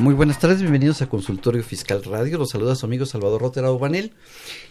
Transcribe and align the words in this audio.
Muy 0.00 0.14
buenas 0.14 0.38
tardes, 0.38 0.60
bienvenidos 0.60 1.02
a 1.02 1.10
Consultorio 1.10 1.62
Fiscal 1.62 2.02
Radio. 2.02 2.38
Los 2.38 2.48
saluda 2.48 2.74
su 2.74 2.86
amigo 2.86 3.04
Salvador 3.04 3.42
Rotera 3.42 3.70
Obanel. 3.70 4.14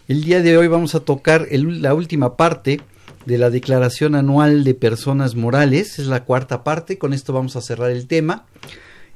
El 0.08 0.24
día 0.24 0.42
de 0.42 0.58
hoy 0.58 0.66
vamos 0.66 0.96
a 0.96 1.04
tocar 1.04 1.46
la 1.52 1.94
última 1.94 2.36
parte 2.36 2.80
de 3.26 3.38
la 3.38 3.48
Declaración 3.48 4.16
Anual 4.16 4.64
de 4.64 4.74
Personas 4.74 5.36
Morales. 5.36 6.00
Es 6.00 6.08
la 6.08 6.24
cuarta 6.24 6.64
parte. 6.64 6.98
Con 6.98 7.12
esto 7.12 7.32
vamos 7.32 7.54
a 7.54 7.60
cerrar 7.60 7.92
el 7.92 8.08
tema. 8.08 8.46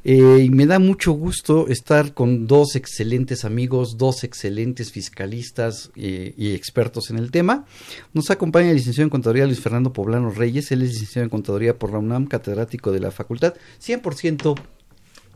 Eh, 0.05 0.45
y 0.45 0.51
me 0.51 0.67
da 0.67 0.79
mucho 0.79 1.11
gusto 1.11 1.67
estar 1.67 2.15
con 2.15 2.47
dos 2.47 2.77
excelentes 2.77 3.45
amigos, 3.45 3.99
dos 3.99 4.23
excelentes 4.23 4.93
fiscalistas 4.93 5.91
eh, 5.97 6.33
y 6.37 6.55
expertos 6.55 7.11
en 7.11 7.19
el 7.19 7.33
tema. 7.33 7.65
Nos 8.13 8.31
acompaña 8.31 8.71
el 8.71 8.77
licenciado 8.77 9.07
en 9.07 9.11
Contaduría 9.11 9.47
Luis 9.47 9.59
Fernando 9.59 9.93
Poblano 9.93 10.31
Reyes. 10.31 10.71
Él 10.71 10.83
es 10.83 10.91
licenciado 10.91 11.25
en 11.25 11.31
Contaduría 11.31 11.77
por 11.77 11.91
la 11.91 11.99
UNAM, 11.99 12.27
catedrático 12.27 12.93
de 12.93 13.01
la 13.01 13.11
facultad, 13.11 13.55
100% 13.85 14.55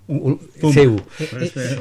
u- 0.09 0.39
CEU. 0.73 0.97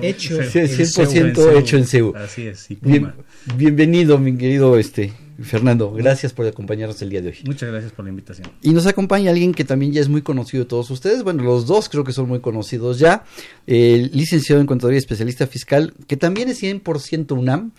hecho 0.01 0.43
Sí, 0.43 0.59
en 0.59 0.67
100% 0.67 1.35
CEU. 1.35 1.57
hecho 1.57 1.77
en 1.77 1.85
CEU. 1.87 2.13
Así 2.15 2.47
es, 2.47 2.69
y 2.69 2.75
Bien- 2.81 3.11
Puma. 3.11 3.15
bienvenido, 3.55 4.17
mi 4.17 4.37
querido 4.37 4.77
este 4.77 5.13
Fernando. 5.41 5.91
Gracias 5.93 6.33
por 6.33 6.45
acompañarnos 6.47 7.01
el 7.01 7.09
día 7.09 7.21
de 7.21 7.29
hoy. 7.29 7.37
Muchas 7.45 7.69
gracias 7.69 7.91
por 7.91 8.05
la 8.05 8.09
invitación. 8.09 8.49
Y 8.61 8.71
nos 8.71 8.85
acompaña 8.87 9.29
alguien 9.31 9.53
que 9.53 9.63
también 9.63 9.91
ya 9.91 10.01
es 10.01 10.09
muy 10.09 10.21
conocido 10.23 10.63
de 10.63 10.69
todos 10.69 10.89
ustedes. 10.89 11.23
Bueno, 11.23 11.43
los 11.43 11.67
dos 11.67 11.89
creo 11.89 12.03
que 12.03 12.11
son 12.11 12.27
muy 12.27 12.39
conocidos 12.39 12.97
ya. 12.99 13.23
El 13.67 14.09
licenciado 14.13 14.59
en 14.61 14.67
Contaduría 14.67 14.97
y 14.97 14.99
especialista 14.99 15.45
fiscal, 15.47 15.93
que 16.07 16.17
también 16.17 16.49
es 16.49 16.57
100% 16.61 17.35
UNAM, 17.35 17.71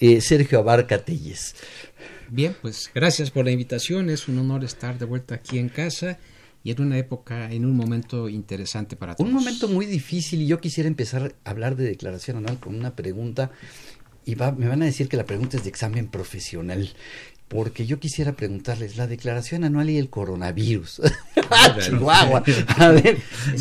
eh, 0.00 0.20
Sergio 0.20 0.58
Abarca 0.58 0.98
Telles. 0.98 1.54
Bien, 2.30 2.56
pues 2.60 2.90
gracias 2.92 3.30
por 3.30 3.44
la 3.44 3.52
invitación. 3.52 4.10
Es 4.10 4.26
un 4.26 4.38
honor 4.38 4.64
estar 4.64 4.98
de 4.98 5.04
vuelta 5.04 5.36
aquí 5.36 5.58
en 5.58 5.68
casa 5.68 6.18
y 6.64 6.70
en 6.72 6.80
una 6.82 6.98
época, 6.98 7.52
en 7.52 7.64
un 7.66 7.76
momento 7.76 8.28
interesante 8.28 8.96
para 8.96 9.14
todos. 9.14 9.28
Un 9.28 9.34
momento 9.36 9.68
muy 9.68 9.86
difícil 9.86 10.42
y 10.42 10.46
yo 10.46 10.60
quisiera 10.60 10.88
empezar 10.88 11.34
a 11.44 11.50
hablar 11.50 11.76
de 11.76 11.84
declaración 11.84 12.38
anual 12.38 12.58
con 12.58 12.74
una 12.74 12.96
pregunta 12.96 13.50
y 14.24 14.34
va- 14.34 14.50
me 14.52 14.66
van 14.66 14.80
a 14.82 14.86
decir 14.86 15.08
que 15.08 15.16
la 15.18 15.24
pregunta 15.26 15.58
es 15.58 15.62
de 15.64 15.68
examen 15.68 16.08
profesional. 16.08 16.88
Porque 17.46 17.84
yo 17.84 18.00
quisiera 18.00 18.32
preguntarles, 18.32 18.96
la 18.96 19.06
declaración 19.06 19.64
anual 19.64 19.90
y 19.90 19.98
el 19.98 20.08
coronavirus. 20.08 21.02
¡Ah, 21.50 21.76
Chihuahua! 21.78 22.42
A 22.78 22.88
ver, 22.88 23.18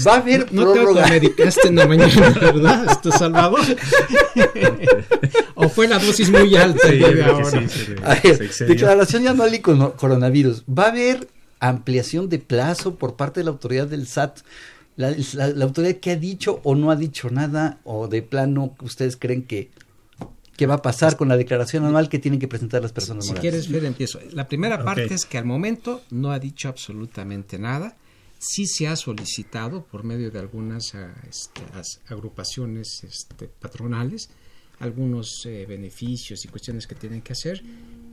va 0.07 0.13
a 0.13 0.17
haber 0.17 0.51
No 0.53 0.71
te 0.71 0.79
prórroga. 0.79 1.01
automedicaste 1.03 1.67
en 1.67 1.75
la 1.75 1.85
mañana, 1.85 2.29
¿verdad? 2.29 2.87
¿Esto 2.89 3.11
Salvador? 3.11 3.59
¿O 5.55 5.69
fue 5.69 5.87
la 5.87 5.99
dosis 5.99 6.29
muy 6.31 6.55
alta 6.55 6.87
Sí, 6.87 6.97
de 6.97 7.23
ahora? 7.23 7.45
sí, 7.67 7.95
A 8.03 8.15
ver, 8.15 8.41
excedió. 8.41 8.73
declaración 8.73 9.27
anual 9.27 9.53
y 9.53 9.59
con- 9.59 9.91
coronavirus. 9.91 10.63
¿Va 10.63 10.85
a 10.85 10.89
haber 10.89 11.27
ampliación 11.69 12.29
de 12.29 12.39
plazo 12.39 12.95
por 12.95 13.15
parte 13.15 13.39
de 13.39 13.45
la 13.45 13.51
autoridad 13.51 13.87
del 13.87 14.07
SAT? 14.07 14.39
La, 14.95 15.11
la- 15.33 15.47
la 15.49 15.65
autoridad 15.65 15.95
que 15.97 16.11
ha 16.11 16.15
dicho 16.15 16.59
o 16.63 16.75
no 16.75 16.91
ha 16.91 16.95
dicho 16.95 17.29
nada 17.29 17.79
o 17.83 18.07
de 18.07 18.21
plano 18.21 18.75
ustedes 18.81 19.17
creen 19.17 19.43
que, 19.43 19.71
que 20.55 20.67
va 20.67 20.75
a 20.75 20.81
pasar 20.83 21.17
con 21.17 21.27
la 21.29 21.35
declaración 21.37 21.83
anual 21.85 22.09
que 22.09 22.19
tienen 22.19 22.39
que 22.39 22.47
presentar 22.47 22.81
las 22.83 22.91
personas 22.93 23.25
Si 23.25 23.31
morales? 23.31 23.41
quieres 23.51 23.71
ver, 23.71 23.85
empiezo. 23.85 24.19
La 24.33 24.47
primera 24.47 24.83
parte 24.83 25.13
es 25.13 25.25
que 25.25 25.39
al 25.39 25.45
momento 25.45 26.01
no 26.11 26.31
ha 26.31 26.37
dicho 26.39 26.67
absolutamente 26.69 27.57
nada. 27.57 27.95
Sí 28.37 28.67
se 28.67 28.87
ha 28.87 28.95
solicitado 28.95 29.83
por 29.85 30.03
medio 30.03 30.29
de 30.29 30.37
algunas 30.37 30.93
ah, 30.95 31.13
este, 31.29 31.61
agrupaciones 32.09 33.03
este, 33.03 33.47
patronales 33.47 34.29
algunos 34.79 35.45
eh, 35.45 35.65
beneficios 35.67 36.43
y 36.43 36.49
cuestiones 36.49 36.87
que 36.87 36.95
tienen 36.95 37.21
que 37.21 37.31
hacer. 37.33 37.63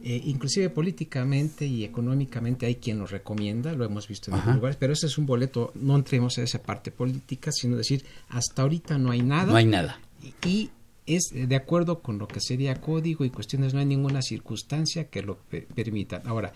Eh, 0.03 0.21
inclusive 0.25 0.71
políticamente 0.71 1.67
y 1.67 1.85
económicamente 1.85 2.65
hay 2.67 2.77
quien 2.77 2.99
lo 2.99 3.07
recomienda, 3.07 3.73
lo 3.75 3.85
hemos 3.85 4.09
visto 4.09 4.31
en 4.31 4.35
Ajá. 4.35 4.43
otros 4.45 4.57
lugares, 4.57 4.77
pero 4.81 4.93
ese 4.95 5.07
es 5.07 5.19
un 5.19 5.27
boleto, 5.27 5.73
no 5.75 5.95
entremos 5.95 6.39
a 6.39 6.43
esa 6.43 6.63
parte 6.63 6.91
política, 6.91 7.53
sino 7.53 7.77
decir, 7.77 8.05
hasta 8.31 8.63
ahorita 8.63 8.97
no 8.97 9.11
hay 9.11 9.21
nada 9.23 9.51
No 9.53 9.57
hay 9.57 9.67
nada. 9.67 10.01
y 10.47 10.71
es 11.07 11.33
eh, 11.33 11.47
de 11.47 11.57
acuerdo 11.57 12.01
con 12.01 12.19
lo 12.19 12.27
que 12.29 12.41
sería 12.41 12.81
código 12.81 13.25
y 13.27 13.31
cuestiones, 13.31 13.75
no 13.75 13.81
hay 13.81 13.87
ninguna 13.87 14.23
circunstancia 14.23 15.09
que 15.11 15.23
lo 15.23 15.37
pe- 15.37 15.67
permita. 15.75 16.23
Ahora, 16.25 16.53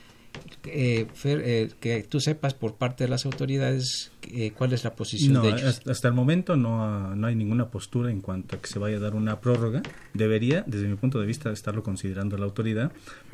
eh, 0.65 1.07
Fer, 1.15 1.43
eh, 1.45 1.71
que 1.81 2.03
tú 2.03 2.21
sepas 2.21 2.55
por 2.55 2.77
parte 2.77 3.05
de 3.05 3.11
las 3.11 3.27
autoridades 3.27 4.13
eh, 4.23 4.53
cuál 4.53 4.73
es 4.73 4.85
la 4.85 4.95
posición 4.95 5.35
No, 5.35 5.43
de 5.43 5.51
ellos. 5.51 5.83
hasta, 5.87 6.09
el 6.09 6.15
momento 6.15 6.57
no, 6.57 7.15
no 7.15 7.27
hay 7.27 7.35
ninguna 7.35 7.69
postura 7.69 8.11
en 8.11 8.21
cuanto 8.21 8.57
a 8.57 8.61
que 8.61 8.67
se 8.69 8.79
vaya 8.79 8.97
a 8.97 9.01
dar 9.01 9.15
una 9.15 9.41
prórroga. 9.41 9.83
Debería, 10.15 10.65
desde 10.67 10.89
mi 10.89 10.97
punto 10.97 11.21
de 11.21 11.27
vista, 11.27 11.51
estarlo 11.51 11.83
considerando 11.83 12.37
la 12.39 12.45
autoridad, 12.45 12.93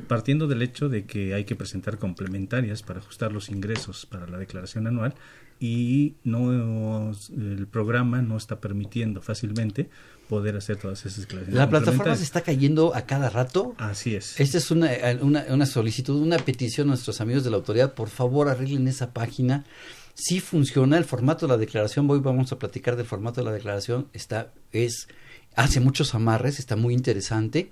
partiendo 0.08 0.46
del 0.48 0.62
hecho 0.62 0.88
de 0.88 1.04
que 1.04 1.34
hay 1.34 1.44
que 1.44 1.56
presentar 1.56 1.98
complementarias 1.98 2.82
para 2.82 3.00
ajustar 3.00 3.32
los 3.32 3.48
ingresos 3.48 4.06
para 4.06 4.26
la 4.26 4.38
declaración 4.38 4.86
anual 4.86 5.14
y 5.60 6.14
no 6.24 7.12
el 7.12 7.66
programa 7.66 8.22
no 8.22 8.38
está 8.38 8.60
permitiendo 8.60 9.20
fácilmente 9.20 9.90
poder 10.26 10.56
hacer 10.56 10.78
todas 10.78 11.04
esas 11.04 11.20
declaraciones. 11.20 11.54
La 11.54 11.68
plataforma 11.68 12.16
se 12.16 12.22
está 12.22 12.40
cayendo 12.40 12.94
a 12.94 13.02
cada 13.02 13.28
rato. 13.28 13.74
Así 13.76 14.14
es. 14.14 14.40
Esta 14.40 14.56
es 14.56 14.70
una, 14.70 14.90
una, 15.20 15.44
una 15.50 15.66
solicitud, 15.66 16.22
una 16.22 16.38
petición 16.38 16.86
a 16.86 16.90
nuestros 16.90 17.20
amigos 17.20 17.44
de 17.44 17.50
la 17.50 17.56
autoridad. 17.56 17.92
Por 17.94 18.08
favor, 18.08 18.48
arreglen 18.48 18.88
esa 18.88 19.12
página. 19.12 19.66
Si 20.14 20.40
funciona 20.40 20.96
el 20.96 21.04
formato 21.04 21.46
de 21.46 21.52
la 21.52 21.58
declaración, 21.58 22.08
hoy 22.10 22.20
vamos 22.20 22.52
a 22.52 22.58
platicar 22.58 22.96
del 22.96 23.06
formato 23.06 23.42
de 23.42 23.44
la 23.46 23.52
declaración. 23.52 24.08
Está, 24.14 24.52
es, 24.72 25.08
hace 25.56 25.80
muchos 25.80 26.14
amarres, 26.14 26.58
está 26.58 26.76
muy 26.76 26.94
interesante, 26.94 27.70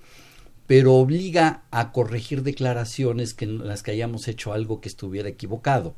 pero 0.67 0.95
obliga 0.95 1.63
a 1.71 1.93
corregir 1.93 2.43
declaraciones 2.43 3.33
que 3.33 3.47
en 3.47 3.67
las 3.67 3.83
que 3.83 3.93
hayamos 3.93 4.29
hecho 4.29 4.53
algo 4.53 4.81
que 4.81 4.89
estuviera 4.89 5.29
equivocado. 5.29 5.95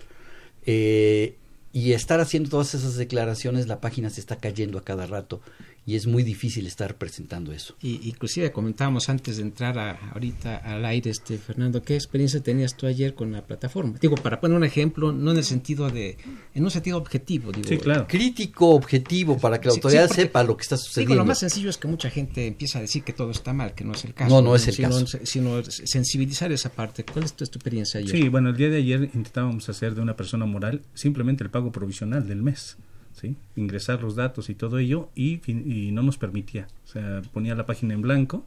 Eh, 0.67 1.37
y 1.73 1.93
estar 1.93 2.21
haciendo 2.21 2.51
todas 2.51 2.75
esas 2.75 2.97
declaraciones, 2.97 3.69
la 3.69 3.81
página 3.81 4.11
se 4.11 4.21
está 4.21 4.37
cayendo 4.37 4.79
a 4.79 4.85
cada 4.85 5.07
rato 5.07 5.41
y 5.87 5.97
es 5.97 6.07
muy 6.07 6.23
difícil 6.23 6.67
estar 6.67 6.97
presentando 6.97 7.53
eso. 7.53 7.75
Y, 7.81 8.09
inclusive 8.09 8.53
comentábamos 8.53 9.09
antes 9.09 9.39
de 9.39 9.43
entrar 9.43 9.79
a- 9.79 9.93
ahorita 10.13 10.57
al 10.59 10.85
aire, 10.85 11.11
este 11.11 11.39
Fernando, 11.39 11.83
¿qué 11.83 11.95
experiencia 11.95 12.41
tenías 12.43 12.77
tú 12.77 12.87
ayer 12.87 13.15
con 13.15 13.33
la 13.33 13.45
plataforma? 13.47 13.97
Digo, 14.01 14.15
para 14.17 14.41
poner 14.41 14.57
un 14.57 14.65
ejemplo, 14.65 15.11
no 15.13 15.31
en 15.33 15.39
el 15.39 15.45
sentido 15.45 15.89
de, 15.91 16.17
en 16.55 16.65
un 16.65 16.71
sentido 16.71 16.99
objetivo, 16.99 17.51
digo. 17.51 17.69
Sí, 17.69 17.79
claro. 17.79 18.07
crítico 18.07 18.71
objetivo 18.71 19.39
para 19.39 19.61
que 19.61 19.69
la 19.69 19.75
autoridad 19.75 20.03
sí, 20.05 20.09
porque- 20.09 20.23
sepa 20.23 20.43
lo 20.45 20.57
que 20.57 20.63
está 20.63 20.77
Digo, 20.77 20.85
sucediendo. 20.87 21.15
lo 21.17 21.25
más 21.25 21.39
sencillo 21.39 21.71
es 21.71 21.77
que 21.79 21.89
mucha 21.89 22.11
gente 22.11 22.47
empieza 22.47 22.79
a 22.79 22.83
decir 22.83 23.03
que 23.03 23.13
todo 23.13 23.31
está 23.31 23.53
mal, 23.53 23.75
que 23.75 23.85
no 23.85 23.93
es 23.93 24.05
el 24.05 24.15
caso. 24.15 24.35
No, 24.35 24.43
no 24.43 24.55
es 24.55 24.69
el 24.69 24.75
sino, 24.75 24.89
caso. 24.91 25.19
Sino 25.25 25.63
sensibilizar 25.65 26.53
esa 26.53 26.71
parte. 26.71 27.05
¿Cuál 27.05 27.25
es 27.25 27.33
tu, 27.35 27.45
tu 27.47 27.59
experiencia 27.59 27.99
ayer? 28.01 28.11
Sí, 28.11 28.29
bueno, 28.29 28.51
el 28.51 28.57
día 28.57 28.69
de 28.69 28.77
ayer 28.77 29.03
intentábamos 29.15 29.69
hacer 29.69 29.95
de 29.95 30.03
una 30.03 30.15
persona 30.15 30.47
moral 30.47 30.83
simplemente 30.95 31.43
el 31.43 31.51
pago 31.51 31.73
provisional 31.73 32.29
del 32.29 32.43
mes, 32.43 32.77
¿sí? 33.19 33.37
Ingresar 33.57 34.03
los 34.03 34.15
datos 34.17 34.51
y 34.51 34.55
todo 34.55 34.79
ello 34.79 35.09
y, 35.15 35.39
fin- 35.39 35.65
y 35.71 35.91
no 35.93 36.03
nos 36.03 36.19
permitía. 36.19 36.69
O 36.85 36.89
sea, 36.89 37.23
ponía 37.33 37.55
la 37.55 37.67
página 37.67 37.95
en 37.95 38.03
blanco, 38.03 38.45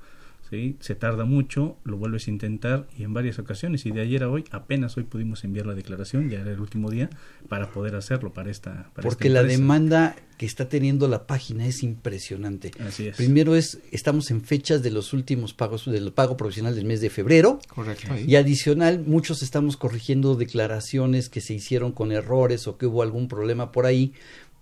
¿sí? 0.50 0.75
Se 0.80 0.94
tarda 0.95 1.25
mucho, 1.25 1.77
lo 1.83 1.98
vuelves 1.98 2.27
a 2.27 2.31
intentar 2.31 2.88
y 2.98 3.04
en 3.04 3.13
varias 3.13 3.39
ocasiones 3.39 3.86
y 3.86 3.92
de 3.92 4.01
ayer 4.01 4.24
a 4.24 4.30
hoy 4.30 4.44
apenas 4.51 4.98
hoy 4.98 5.04
pudimos 5.04 5.44
enviar 5.44 5.65
la 5.65 5.74
declaración, 5.74 6.30
ya 6.30 6.42
era 6.42 6.51
el 6.51 6.60
último 6.60 6.92
día 6.92 7.10
para 7.50 7.71
poder 7.71 7.95
hacerlo 7.95 8.33
para 8.33 8.51
esta 8.51 8.89
para 8.94 9.07
porque 9.07 9.30
esta 9.30 9.42
la 9.42 9.48
demanda 9.48 10.15
que 10.38 10.45
está 10.48 10.68
teniendo 10.68 11.07
la 11.07 11.25
página 11.27 11.65
es 11.65 11.83
impresionante. 11.83 12.71
Así 12.86 13.07
es. 13.07 13.15
Primero 13.15 13.56
es, 13.56 13.80
estamos 13.92 14.30
en 14.31 14.42
fechas 14.42 14.81
de 14.83 14.89
los 14.92 15.13
últimos 15.13 15.54
pagos, 15.54 15.86
del 15.86 16.12
pago 16.12 16.36
provisional 16.36 16.75
del 16.75 16.86
mes 16.86 17.01
de 17.01 17.10
febrero. 17.12 17.60
Correcto. 17.74 18.07
Y 18.18 18.36
adicional, 18.36 19.04
muchos 19.06 19.44
estamos 19.44 19.77
corrigiendo 19.77 20.36
declaraciones 20.36 21.30
que 21.30 21.39
se 21.39 21.54
hicieron 21.54 21.92
con 21.94 22.12
errores 22.12 22.68
o 22.68 22.77
que 22.77 22.88
hubo 22.88 23.04
algún 23.04 23.27
problema 23.27 23.71
por 23.71 23.86
ahí, 23.86 24.12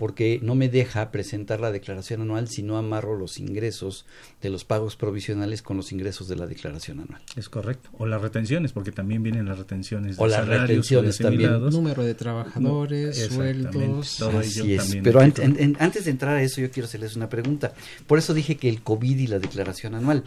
porque 0.01 0.39
no 0.41 0.55
me 0.55 0.67
deja 0.67 1.11
presentar 1.11 1.59
la 1.59 1.71
declaración 1.71 2.21
anual 2.21 2.47
si 2.47 2.63
no 2.63 2.75
amarro 2.79 3.15
los 3.15 3.37
ingresos 3.37 4.07
de 4.41 4.49
los 4.49 4.65
pagos 4.65 4.95
provisionales 4.95 5.61
con 5.61 5.77
los 5.77 5.91
ingresos 5.91 6.27
de 6.27 6.37
la 6.37 6.47
declaración 6.47 7.01
anual. 7.01 7.21
Es 7.35 7.49
correcto. 7.49 7.91
O 7.99 8.07
las 8.07 8.19
retenciones, 8.19 8.71
porque 8.71 8.91
también 8.91 9.21
vienen 9.21 9.45
las 9.45 9.59
retenciones. 9.59 10.15
O 10.17 10.23
de 10.23 10.31
las 10.31 10.39
salarios 10.39 10.67
retenciones 10.69 11.19
o 11.19 11.23
también. 11.23 11.69
Número 11.69 12.01
de 12.03 12.15
trabajadores, 12.15 13.15
No, 13.15 13.23
exactamente. 13.23 13.71
sueldos. 13.73 14.15
Todo 14.17 14.39
Así 14.39 14.61
ello 14.61 14.73
es. 14.73 14.77
también 14.85 15.03
Pero 15.03 15.19
an- 15.19 15.25
entra. 15.27 15.45
en- 15.45 15.59
en- 15.59 15.77
antes 15.79 16.05
de 16.05 16.11
entrar 16.11 16.35
a 16.35 16.41
eso, 16.41 16.61
yo 16.61 16.71
quiero 16.71 16.87
hacerles 16.87 17.15
una 17.15 17.29
pregunta. 17.29 17.73
Por 18.07 18.17
eso 18.17 18.33
dije 18.33 18.55
que 18.57 18.69
el 18.69 18.81
COVID 18.81 19.19
y 19.19 19.27
la 19.27 19.37
declaración 19.37 19.93
anual. 19.93 20.23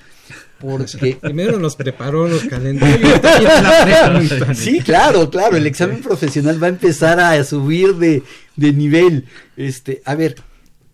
Porque 0.60 1.18
Primero 1.20 1.58
nos 1.58 1.74
preparó 1.74 2.28
los 2.28 2.44
calendarios. 2.44 3.10
Sí, 4.54 4.80
claro, 4.80 5.28
claro, 5.30 5.56
el 5.56 5.66
examen 5.66 6.00
profesional 6.00 6.62
va 6.62 6.66
a 6.68 6.70
empezar 6.70 7.18
a 7.18 7.42
subir 7.44 7.94
de, 7.96 8.22
de 8.56 8.72
nivel. 8.72 9.26
Este, 9.56 10.02
a 10.04 10.14
ver, 10.14 10.36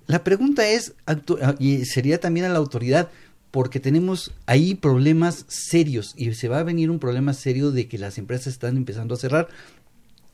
la 0.07 0.25
pregunta 0.25 0.69
es, 0.69 0.95
ah, 1.07 1.55
y 1.59 1.85
sería 1.85 2.19
también 2.19 2.47
a 2.47 2.49
la 2.49 2.59
autoridad, 2.59 3.11
porque 3.51 3.81
tenemos 3.81 4.33
ahí 4.47 4.75
problemas 4.75 5.45
serios 5.49 6.15
y 6.17 6.33
se 6.35 6.49
va 6.49 6.61
a 6.61 6.65
venir 6.65 6.91
un 6.91 6.99
problema 6.99 7.35
serio 7.35 7.71
de 7.71 7.89
que 7.89 7.99
las 7.99 8.19
empresas 8.19 8.49
están 8.49 8.77
empezando 8.77 9.15
a 9.15 9.19
cerrar. 9.19 9.49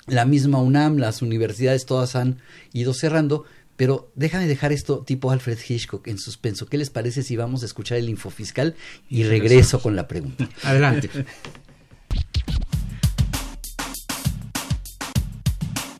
La 0.06 0.24
misma 0.24 0.60
UNAM, 0.60 0.98
las 0.98 1.22
universidades 1.22 1.86
todas 1.86 2.14
han 2.14 2.38
ido 2.72 2.94
cerrando, 2.94 3.44
pero 3.76 4.10
déjame 4.14 4.46
dejar 4.46 4.72
esto 4.72 5.00
tipo 5.00 5.30
Alfred 5.30 5.58
Hitchcock 5.66 6.06
en 6.08 6.18
suspenso. 6.18 6.66
¿Qué 6.66 6.78
les 6.78 6.90
parece 6.90 7.22
si 7.22 7.36
vamos 7.36 7.62
a 7.62 7.66
escuchar 7.66 7.98
el 7.98 8.08
infofiscal 8.08 8.76
y 9.08 9.24
regreso 9.24 9.80
con 9.80 9.96
la 9.96 10.06
pregunta? 10.06 10.48
Adelante. 10.62 11.10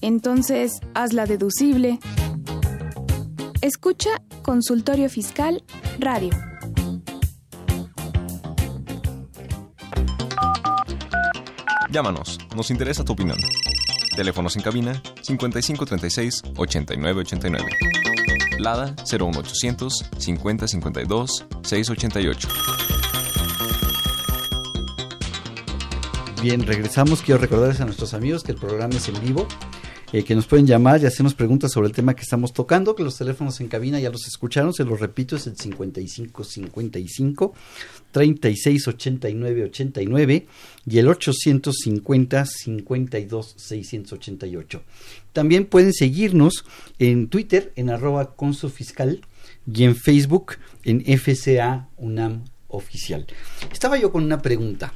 entonces 0.01 0.81
hazla 0.95 1.27
deducible. 1.27 1.99
Escucha 3.61 4.23
Consultorio 4.43 5.11
Fiscal 5.11 5.65
Radio. 5.99 6.31
Llámanos, 11.91 12.39
nos 12.55 12.71
interesa 12.71 13.05
tu 13.05 13.15
opinión. 13.15 13.39
Teléfonos 14.15 14.55
en 14.55 14.63
cabina 14.63 15.03
5536 15.23 16.43
8989. 16.57 17.69
Lada 18.61 18.95
01800 19.11 20.07
5052 20.17 21.47
688. 21.63 22.49
Bien, 26.41 26.65
regresamos. 26.65 27.23
Quiero 27.23 27.41
recordarles 27.41 27.81
a 27.81 27.87
nuestros 27.87 28.15
amigos 28.15 28.45
que 28.45 28.53
el 28.53 28.59
programa 28.59 28.95
es 28.95 29.09
en 29.09 29.21
vivo, 29.21 29.49
eh, 30.13 30.25
que 30.25 30.35
nos 30.35 30.47
pueden 30.47 30.67
llamar 30.67 31.01
y 31.01 31.07
hacernos 31.07 31.35
preguntas 31.35 31.73
sobre 31.73 31.89
el 31.89 31.95
tema 31.95 32.15
que 32.15 32.23
estamos 32.23 32.53
tocando, 32.53 32.95
que 32.95 33.05
los 33.05 33.17
teléfonos 33.17 33.61
en 33.61 33.69
cabina 33.69 34.01
ya 34.01 34.11
los 34.11 34.27
escucharon, 34.27 34.73
se 34.73 34.85
los 34.85 34.99
repito, 34.99 35.37
es 35.37 35.47
el 35.47 35.57
55 35.57 36.45
55 36.45 37.55
36 38.11 38.89
89 38.89 39.65
89 39.65 40.47
y 40.87 40.99
el 40.99 41.09
850 41.09 42.45
52 42.45 43.55
688. 43.57 44.83
También 45.33 45.67
pueden 45.67 45.93
seguirnos 45.93 46.65
en 46.99 47.29
Twitter 47.29 47.73
en 47.77 47.91
arroba 47.91 48.35
consufiscal 48.35 49.21
y 49.73 49.85
en 49.85 49.95
Facebook 49.95 50.55
en 50.85 51.05
FCA 51.19 51.89
UNAM 51.97 52.45
oficial. 52.69 53.27
Estaba 53.73 53.99
yo 53.99 54.11
con 54.11 54.25
una 54.25 54.43
pregunta. 54.43 54.93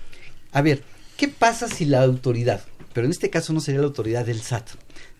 A 0.52 0.62
ver, 0.62 0.82
¿qué 1.16 1.28
pasa 1.28 1.69
si 1.69 1.84
la 1.84 2.02
autoridad, 2.02 2.64
pero 2.93 3.06
en 3.06 3.11
este 3.11 3.31
caso 3.31 3.52
no 3.52 3.61
sería 3.61 3.81
la 3.81 3.87
autoridad 3.87 4.26
del 4.26 4.40
SAT, 4.40 4.71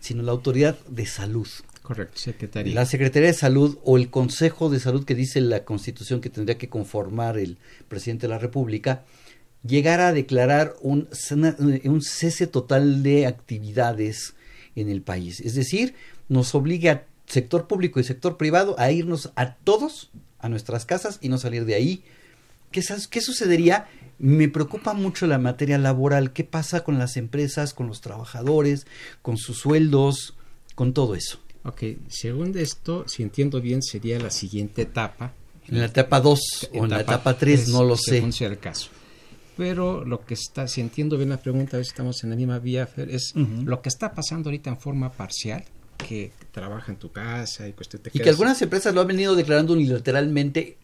sino 0.05 0.21
la 0.23 0.31
autoridad 0.31 0.77
de 0.87 1.05
salud? 1.05 1.47
Correcto, 1.81 2.17
Secretaría. 2.17 2.73
La 2.73 2.85
Secretaría 2.85 3.27
de 3.29 3.33
Salud 3.33 3.77
o 3.83 3.97
el 3.97 4.09
Consejo 4.09 4.69
de 4.69 4.79
Salud 4.79 5.05
que 5.05 5.15
dice 5.15 5.39
la 5.41 5.65
Constitución 5.65 6.21
que 6.21 6.29
tendría 6.29 6.57
que 6.57 6.69
conformar 6.69 7.37
el 7.37 7.57
presidente 7.87 8.27
de 8.27 8.33
la 8.33 8.39
República, 8.39 9.03
llegara 9.63 10.07
a 10.07 10.13
declarar 10.13 10.73
un, 10.81 11.07
cena- 11.11 11.55
un 11.59 12.01
cese 12.01 12.47
total 12.47 13.03
de 13.03 13.25
actividades 13.27 14.33
en 14.75 14.89
el 14.89 15.01
país. 15.01 15.39
Es 15.41 15.55
decir, 15.55 15.93
nos 16.27 16.53
obliga 16.55 16.91
a 16.91 17.03
sector 17.27 17.67
público 17.67 17.99
y 17.99 18.03
sector 18.03 18.37
privado 18.37 18.75
a 18.79 18.91
irnos 18.91 19.31
a 19.35 19.55
todos 19.55 20.11
a 20.39 20.49
nuestras 20.49 20.85
casas 20.85 21.17
y 21.21 21.29
no 21.29 21.37
salir 21.37 21.65
de 21.65 21.75
ahí. 21.75 22.03
¿Qué, 22.71 23.21
sucedería? 23.21 23.87
Me 24.19 24.49
preocupa 24.49 24.93
mucho 24.93 25.27
la 25.27 25.37
materia 25.37 25.77
laboral. 25.77 26.33
¿Qué 26.33 26.43
pasa 26.43 26.83
con 26.83 26.99
las 26.99 27.17
empresas, 27.17 27.73
con 27.73 27.87
los 27.87 28.01
trabajadores, 28.01 28.85
con 29.21 29.37
sus 29.37 29.57
sueldos, 29.57 30.35
con 30.75 30.93
todo 30.93 31.15
eso? 31.15 31.39
Ok, 31.63 31.83
según 32.09 32.57
esto, 32.57 33.05
si 33.07 33.23
entiendo 33.23 33.61
bien, 33.61 33.81
sería 33.81 34.19
la 34.19 34.29
siguiente 34.29 34.83
etapa. 34.83 35.33
En 35.67 35.79
la 35.79 35.85
etapa 35.85 36.21
2 36.21 36.69
o 36.73 36.83
en 36.83 36.91
la 36.91 37.01
etapa 37.01 37.37
3, 37.37 37.69
no 37.69 37.83
lo 37.83 37.97
sé. 37.97 38.11
Según 38.11 38.33
sea 38.33 38.49
el 38.49 38.59
caso. 38.59 38.89
Pero 39.57 40.03
lo 40.03 40.25
que 40.25 40.33
está, 40.33 40.67
si 40.67 40.81
entiendo 40.81 41.17
bien 41.17 41.29
la 41.29 41.37
pregunta, 41.37 41.75
a 41.75 41.77
ver 41.77 41.85
si 41.85 41.91
estamos 41.91 42.23
en 42.23 42.29
la 42.29 42.35
misma 42.35 42.59
vía, 42.59 42.85
Fer, 42.85 43.09
es 43.09 43.33
lo 43.35 43.81
que 43.81 43.89
está 43.89 44.13
pasando 44.13 44.49
ahorita 44.49 44.69
en 44.69 44.77
forma 44.77 45.11
parcial, 45.11 45.63
que 45.97 46.33
trabaja 46.51 46.91
en 46.91 46.97
tu 46.97 47.11
casa 47.11 47.67
y 47.67 47.71
te 47.71 48.11
Y 48.13 48.19
que 48.19 48.29
algunas 48.29 48.61
empresas 48.61 48.93
lo 48.93 49.01
han 49.01 49.07
venido 49.07 49.33
declarando 49.33 49.73
unilateralmente 49.73 50.77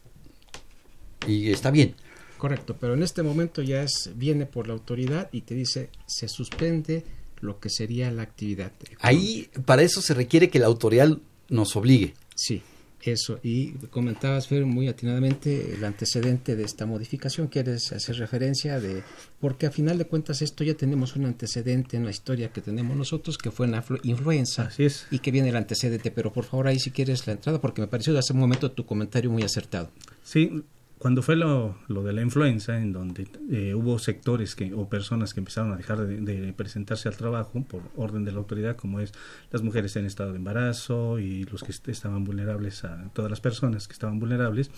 y 1.28 1.52
está 1.52 1.72
bien. 1.72 1.96
Correcto, 2.38 2.76
pero 2.80 2.96
en 2.96 3.04
este 3.04 3.22
momento 3.22 3.62
ya 3.62 3.84
es 3.84 4.12
viene 4.16 4.46
por 4.46 4.68
la 4.68 4.74
autoridad 4.74 5.30
y 5.32 5.42
te 5.42 5.54
dice 5.54 5.90
se 6.08 6.28
suspende 6.28 7.04
lo 7.40 7.60
que 7.60 7.70
sería 7.70 8.12
la 8.12 8.24
actividad. 8.24 8.72
Ahí, 9.00 9.50
para 9.66 9.84
eso 9.84 10.02
se 10.02 10.14
requiere 10.14 10.50
que 10.50 10.60
la 10.60 10.68
autoridad 10.68 11.18
nos 11.50 11.76
obligue. 11.76 12.14
Sí, 12.36 12.62
eso. 13.04 13.40
Y 13.44 13.72
comentabas, 13.90 14.48
Fer, 14.48 14.66
muy 14.66 14.88
atinadamente 14.88 15.74
el 15.74 15.84
antecedente 15.84 16.56
de 16.56 16.64
esta 16.64 16.86
modificación. 16.86 17.48
Quieres 17.48 17.92
hacer 17.92 18.18
referencia 18.18 18.80
de. 18.80 19.04
Porque 19.40 19.66
a 19.66 19.72
final 19.72 19.98
de 19.98 20.06
cuentas, 20.06 20.42
esto 20.42 20.64
ya 20.64 20.76
tenemos 20.76 21.16
un 21.16 21.26
antecedente 21.26 21.98
en 21.98 22.06
la 22.06 22.12
historia 22.12 22.52
que 22.52 22.62
tenemos 22.62 22.96
nosotros, 22.96 23.38
que 23.38 23.52
fue 23.52 23.66
en 23.66 23.74
la 23.74 23.86
influenza. 24.04 24.64
Así 24.64 24.86
es. 24.86 25.08
Y 25.12 25.20
que 25.20 25.32
viene 25.32 25.50
el 25.50 25.56
antecedente. 25.56 26.12
Pero 26.12 26.32
por 26.32 26.46
favor, 26.46 26.68
ahí 26.68 26.80
si 26.80 26.92
quieres 26.92 27.26
la 27.28 27.34
entrada, 27.34 27.60
porque 27.60 27.82
me 27.82 27.88
pareció 27.88 28.18
hace 28.18 28.34
un 28.34 28.40
momento 28.40 28.72
tu 28.72 28.86
comentario 28.86 29.32
muy 29.32 29.44
acertado. 29.44 29.90
Sí, 30.24 30.64
cuando 31.02 31.24
fue 31.24 31.36
lo, 31.36 31.76
lo, 31.88 32.04
de 32.04 32.14
la 32.14 32.22
influenza, 32.22 32.80
en 32.80 32.94
donde 32.94 33.28
eh, 33.50 33.74
hubo 33.74 33.98
sectores 33.98 34.56
que, 34.56 34.72
o 34.72 34.88
personas 34.88 35.34
que 35.34 35.40
empezaron 35.40 35.74
a 35.74 35.76
dejar 35.76 36.06
de, 36.06 36.22
de, 36.22 36.54
presentarse 36.54 37.10
al 37.10 37.18
trabajo 37.18 37.64
por 37.64 37.82
orden 37.96 38.24
de 38.24 38.32
la 38.32 38.38
autoridad, 38.38 38.76
como 38.76 39.00
es 39.00 39.12
las 39.50 39.64
mujeres 39.64 39.96
en 39.96 40.06
estado 40.06 40.30
de 40.30 40.38
embarazo 40.38 41.18
y 41.18 41.46
los 41.46 41.64
que 41.64 41.72
estaban 41.92 42.24
vulnerables, 42.24 42.84
a 42.84 43.10
todas 43.16 43.32
las 43.32 43.42
personas 43.42 43.88
que 43.88 43.94
estaban 43.94 44.20
vulnerables, 44.20 44.70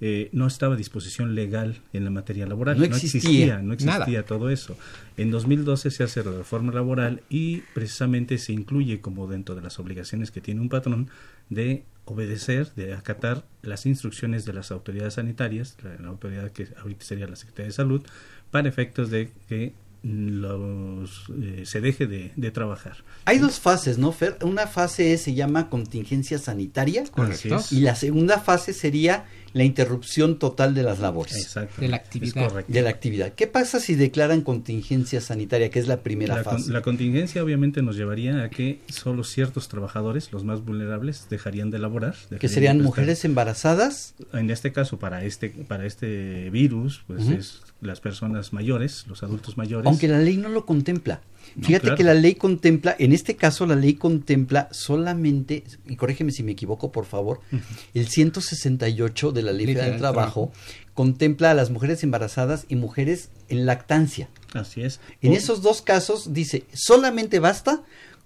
eh, 0.00 0.30
no 0.32 0.46
estaba 0.46 0.72
a 0.72 0.78
disposición 0.78 1.34
legal 1.34 1.82
en 1.92 2.04
la 2.04 2.10
materia 2.10 2.46
laboral. 2.46 2.78
No 2.78 2.84
existía, 2.84 3.60
no 3.60 3.74
existía, 3.74 4.24
todo 4.24 4.48
eso. 4.48 4.74
En 5.18 5.30
2012 5.30 5.90
se 5.90 6.02
hace 6.02 6.24
la 6.24 6.30
reforma 6.30 6.72
laboral 6.72 7.22
y 7.28 7.58
precisamente 7.74 8.38
se 8.38 8.54
incluye 8.54 9.02
como 9.02 9.26
dentro 9.26 9.54
de 9.54 9.60
las 9.60 9.78
obligaciones 9.78 10.30
que 10.30 10.40
tiene 10.40 10.62
un 10.62 10.70
patrón 10.70 11.10
de 11.50 11.84
obedecer, 12.08 12.72
de 12.74 12.94
acatar 12.94 13.44
las 13.62 13.86
instrucciones 13.86 14.44
de 14.44 14.52
las 14.52 14.70
autoridades 14.70 15.14
sanitarias, 15.14 15.76
la, 15.82 15.96
la 15.96 16.08
autoridad 16.08 16.50
que 16.50 16.68
ahorita 16.80 17.04
sería 17.04 17.26
la 17.26 17.36
Secretaría 17.36 17.68
de 17.68 17.72
Salud, 17.72 18.02
para 18.50 18.68
efectos 18.68 19.10
de 19.10 19.30
que 19.48 19.74
los, 20.02 21.24
eh, 21.42 21.64
se 21.66 21.80
deje 21.80 22.06
de, 22.06 22.32
de, 22.36 22.50
trabajar. 22.50 22.98
Hay 23.24 23.38
dos 23.38 23.58
fases, 23.58 23.98
¿no, 23.98 24.12
Fer? 24.12 24.38
Una 24.42 24.66
fase 24.66 25.18
se 25.18 25.34
llama 25.34 25.68
contingencia 25.68 26.38
sanitaria 26.38 27.04
Correcto. 27.10 27.58
y 27.70 27.80
la 27.80 27.96
segunda 27.96 28.38
fase 28.38 28.72
sería 28.72 29.26
la 29.52 29.64
interrupción 29.64 30.38
total 30.38 30.74
de 30.74 30.82
las 30.82 30.98
labores. 30.98 31.36
Exacto. 31.36 31.80
De 31.80 31.88
la 31.88 31.96
actividad. 31.96 32.66
De 32.66 32.82
la 32.82 32.90
actividad. 32.90 33.32
¿Qué 33.32 33.46
pasa 33.46 33.80
si 33.80 33.94
declaran 33.94 34.42
contingencia 34.42 35.20
sanitaria, 35.20 35.70
que 35.70 35.78
es 35.78 35.88
la 35.88 36.02
primera 36.02 36.36
la, 36.36 36.44
fase? 36.44 36.72
La 36.72 36.82
contingencia 36.82 37.42
obviamente 37.42 37.82
nos 37.82 37.96
llevaría 37.96 38.42
a 38.42 38.50
que 38.50 38.80
solo 38.88 39.24
ciertos 39.24 39.68
trabajadores, 39.68 40.32
los 40.32 40.44
más 40.44 40.64
vulnerables, 40.64 41.26
dejarían 41.30 41.70
de 41.70 41.78
laborar. 41.78 42.14
Dejarían 42.14 42.38
que 42.40 42.48
serían 42.48 42.80
mujeres 42.80 43.24
embarazadas. 43.24 44.14
En 44.32 44.50
este 44.50 44.72
caso, 44.72 44.98
para 44.98 45.24
este, 45.24 45.50
para 45.50 45.86
este 45.86 46.50
virus, 46.50 47.02
pues 47.06 47.24
uh 47.24 47.30
-huh. 47.30 47.38
es 47.38 47.62
las 47.80 48.00
personas 48.00 48.52
mayores, 48.52 49.04
los 49.06 49.22
adultos 49.22 49.56
mayores. 49.56 49.86
Aunque 49.86 50.08
la 50.08 50.18
ley 50.18 50.36
no 50.36 50.48
lo 50.48 50.66
contempla. 50.66 51.20
No, 51.56 51.66
Fíjate 51.66 51.82
claro. 51.82 51.96
que 51.96 52.04
la 52.04 52.14
ley 52.14 52.34
contempla, 52.34 52.94
en 52.98 53.12
este 53.12 53.36
caso 53.36 53.64
la 53.66 53.76
ley 53.76 53.94
contempla 53.94 54.68
solamente, 54.72 55.64
y 55.86 55.96
corrígeme 55.96 56.32
si 56.32 56.42
me 56.42 56.52
equivoco 56.52 56.92
por 56.92 57.06
favor, 57.06 57.40
uh 57.52 57.56
-huh. 57.56 57.60
el 57.94 58.08
168 58.08 59.32
de 59.38 59.44
la 59.44 59.52
Ley 59.52 59.66
Federal 59.66 59.90
del 59.90 59.98
Trabajo, 59.98 60.50
trabajo 60.50 60.52
contempla 60.94 61.52
a 61.52 61.54
las 61.54 61.70
mujeres 61.70 62.02
embarazadas 62.02 62.66
y 62.68 62.74
mujeres 62.74 63.30
en 63.48 63.66
lactancia. 63.66 64.28
Así 64.52 64.82
es. 64.82 65.00
En 65.22 65.32
esos 65.32 65.62
dos 65.62 65.80
casos 65.80 66.32
dice, 66.32 66.64
solamente 66.72 67.38
basta 67.38 67.82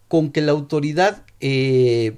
con 0.09 0.33
que 0.33 0.41
la 0.41 0.53
autoridad 0.53 1.25
eh, 1.41 2.17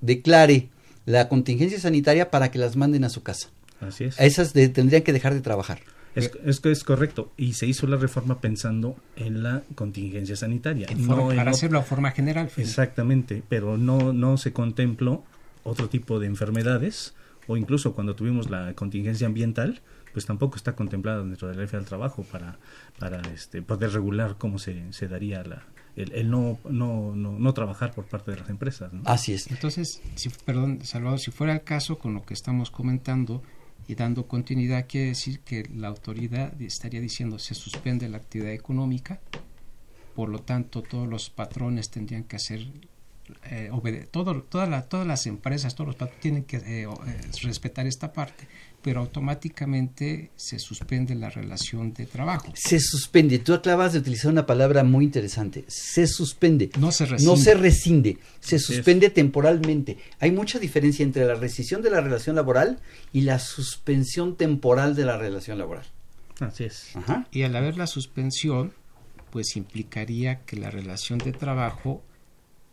declare 0.00 0.70
la 1.06 1.28
contingencia 1.28 1.78
sanitaria 1.78 2.30
para 2.30 2.50
que 2.50 2.58
las 2.58 2.76
manden 2.76 3.04
a 3.04 3.10
su 3.10 3.22
casa. 3.22 3.50
Así 3.80 4.04
es. 4.04 4.18
A 4.18 4.24
esas 4.24 4.52
de, 4.52 4.68
tendrían 4.68 5.02
que 5.02 5.12
dejar 5.12 5.34
de 5.34 5.40
trabajar. 5.40 5.80
Es, 6.14 6.32
es, 6.44 6.64
es, 6.64 6.82
correcto. 6.82 7.32
Y 7.36 7.52
se 7.52 7.66
hizo 7.66 7.86
la 7.86 7.96
reforma 7.96 8.40
pensando 8.40 8.96
en 9.14 9.44
la 9.44 9.62
contingencia 9.76 10.34
sanitaria. 10.34 10.88
No 10.96 11.28
para 11.28 11.42
en, 11.42 11.48
hacerlo 11.48 11.78
a 11.78 11.82
forma 11.82 12.10
general. 12.10 12.50
Exactamente, 12.56 13.42
pero 13.48 13.78
no, 13.78 14.12
no 14.12 14.36
se 14.36 14.52
contempló 14.52 15.24
otro 15.62 15.88
tipo 15.88 16.18
de 16.18 16.26
enfermedades 16.26 17.14
o 17.50 17.56
incluso 17.56 17.94
cuando 17.94 18.14
tuvimos 18.14 18.48
la 18.48 18.74
contingencia 18.74 19.26
ambiental, 19.26 19.80
pues 20.12 20.24
tampoco 20.24 20.54
está 20.54 20.76
contemplada 20.76 21.24
dentro 21.24 21.48
de 21.48 21.54
la 21.54 21.62
ley 21.62 21.70
del 21.70 21.84
trabajo 21.84 22.22
para, 22.22 22.60
para 22.96 23.20
este, 23.32 23.60
poder 23.60 23.92
regular 23.92 24.36
cómo 24.38 24.60
se, 24.60 24.92
se 24.92 25.08
daría 25.08 25.42
la, 25.42 25.64
el, 25.96 26.12
el 26.12 26.30
no, 26.30 26.60
no, 26.68 27.12
no, 27.16 27.36
no, 27.40 27.52
trabajar 27.52 27.92
por 27.92 28.04
parte 28.04 28.30
de 28.30 28.36
las 28.36 28.50
empresas. 28.50 28.92
¿no? 28.92 29.02
Así 29.04 29.32
es. 29.32 29.50
Entonces, 29.50 30.00
si, 30.14 30.28
perdón, 30.28 30.84
Salvador, 30.84 31.18
si 31.18 31.32
fuera 31.32 31.52
el 31.52 31.64
caso 31.64 31.98
con 31.98 32.14
lo 32.14 32.22
que 32.22 32.34
estamos 32.34 32.70
comentando, 32.70 33.42
y 33.88 33.96
dando 33.96 34.28
continuidad 34.28 34.86
quiere 34.88 35.08
decir 35.08 35.40
que 35.40 35.68
la 35.74 35.88
autoridad 35.88 36.60
estaría 36.62 37.00
diciendo 37.00 37.40
se 37.40 37.56
suspende 37.56 38.08
la 38.08 38.18
actividad 38.18 38.52
económica, 38.52 39.18
por 40.14 40.28
lo 40.28 40.38
tanto 40.38 40.82
todos 40.82 41.08
los 41.08 41.30
patrones 41.30 41.90
tendrían 41.90 42.22
que 42.22 42.36
hacer 42.36 42.60
eh, 43.44 43.70
todo, 44.10 44.42
toda 44.42 44.66
la, 44.66 44.82
todas 44.82 45.06
las 45.06 45.26
empresas, 45.26 45.74
todos 45.74 45.88
los 45.88 45.96
patrones 45.96 46.20
tienen 46.20 46.44
que 46.44 46.58
eh, 46.58 46.86
respetar 47.42 47.86
esta 47.86 48.12
parte, 48.12 48.46
pero 48.82 49.00
automáticamente 49.00 50.30
se 50.36 50.58
suspende 50.58 51.14
la 51.14 51.30
relación 51.30 51.92
de 51.92 52.06
trabajo. 52.06 52.52
Se 52.54 52.80
suspende. 52.80 53.38
Tú 53.38 53.52
acabas 53.52 53.92
de 53.92 53.98
utilizar 53.98 54.30
una 54.30 54.46
palabra 54.46 54.84
muy 54.84 55.04
interesante. 55.04 55.64
Se 55.68 56.06
suspende. 56.06 56.70
No 56.78 56.92
se 56.92 57.06
rescinde. 57.06 57.30
No 57.32 57.36
se 57.36 57.54
rescinde. 57.54 58.18
Se 58.40 58.58
suspende 58.58 59.06
es. 59.06 59.14
temporalmente. 59.14 59.98
Hay 60.18 60.30
mucha 60.30 60.58
diferencia 60.58 61.02
entre 61.02 61.24
la 61.26 61.34
rescisión 61.34 61.82
de 61.82 61.90
la 61.90 62.00
relación 62.00 62.36
laboral 62.36 62.78
y 63.12 63.22
la 63.22 63.38
suspensión 63.38 64.36
temporal 64.36 64.94
de 64.94 65.04
la 65.04 65.16
relación 65.16 65.58
laboral. 65.58 65.86
Así 66.40 66.64
es. 66.64 66.96
Ajá. 66.96 67.26
Y 67.30 67.42
al 67.42 67.54
haber 67.54 67.76
la 67.76 67.86
suspensión, 67.86 68.72
pues 69.30 69.56
implicaría 69.56 70.40
que 70.44 70.56
la 70.56 70.70
relación 70.70 71.18
de 71.18 71.32
trabajo 71.32 72.02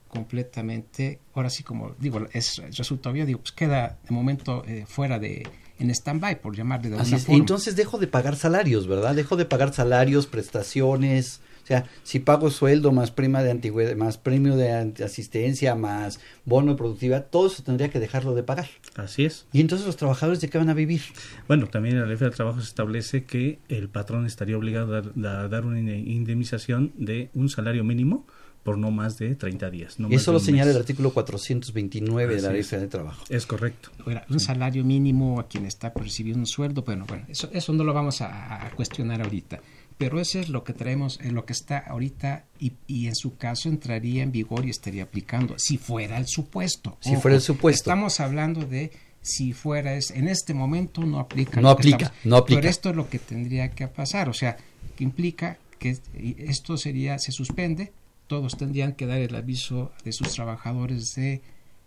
completamente, 0.07 1.19
ahora 1.33 1.49
sí 1.49 1.63
como 1.63 1.95
digo, 1.99 2.25
es, 2.33 2.61
resulta 2.77 3.09
obvio, 3.09 3.25
digo, 3.25 3.39
pues 3.39 3.51
queda 3.51 3.97
de 4.07 4.13
momento 4.13 4.63
eh, 4.65 4.85
fuera 4.87 5.19
de, 5.19 5.47
en 5.79 5.89
stand-by, 5.91 6.41
por 6.41 6.55
llamarle 6.55 6.89
de 6.89 6.95
Así 6.95 7.01
alguna 7.01 7.17
es. 7.17 7.25
forma. 7.25 7.39
Entonces 7.39 7.75
dejo 7.75 7.97
de 7.97 8.07
pagar 8.07 8.35
salarios, 8.35 8.87
¿verdad? 8.87 9.15
Dejo 9.15 9.35
de 9.35 9.45
pagar 9.45 9.73
salarios, 9.73 10.27
prestaciones. 10.27 11.41
O 11.63 11.67
sea, 11.67 11.85
si 12.03 12.19
pago 12.19 12.49
sueldo 12.49 12.93
más 12.93 13.11
prima 13.11 13.43
de 13.43 13.51
antigüedad, 13.51 13.93
más 13.97 14.17
premio 14.17 14.55
de 14.55 14.71
asistencia, 15.03 15.75
más 15.75 16.21
bono 16.45 16.71
de 16.71 16.77
productividad, 16.77 17.25
todo 17.29 17.47
eso 17.47 17.61
tendría 17.61 17.89
que 17.89 17.99
dejarlo 17.99 18.33
de 18.35 18.43
pagar. 18.43 18.69
Así 18.95 19.25
es. 19.25 19.47
¿Y 19.51 19.59
entonces 19.59 19.85
los 19.85 19.97
trabajadores 19.97 20.39
de 20.39 20.49
qué 20.49 20.57
van 20.57 20.69
a 20.69 20.73
vivir? 20.73 21.01
Bueno, 21.49 21.67
también 21.67 21.95
en 21.95 22.01
la 22.03 22.07
ley 22.07 22.15
del 22.15 22.33
trabajo 22.33 22.61
se 22.61 22.67
establece 22.67 23.25
que 23.25 23.59
el 23.67 23.89
patrón 23.89 24.25
estaría 24.25 24.57
obligado 24.57 24.95
a 24.95 25.01
dar, 25.01 25.43
a 25.43 25.47
dar 25.49 25.65
una 25.65 25.79
indemnización 25.79 26.93
de 26.95 27.31
un 27.33 27.49
salario 27.49 27.83
mínimo 27.83 28.25
por 28.67 28.77
no 28.77 28.91
más 28.91 29.17
de 29.17 29.33
30 29.33 29.69
días. 29.69 29.97
No 29.97 30.09
Eso 30.09 30.33
lo 30.33 30.41
señala 30.41 30.71
el 30.71 30.75
artículo 30.75 31.13
429 31.13 32.33
Así 32.33 32.41
de 32.41 32.47
la 32.50 32.53
Ley 32.53 32.63
Federal 32.63 32.81
de 32.81 32.91
Trabajo. 32.91 33.24
Es 33.29 33.45
correcto. 33.45 33.91
Un 34.29 34.41
salario 34.41 34.83
mínimo 34.83 35.39
a 35.39 35.47
quien 35.47 35.65
está 35.65 35.93
percibiendo 35.93 36.41
un 36.41 36.47
sueldo, 36.47 36.81
bueno, 36.81 37.05
bueno, 37.07 37.24
eso, 37.29 37.50
eso 37.53 37.71
no 37.71 37.86
lo 37.86 37.93
vamos 37.93 38.19
a, 38.19 38.67
a 38.67 38.69
cuestionar 38.71 39.21
ahorita. 39.21 39.62
Pero 39.97 40.19
eso 40.19 40.39
es 40.39 40.50
lo 40.50 40.65
que 40.65 40.74
traemos, 40.74 41.17
en 41.21 41.33
lo 41.33 41.45
que 41.45 41.53
está 41.53 41.77
ahorita 41.77 42.43
y, 42.59 42.74
y, 42.88 43.07
en 43.07 43.15
su 43.15 43.38
caso 43.38 43.69
entraría 43.69 44.21
en 44.21 44.33
vigor 44.33 44.65
y 44.65 44.69
estaría 44.71 45.03
aplicando, 45.03 45.57
si 45.57 45.77
fuera 45.77 46.17
el 46.17 46.27
supuesto. 46.27 46.97
Si 47.00 47.13
Ojo, 47.13 47.21
fuera 47.21 47.36
el 47.36 47.41
supuesto. 47.41 47.89
Estamos 47.89 48.19
hablando 48.19 48.65
de 48.65 48.91
si 49.21 49.53
fuera, 49.53 49.93
es, 49.93 50.12
en 50.12 50.27
este 50.27 50.53
momento 50.53 51.05
no 51.05 51.19
aplica. 51.19 51.62
No 51.62 51.69
aplica, 51.69 52.07
estamos, 52.07 52.25
no 52.25 52.36
aplica. 52.36 52.59
Pero 52.59 52.69
esto 52.69 52.89
es 52.89 52.97
lo 52.97 53.09
que 53.09 53.19
tendría 53.19 53.71
que 53.71 53.88
pasar, 53.88 54.27
o 54.27 54.33
sea, 54.33 54.57
que 54.97 55.05
implica 55.05 55.57
que 55.79 55.97
esto 56.19 56.75
sería, 56.75 57.17
se 57.17 57.31
suspende, 57.31 57.93
todos 58.27 58.57
tendrían 58.57 58.93
que 58.93 59.05
dar 59.05 59.19
el 59.19 59.36
aviso 59.36 59.91
de 60.03 60.12
sus 60.12 60.29
trabajadores 60.34 61.15
de, 61.15 61.41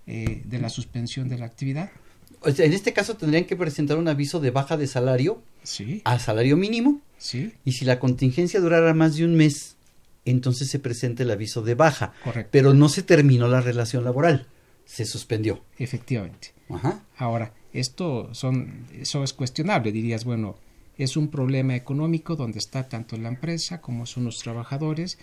eh, 0.07 0.43
de 0.45 0.59
la 0.59 0.69
suspensión 0.69 1.29
de 1.29 1.39
la 1.39 1.47
actividad. 1.47 1.91
O 2.43 2.51
sea, 2.51 2.65
en 2.65 2.73
este 2.73 2.93
caso 2.93 3.17
tendrían 3.17 3.45
que 3.45 3.57
presentar 3.57 3.99
un 3.99 4.09
aviso 4.09 4.41
de 4.41 4.51
baja 4.51 4.77
de 4.77 4.87
salario 4.87 5.43
sí. 5.63 6.01
a 6.05 6.19
salario 6.19 6.57
mínimo. 6.57 7.01
Sí. 7.19 7.53
Y 7.65 7.73
si 7.73 7.85
la 7.85 7.99
contingencia 7.99 8.61
durara 8.61 8.95
más 8.95 9.17
de 9.17 9.27
un 9.27 9.35
mes, 9.35 9.77
entonces 10.25 10.69
se 10.69 10.79
presenta 10.79 11.23
el 11.23 11.31
aviso 11.31 11.63
de 11.63 11.75
baja. 11.75 12.15
Correcto. 12.25 12.49
Pero 12.51 12.73
no 12.73 12.89
se 12.89 13.03
terminó 13.03 13.47
la 13.49 13.61
relación 13.61 14.05
laboral, 14.05 14.47
se 14.87 15.05
suspendió. 15.05 15.63
Efectivamente. 15.79 16.55
Ajá. 16.71 17.05
Ahora, 17.17 17.53
esto 17.73 18.33
son, 18.33 18.87
eso 18.99 19.23
es 19.23 19.33
cuestionable, 19.33 19.93
dirías, 19.93 20.25
bueno, 20.25 20.57
es 20.97 21.17
un 21.17 21.29
problema 21.29 21.77
económico 21.77 22.37
donde 22.37 22.59
está 22.59 22.89
tanto 22.89 23.17
la 23.17 23.29
empresa 23.29 23.81
como 23.81 24.07
son 24.07 24.25
los 24.25 24.39
trabajadores 24.39 25.19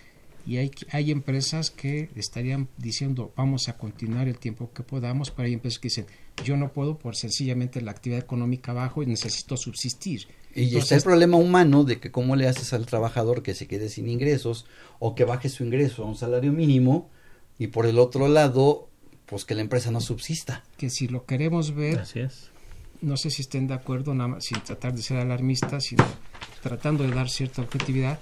y 0.48 0.56
hay, 0.56 0.70
hay 0.92 1.10
empresas 1.10 1.70
que 1.70 2.08
estarían 2.16 2.68
diciendo 2.78 3.34
vamos 3.36 3.68
a 3.68 3.76
continuar 3.76 4.28
el 4.28 4.38
tiempo 4.38 4.70
que 4.72 4.82
podamos, 4.82 5.30
pero 5.30 5.46
hay 5.46 5.52
empresas 5.52 5.78
que 5.78 5.88
dicen 5.88 6.06
yo 6.42 6.56
no 6.56 6.72
puedo 6.72 6.98
por 6.98 7.16
sencillamente 7.16 7.82
la 7.82 7.90
actividad 7.90 8.20
económica 8.20 8.72
bajo 8.72 9.02
y 9.02 9.06
necesito 9.06 9.58
subsistir. 9.58 10.26
Y 10.54 10.64
Entonces, 10.64 10.84
está 10.84 10.94
el 10.96 11.02
problema 11.02 11.36
humano 11.36 11.84
de 11.84 12.00
que 12.00 12.10
cómo 12.10 12.34
le 12.34 12.48
haces 12.48 12.72
al 12.72 12.86
trabajador 12.86 13.42
que 13.42 13.54
se 13.54 13.66
quede 13.66 13.90
sin 13.90 14.08
ingresos 14.08 14.64
o 15.00 15.14
que 15.14 15.24
baje 15.24 15.50
su 15.50 15.64
ingreso 15.64 16.04
a 16.04 16.06
un 16.06 16.16
salario 16.16 16.50
mínimo 16.50 17.10
y 17.58 17.66
por 17.66 17.84
el 17.84 17.98
otro 17.98 18.26
lado 18.26 18.88
pues 19.26 19.44
que 19.44 19.54
la 19.54 19.60
empresa 19.60 19.90
no 19.90 20.00
subsista. 20.00 20.64
Que 20.78 20.88
si 20.88 21.08
lo 21.08 21.26
queremos 21.26 21.74
ver, 21.74 21.98
Así 21.98 22.20
es. 22.20 22.48
no 23.02 23.18
sé 23.18 23.28
si 23.30 23.42
estén 23.42 23.66
de 23.66 23.74
acuerdo, 23.74 24.14
nada 24.14 24.28
más, 24.28 24.46
sin 24.46 24.62
tratar 24.62 24.94
de 24.94 25.02
ser 25.02 25.18
alarmistas, 25.18 25.84
sino 25.84 26.06
tratando 26.62 27.04
de 27.04 27.10
dar 27.10 27.28
cierta 27.28 27.60
objetividad, 27.60 28.18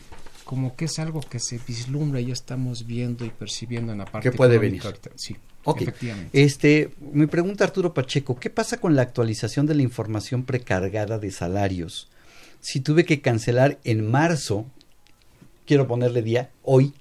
como 0.47 0.77
que 0.77 0.85
es 0.85 1.01
algo 1.01 1.21
que 1.21 1.41
se 1.41 1.59
vislumbra 1.67 2.21
y 2.21 2.27
ya 2.27 2.33
estamos 2.33 2.87
viendo 2.87 3.25
y 3.25 3.31
percibiendo 3.31 3.91
en 3.91 3.99
la 3.99 4.05
parte 4.05 4.31
que 4.31 4.37
puede 4.37 4.59
venir. 4.59 4.81
Sí, 5.17 5.37
efectivamente. 5.67 6.41
Este, 6.41 6.91
me 7.13 7.27
pregunta 7.27 7.65
Arturo 7.65 7.93
Pacheco, 7.93 8.39
¿qué 8.39 8.49
pasa 8.49 8.79
con 8.79 8.95
la 8.95 9.03
actualización 9.03 9.67
de 9.67 9.75
la 9.75 9.83
información 9.83 10.45
precargada 10.45 11.19
de 11.19 11.33
salarios? 11.33 12.09
Si 12.61 12.79
tuve 12.79 13.05
que 13.05 13.21
cancelar 13.21 13.81
en 13.83 14.09
marzo, 14.09 14.67
quiero 15.67 15.89
ponerle 15.89 16.23
día, 16.23 16.51
hoy, 16.63 16.95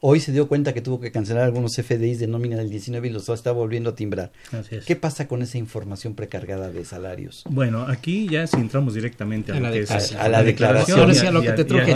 hoy 0.00 0.20
se 0.20 0.32
dio 0.32 0.48
cuenta 0.48 0.72
que 0.74 0.80
tuvo 0.80 1.00
que 1.00 1.10
cancelar 1.12 1.44
algunos 1.44 1.76
FDIs 1.76 2.18
de 2.18 2.26
nómina 2.26 2.56
del 2.56 2.70
19 2.70 3.08
y 3.08 3.10
los 3.10 3.28
está 3.28 3.52
volviendo 3.52 3.90
a 3.90 3.94
timbrar. 3.94 4.32
Así 4.52 4.76
es. 4.76 4.84
¿Qué 4.84 4.96
pasa 4.96 5.28
con 5.28 5.42
esa 5.42 5.58
información 5.58 6.14
precargada 6.14 6.70
de 6.70 6.84
salarios? 6.84 7.44
Bueno, 7.48 7.82
aquí 7.82 8.28
ya 8.28 8.46
si 8.46 8.56
entramos 8.56 8.94
directamente 8.94 9.52
a, 9.52 9.56
A 9.56 9.60
lo 9.60 9.66
la 9.66 9.72
que 9.72 9.78
es 9.80 9.88
declaración. 9.88 10.20
A 10.20 10.28
la 10.28 10.42
declaración. 10.42 11.00
Ahora 11.00 11.14
sí, 11.14 11.26
a 11.26 11.30
lo 11.30 11.42
que 11.42 11.52
te 11.52 11.64
truje, 11.64 11.92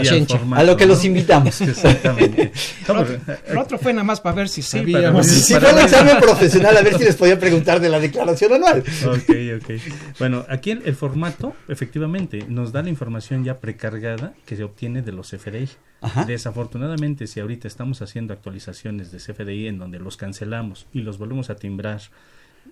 A 0.53 0.63
lo 0.63 0.77
que 0.77 0.85
¿no? 0.85 0.93
los 0.93 1.05
invitamos. 1.05 1.61
Exactamente. 1.61 2.51
Lo 2.87 2.93
No, 2.93 3.01
otro, 3.01 3.17
lo 3.53 3.61
otro 3.61 3.77
fue 3.79 3.93
nada 3.93 4.03
más 4.03 4.21
para 4.21 4.35
ver 4.35 4.49
si 4.49 4.61
Sí, 4.61 4.79
sabíamos. 4.79 5.25
ver 5.27 5.35
Si 5.35 5.53
fue 5.55 5.73
un 5.73 5.79
examen 5.79 6.17
profesional, 6.19 6.77
a 6.77 6.81
ver 6.81 6.97
si 6.97 7.03
les 7.03 7.15
podía 7.15 7.39
preguntar 7.39 7.79
de 7.79 7.89
la 7.89 7.99
declaración 7.99 8.53
anual. 8.53 8.83
Ok, 9.05 9.29
ok. 9.61 9.71
Bueno, 10.19 10.45
aquí 10.49 10.71
el, 10.71 10.81
el 10.85 10.95
formato, 10.95 11.55
efectivamente, 11.67 12.45
nos 12.47 12.71
da 12.71 12.81
la 12.83 12.89
información 12.89 13.43
ya 13.43 13.59
precargada 13.59 14.33
que 14.45 14.55
se 14.55 14.63
obtiene 14.63 15.01
de 15.01 15.11
los 15.11 15.29
FDI. 15.31 15.69
Ajá. 16.03 16.25
Desafortunadamente, 16.25 17.25
si 17.27 17.39
ahorita 17.39 17.67
estamos 17.67 18.01
haciendo 18.01 18.33
actualizaciones 18.33 19.11
de 19.11 19.17
CFDI 19.19 19.67
en 19.67 19.79
donde 19.79 19.99
los 19.99 20.17
cancelamos 20.17 20.85
y 20.93 20.99
los 21.01 21.17
volvemos 21.17 21.49
a 21.49 21.55
timbrar, 21.55 22.01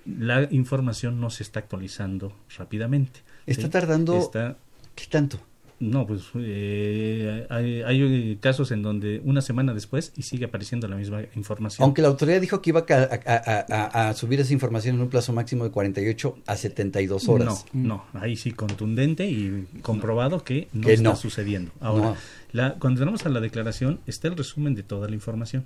la 0.06 0.48
información 0.52 1.20
no 1.20 1.30
se 1.30 1.44
está 1.44 1.60
actualizando 1.60 2.34
rápidamente. 2.58 3.22
Está 3.46 3.64
¿sí? 3.64 3.70
tardando- 3.70 4.18
Está- 4.20 4.58
¿Qué 4.96 5.06
tanto? 5.10 5.40
no, 5.80 6.06
pues 6.06 6.22
eh, 6.36 7.48
hay, 7.50 7.82
hay 7.82 8.36
casos 8.40 8.72
en 8.72 8.84
donde 8.84 9.20
una 9.26 9.42
semana 9.42 9.74
después 9.74 10.14
y 10.16 10.22
sigue 10.22 10.46
apareciendo 10.46 10.88
la 10.88 10.96
misma 10.96 11.22
información. 11.36 11.84
Aunque 11.84 12.04
la 12.04 12.10
autoridad 12.10 12.40
dijo 12.40 12.62
que 12.62 12.70
iba 12.70 12.82
a, 12.82 12.86
ca- 12.86 13.10
a- 13.26 13.34
a- 13.34 13.66
a- 14.06 14.10
a 14.10 14.14
subir 14.14 14.40
esa 14.40 14.54
información 14.54 14.98
en 14.98 15.02
un 15.02 15.10
plazo 15.10 15.34
máximo 15.34 15.64
de 15.64 15.72
48 15.72 16.38
a 16.46 16.56
72 16.56 17.28
horas. 17.28 17.66
No, 17.74 18.06
no, 18.14 18.22
ahí 18.22 18.36
sí 18.36 18.52
contundente 18.52 19.28
y 19.28 19.68
comprobado 19.82 20.44
que 20.44 20.68
no 20.72 20.86
Que 20.86 20.94
está 20.94 21.10
no. 21.10 21.16
sucediendo. 21.16 21.72
Ahora, 21.80 22.06
No. 22.10 22.18
La, 22.52 22.76
cuando 22.80 23.00
entramos 23.02 23.26
a 23.26 23.30
la 23.30 23.40
declaración 23.40 24.00
está 24.08 24.28
el 24.28 24.38
resumen 24.38 24.76
de 24.76 24.84
toda 24.84 25.08
la 25.08 25.16
información 25.16 25.66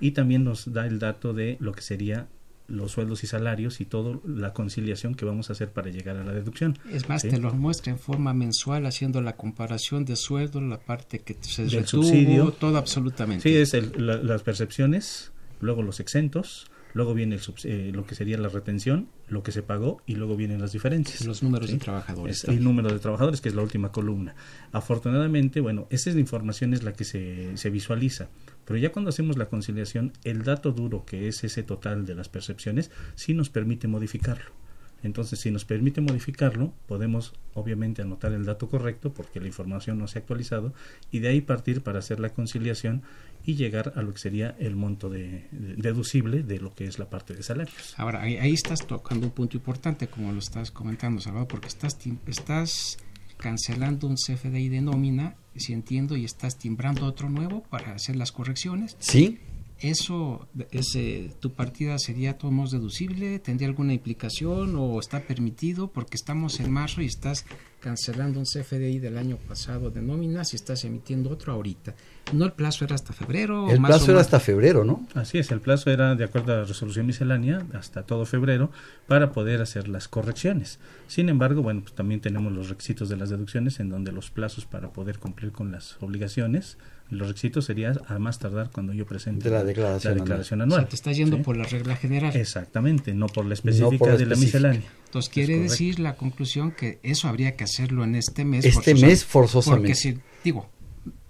y 0.00 0.12
también 0.12 0.44
nos 0.44 0.72
da 0.72 0.86
el 0.86 0.98
dato 0.98 1.32
de 1.32 1.56
lo 1.60 1.72
que 1.72 1.82
sería 1.82 2.26
los 2.66 2.92
sueldos 2.92 3.22
y 3.24 3.26
salarios 3.26 3.82
y 3.82 3.84
toda 3.84 4.18
la 4.26 4.54
conciliación 4.54 5.14
que 5.14 5.26
vamos 5.26 5.50
a 5.50 5.52
hacer 5.52 5.68
para 5.70 5.90
llegar 5.90 6.16
a 6.16 6.24
la 6.24 6.32
deducción. 6.32 6.78
Es 6.90 7.10
más, 7.10 7.20
¿sí? 7.20 7.28
te 7.28 7.36
los 7.38 7.52
muestra 7.54 7.92
en 7.92 7.98
forma 7.98 8.32
mensual 8.32 8.86
haciendo 8.86 9.20
la 9.20 9.36
comparación 9.36 10.06
de 10.06 10.16
sueldo, 10.16 10.62
la 10.62 10.80
parte 10.80 11.18
que 11.18 11.36
se 11.42 11.64
Del 11.64 11.70
retuvo, 11.82 12.02
subsidio. 12.04 12.52
todo 12.52 12.78
absolutamente. 12.78 13.42
Sí, 13.46 13.54
es 13.54 13.74
el- 13.74 13.92
la- 14.06 14.16
las 14.16 14.42
percepciones, 14.42 15.30
luego 15.60 15.82
los 15.82 16.00
exentos, 16.00 16.66
luego 16.94 17.12
viene 17.12 17.34
el 17.34 17.42
eh, 17.64 17.90
lo 17.92 18.06
que 18.06 18.14
sería 18.14 18.38
la 18.38 18.48
retención, 18.48 19.08
lo 19.28 19.42
que 19.42 19.52
se 19.52 19.62
pagó 19.62 20.00
y 20.06 20.14
luego 20.14 20.36
vienen 20.36 20.60
las 20.60 20.72
diferencias. 20.72 21.26
Los 21.26 21.42
números 21.42 21.68
¿sí? 21.68 21.74
de 21.74 21.80
trabajadores. 21.80 22.44
Es 22.44 22.48
el 22.48 22.64
número 22.64 22.90
de 22.90 22.98
trabajadores, 22.98 23.40
que 23.40 23.50
es 23.50 23.54
la 23.54 23.62
última 23.62 23.92
columna. 23.92 24.34
Afortunadamente, 24.72 25.60
bueno, 25.60 25.86
esa 25.90 26.08
es 26.08 26.16
la 26.16 26.20
información 26.22 26.72
es 26.72 26.82
la 26.82 26.92
que 26.92 27.04
se, 27.04 27.56
se 27.56 27.68
visualiza. 27.68 28.30
Pero 28.64 28.78
ya 28.78 28.92
cuando 28.92 29.10
hacemos 29.10 29.36
la 29.36 29.46
conciliación, 29.46 30.12
el 30.24 30.44
dato 30.44 30.72
duro, 30.72 31.04
que 31.04 31.28
es 31.28 31.44
ese 31.44 31.62
total 31.62 32.06
de 32.06 32.14
las 32.14 32.28
percepciones, 32.28 32.90
sí 33.14 33.34
nos 33.34 33.50
permite 33.50 33.88
modificarlo. 33.88 34.63
Entonces, 35.04 35.38
si 35.38 35.50
nos 35.52 35.64
permite 35.64 36.00
modificarlo, 36.00 36.72
podemos 36.88 37.32
obviamente 37.54 38.02
anotar 38.02 38.32
el 38.32 38.44
dato 38.44 38.68
correcto 38.68 39.12
porque 39.14 39.38
la 39.38 39.46
información 39.46 39.98
no 39.98 40.08
se 40.08 40.18
ha 40.18 40.22
actualizado 40.22 40.74
y 41.12 41.20
de 41.20 41.28
ahí 41.28 41.40
partir 41.40 41.82
para 41.82 42.00
hacer 42.00 42.18
la 42.18 42.30
conciliación 42.30 43.02
y 43.46 43.54
llegar 43.54 43.92
a 43.94 44.02
lo 44.02 44.12
que 44.14 44.18
sería 44.18 44.56
el 44.58 44.74
monto 44.74 45.10
de, 45.10 45.46
de- 45.52 45.76
deducible 45.76 46.42
de 46.42 46.58
lo 46.58 46.74
que 46.74 46.86
es 46.86 46.98
la 46.98 47.10
parte 47.10 47.34
de 47.34 47.42
salarios. 47.42 47.94
Ahora, 47.98 48.22
ahí, 48.22 48.36
ahí 48.38 48.52
estás 48.54 48.86
tocando 48.86 49.26
un 49.26 49.32
punto 49.32 49.56
importante, 49.56 50.08
como 50.08 50.32
lo 50.32 50.38
estás 50.38 50.70
comentando, 50.70 51.20
Salvador, 51.20 51.46
porque 51.48 51.68
estás, 51.68 51.98
estás 52.26 52.96
cancelando 53.36 54.06
un 54.06 54.16
CFDI 54.16 54.68
de 54.70 54.80
nómina, 54.80 55.36
si 55.54 55.72
entiendo, 55.74 56.16
y 56.16 56.24
estás 56.24 56.56
timbrando 56.58 57.04
otro 57.04 57.28
nuevo 57.28 57.62
para 57.64 57.92
hacer 57.92 58.16
las 58.16 58.32
correcciones. 58.32 58.96
Sí. 59.00 59.38
¿Eso, 59.84 60.48
ese, 60.70 61.30
tu 61.40 61.52
partida 61.52 61.98
sería 61.98 62.38
modos 62.40 62.70
deducible? 62.70 63.38
¿Tendría 63.38 63.68
alguna 63.68 63.92
implicación 63.92 64.76
o 64.76 64.98
está 64.98 65.20
permitido? 65.20 65.88
Porque 65.88 66.16
estamos 66.16 66.58
en 66.60 66.72
marzo 66.72 67.02
y 67.02 67.04
estás 67.04 67.44
cancelando 67.80 68.40
un 68.40 68.46
CFDI 68.46 68.98
del 68.98 69.18
año 69.18 69.36
pasado 69.36 69.90
de 69.90 70.00
nóminas 70.00 70.54
y 70.54 70.56
estás 70.56 70.86
emitiendo 70.86 71.28
otro 71.28 71.52
ahorita. 71.52 71.94
¿No 72.32 72.46
el 72.46 72.52
plazo 72.52 72.86
era 72.86 72.94
hasta 72.94 73.12
febrero? 73.12 73.70
El 73.70 73.78
más 73.78 73.90
plazo 73.90 74.06
o 74.06 74.10
era 74.12 74.22
hasta 74.22 74.40
febrero, 74.40 74.86
¿no? 74.86 75.06
Así 75.12 75.36
es, 75.36 75.50
el 75.50 75.60
plazo 75.60 75.90
era 75.90 76.14
de 76.14 76.24
acuerdo 76.24 76.54
a 76.54 76.56
la 76.56 76.64
resolución 76.64 77.04
miscelánea 77.04 77.66
hasta 77.74 78.04
todo 78.04 78.24
febrero 78.24 78.70
para 79.06 79.32
poder 79.32 79.60
hacer 79.60 79.88
las 79.88 80.08
correcciones. 80.08 80.78
Sin 81.08 81.28
embargo, 81.28 81.60
bueno, 81.60 81.82
pues 81.82 81.94
también 81.94 82.22
tenemos 82.22 82.54
los 82.54 82.70
requisitos 82.70 83.10
de 83.10 83.18
las 83.18 83.28
deducciones 83.28 83.78
en 83.80 83.90
donde 83.90 84.12
los 84.12 84.30
plazos 84.30 84.64
para 84.64 84.88
poder 84.94 85.18
cumplir 85.18 85.52
con 85.52 85.70
las 85.70 85.98
obligaciones, 86.00 86.78
los 87.10 87.28
requisitos 87.28 87.66
serían 87.66 88.00
a 88.08 88.18
más 88.18 88.38
tardar 88.38 88.70
cuando 88.70 88.92
yo 88.92 89.06
presente 89.06 89.48
De 89.48 89.54
la 89.54 89.62
declaración 89.64 90.18
declaración 90.18 90.60
O 90.60 90.64
anual. 90.64 90.80
sea, 90.80 90.88
te 90.88 90.96
estás 90.96 91.16
yendo 91.16 91.36
¿sí? 91.36 91.42
por 91.42 91.56
la 91.56 91.64
regla 91.64 91.96
general. 91.96 92.34
Exactamente, 92.34 93.14
no 93.14 93.26
por 93.26 93.44
la 93.44 93.50
No 93.50 93.54
específica 93.54 93.98
por 93.98 94.08
la 94.08 94.16
de 94.16 94.26
la 94.26 94.36
miscelánea. 94.36 94.82
Entonces 95.06 95.28
Es 95.28 95.34
quiere 95.34 95.58
decir 95.58 96.00
la 96.00 96.16
conclusión 96.16 96.72
que 96.72 96.98
eso 97.02 97.28
habría 97.28 97.56
que 97.56 97.64
hacerlo 97.64 98.04
en 98.04 98.14
este 98.14 98.44
mes. 98.44 98.64
Este 98.64 98.94
mes 98.94 99.24
forzosamente. 99.24 99.88
Porque 99.88 99.94
si, 99.94 100.18
digo, 100.42 100.68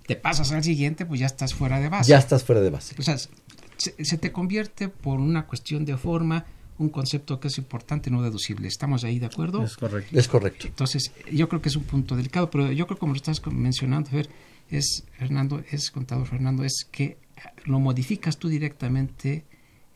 te 0.07 0.17
pasas 0.17 0.53
al 0.53 0.63
siguiente, 0.65 1.07
pues 1.07 1.21
ya 1.21 1.27
estás 1.27 1.55
fuera 1.55 1.81
de 1.81 1.89
base. 1.89 2.09
Ya 2.11 2.19
estás 2.19 2.45
fuera 2.45 2.61
de 2.61 2.71
base. 2.71 2.95
O 2.99 3.03
sea, 3.03 3.19
se, 3.19 4.05
se 4.05 4.19
te 4.19 4.33
convierte 4.33 4.89
por 4.89 5.19
una 5.21 5.47
cuestión 5.47 5.85
de 5.85 5.97
forma 5.97 6.47
un 6.79 6.89
concepto 6.89 7.39
que 7.39 7.49
es 7.49 7.59
importante, 7.59 8.11
no 8.11 8.23
deducible. 8.23 8.67
¿Estamos 8.69 9.05
ahí 9.05 9.19
de 9.19 9.27
acuerdo? 9.27 9.63
Es 9.63 9.77
correcto. 9.77 10.19
Es 10.19 10.29
correcto. 10.29 10.67
Entonces, 10.67 11.13
yo 11.31 11.49
creo 11.49 11.63
que 11.63 11.69
es 11.69 11.77
un 11.77 11.85
punto 11.85 12.17
delicado, 12.17 12.51
pero 12.51 12.73
yo 12.73 12.87
creo 12.87 12.99
como 12.99 13.13
lo 13.13 13.17
estás 13.17 13.41
mencionando, 13.47 14.11
Fer, 14.11 14.29
es, 14.71 15.05
Fernando, 15.19 15.63
es 15.71 15.91
contador 15.91 16.27
Fernando, 16.27 16.65
es 16.65 16.87
que 16.91 17.17
lo 17.65 17.79
modificas 17.81 18.39
tú 18.39 18.49
directamente 18.49 19.45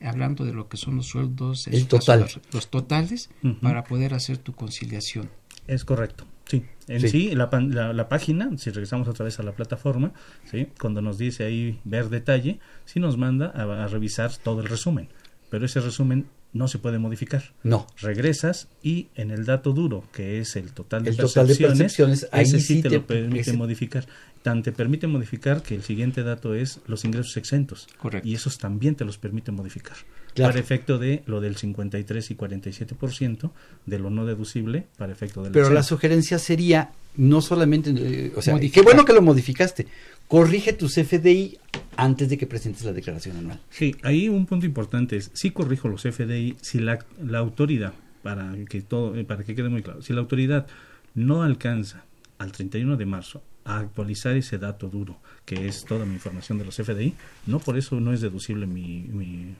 hablando 0.01 0.45
de 0.45 0.53
lo 0.53 0.69
que 0.69 0.77
son 0.77 0.97
los 0.97 1.07
sueldos, 1.07 1.67
en 1.67 1.75
El 1.75 1.81
su 1.81 1.87
caso, 1.89 1.99
total. 1.99 2.21
los, 2.21 2.41
los 2.53 2.71
totales, 2.71 3.31
para 3.63 3.85
poder 3.85 4.15
hacer 4.15 4.39
tu 4.39 4.53
conciliación. 4.55 5.29
Es 5.67 5.85
correcto, 5.85 6.25
sí. 6.47 6.65
En 6.87 7.01
Sí. 7.01 7.09
sí, 7.09 7.35
la, 7.35 7.51
pan- 7.51 7.75
la, 7.75 7.93
la 7.93 8.09
página, 8.09 8.49
si 8.57 8.71
regresamos 8.71 9.09
otra 9.09 9.25
vez 9.25 9.39
a 9.39 9.43
la 9.43 9.53
plataforma, 9.53 10.13
¿sí? 10.51 10.69
cuando 10.81 11.03
nos 11.03 11.19
dice 11.19 11.45
ahí 11.45 11.81
ver 11.85 12.09
detalle, 12.11 12.61
sí 12.85 13.01
nos 13.01 13.17
manda 13.19 13.53
a, 13.55 13.85
a 13.85 13.87
revisar 13.89 14.35
todo 14.37 14.61
el 14.61 14.69
resumen. 14.69 15.09
Pero 15.51 15.67
ese 15.67 15.81
resumen 15.81 16.27
no 16.55 16.67
se 16.69 16.79
puede 16.79 16.99
modificar. 16.99 17.43
No. 17.63 17.87
Regresas 18.01 18.69
y 18.83 19.09
en 19.17 19.31
el 19.31 19.45
dato 19.45 19.73
duro, 19.73 20.05
que 20.13 20.39
es 20.41 20.57
el 20.57 20.73
total 20.73 21.05
de 21.05 21.11
El 21.11 21.17
total 21.19 21.47
de 21.47 21.57
percepciones, 21.57 22.27
ahí 22.33 22.45
ese 22.45 22.61
sí 22.61 22.77
sí 22.77 22.83
te, 22.83 22.89
te- 22.89 22.95
lo 22.97 23.07
permite 23.07 23.41
ese- 23.41 23.53
modificar. 23.55 24.07
Tan 24.43 24.63
te 24.63 24.73
permite 24.73 25.07
modificar 25.07 25.63
que 25.63 25.75
el 25.75 25.83
siguiente 25.83 26.23
dato 26.23 26.55
es 26.55 26.81
los 26.87 27.05
ingresos 27.05 27.37
exentos. 27.37 27.89
Correcto. 27.99 28.27
Y 28.29 28.35
esos 28.35 28.59
también 28.59 28.95
te 28.95 29.05
los 29.05 29.19
permite 29.19 29.53
modificar. 29.53 29.97
Claro. 30.35 30.53
Para 30.53 30.61
efecto 30.61 30.99
de 30.99 31.23
lo 31.27 31.41
del 31.41 31.57
53 31.57 32.31
y 32.31 32.37
47% 32.37 33.51
de 33.87 33.99
lo 33.99 34.11
no 34.11 34.25
deducible 34.25 34.87
para 34.97 35.13
efecto 35.13 35.43
del 35.43 35.53
Pero 35.53 35.71
la 35.71 35.83
sugerencia 35.83 36.39
sería 36.39 36.93
no 37.17 37.41
solamente, 37.41 37.91
eh, 37.91 38.33
o 38.37 38.43
sea, 38.43 38.55
Modificar. 38.55 38.85
qué 38.85 38.85
bueno 38.85 39.05
que 39.05 39.13
lo 39.13 39.23
modificaste. 39.23 39.89
Corrige 40.29 40.73
tu 40.73 40.87
CFDI 40.87 41.59
antes 41.97 42.29
de 42.29 42.39
que 42.39 42.47
presentes 42.47 42.85
la 42.85 42.93
declaración 42.93 43.37
anual. 43.39 43.61
Sí, 43.71 43.97
ahí 44.03 44.29
un 44.29 44.47
punto 44.47 44.67
importante 44.67 45.17
es, 45.17 45.31
sí 45.35 45.51
corrijo 45.51 45.89
los 45.89 46.03
FDI 46.03 46.57
si 46.61 46.79
la, 46.79 47.05
la 47.25 47.39
autoridad, 47.39 47.93
para 48.23 48.53
que 48.69 48.83
todo, 48.83 49.17
eh, 49.17 49.25
para 49.25 49.43
que 49.43 49.57
quede 49.57 49.69
muy 49.69 49.83
claro, 49.83 50.03
si 50.03 50.13
la 50.13 50.21
autoridad 50.21 50.67
no 51.15 51.43
alcanza 51.43 52.05
al 52.39 52.53
31 52.53 52.97
de 52.97 53.07
marzo 53.07 53.43
a 53.69 53.79
actualizar 53.79 54.35
ese 54.35 54.59
dato 54.59 54.89
duro, 54.89 55.21
que 55.45 55.69
es 55.69 55.85
toda 55.85 56.07
mi 56.07 56.15
información 56.15 56.59
de 56.59 56.65
los 56.65 56.77
FDI, 56.77 57.13
no 57.47 57.59
por 57.59 57.77
eso 57.77 58.01
no 58.01 58.15
es 58.15 58.23
deducible 58.23 58.67
mi, 58.67 59.03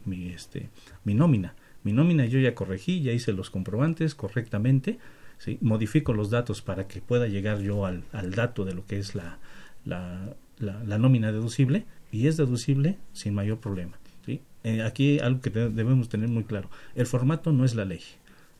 mi, 0.07 0.29
este, 0.31 0.71
mi 1.05 1.13
nómina. 1.13 1.55
Mi 1.85 1.93
nómina 1.93 2.25
yo 2.25 2.41
ya 2.41 2.55
corregí, 2.55 3.03
ya 3.03 3.13
hice 3.13 3.35
los 3.35 3.51
comprobantes 3.51 4.15
correctamente, 4.15 4.99
¿sí? 5.37 5.59
modifico 5.61 6.15
los 6.15 6.31
datos 6.31 6.63
para 6.63 6.89
que 6.89 7.03
pueda 7.03 7.29
llegar 7.29 7.61
yo 7.61 7.85
al, 7.85 8.03
al 8.13 8.31
dato 8.31 8.65
de 8.65 8.75
lo 8.75 8.87
que 8.87 8.99
es 8.99 9.15
la, 9.15 9.39
la, 9.85 10.35
la, 10.59 10.83
la 10.85 10.99
nómina 10.99 11.31
deducible 11.31 11.85
y 12.11 12.29
es 12.29 12.39
deducible 12.39 12.97
sin 13.13 13.35
mayor 13.35 13.61
problema. 13.61 13.99
¿sí? 14.25 14.41
Eh, 14.65 14.83
aquí 14.83 15.19
algo 15.19 15.43
que 15.43 15.51
debemos 15.51 16.09
tener 16.09 16.31
muy 16.31 16.45
claro, 16.45 16.71
el 16.95 17.07
formato 17.07 17.53
no 17.53 17.67
es 17.67 17.75
la 17.75 17.85
ley. 17.85 18.01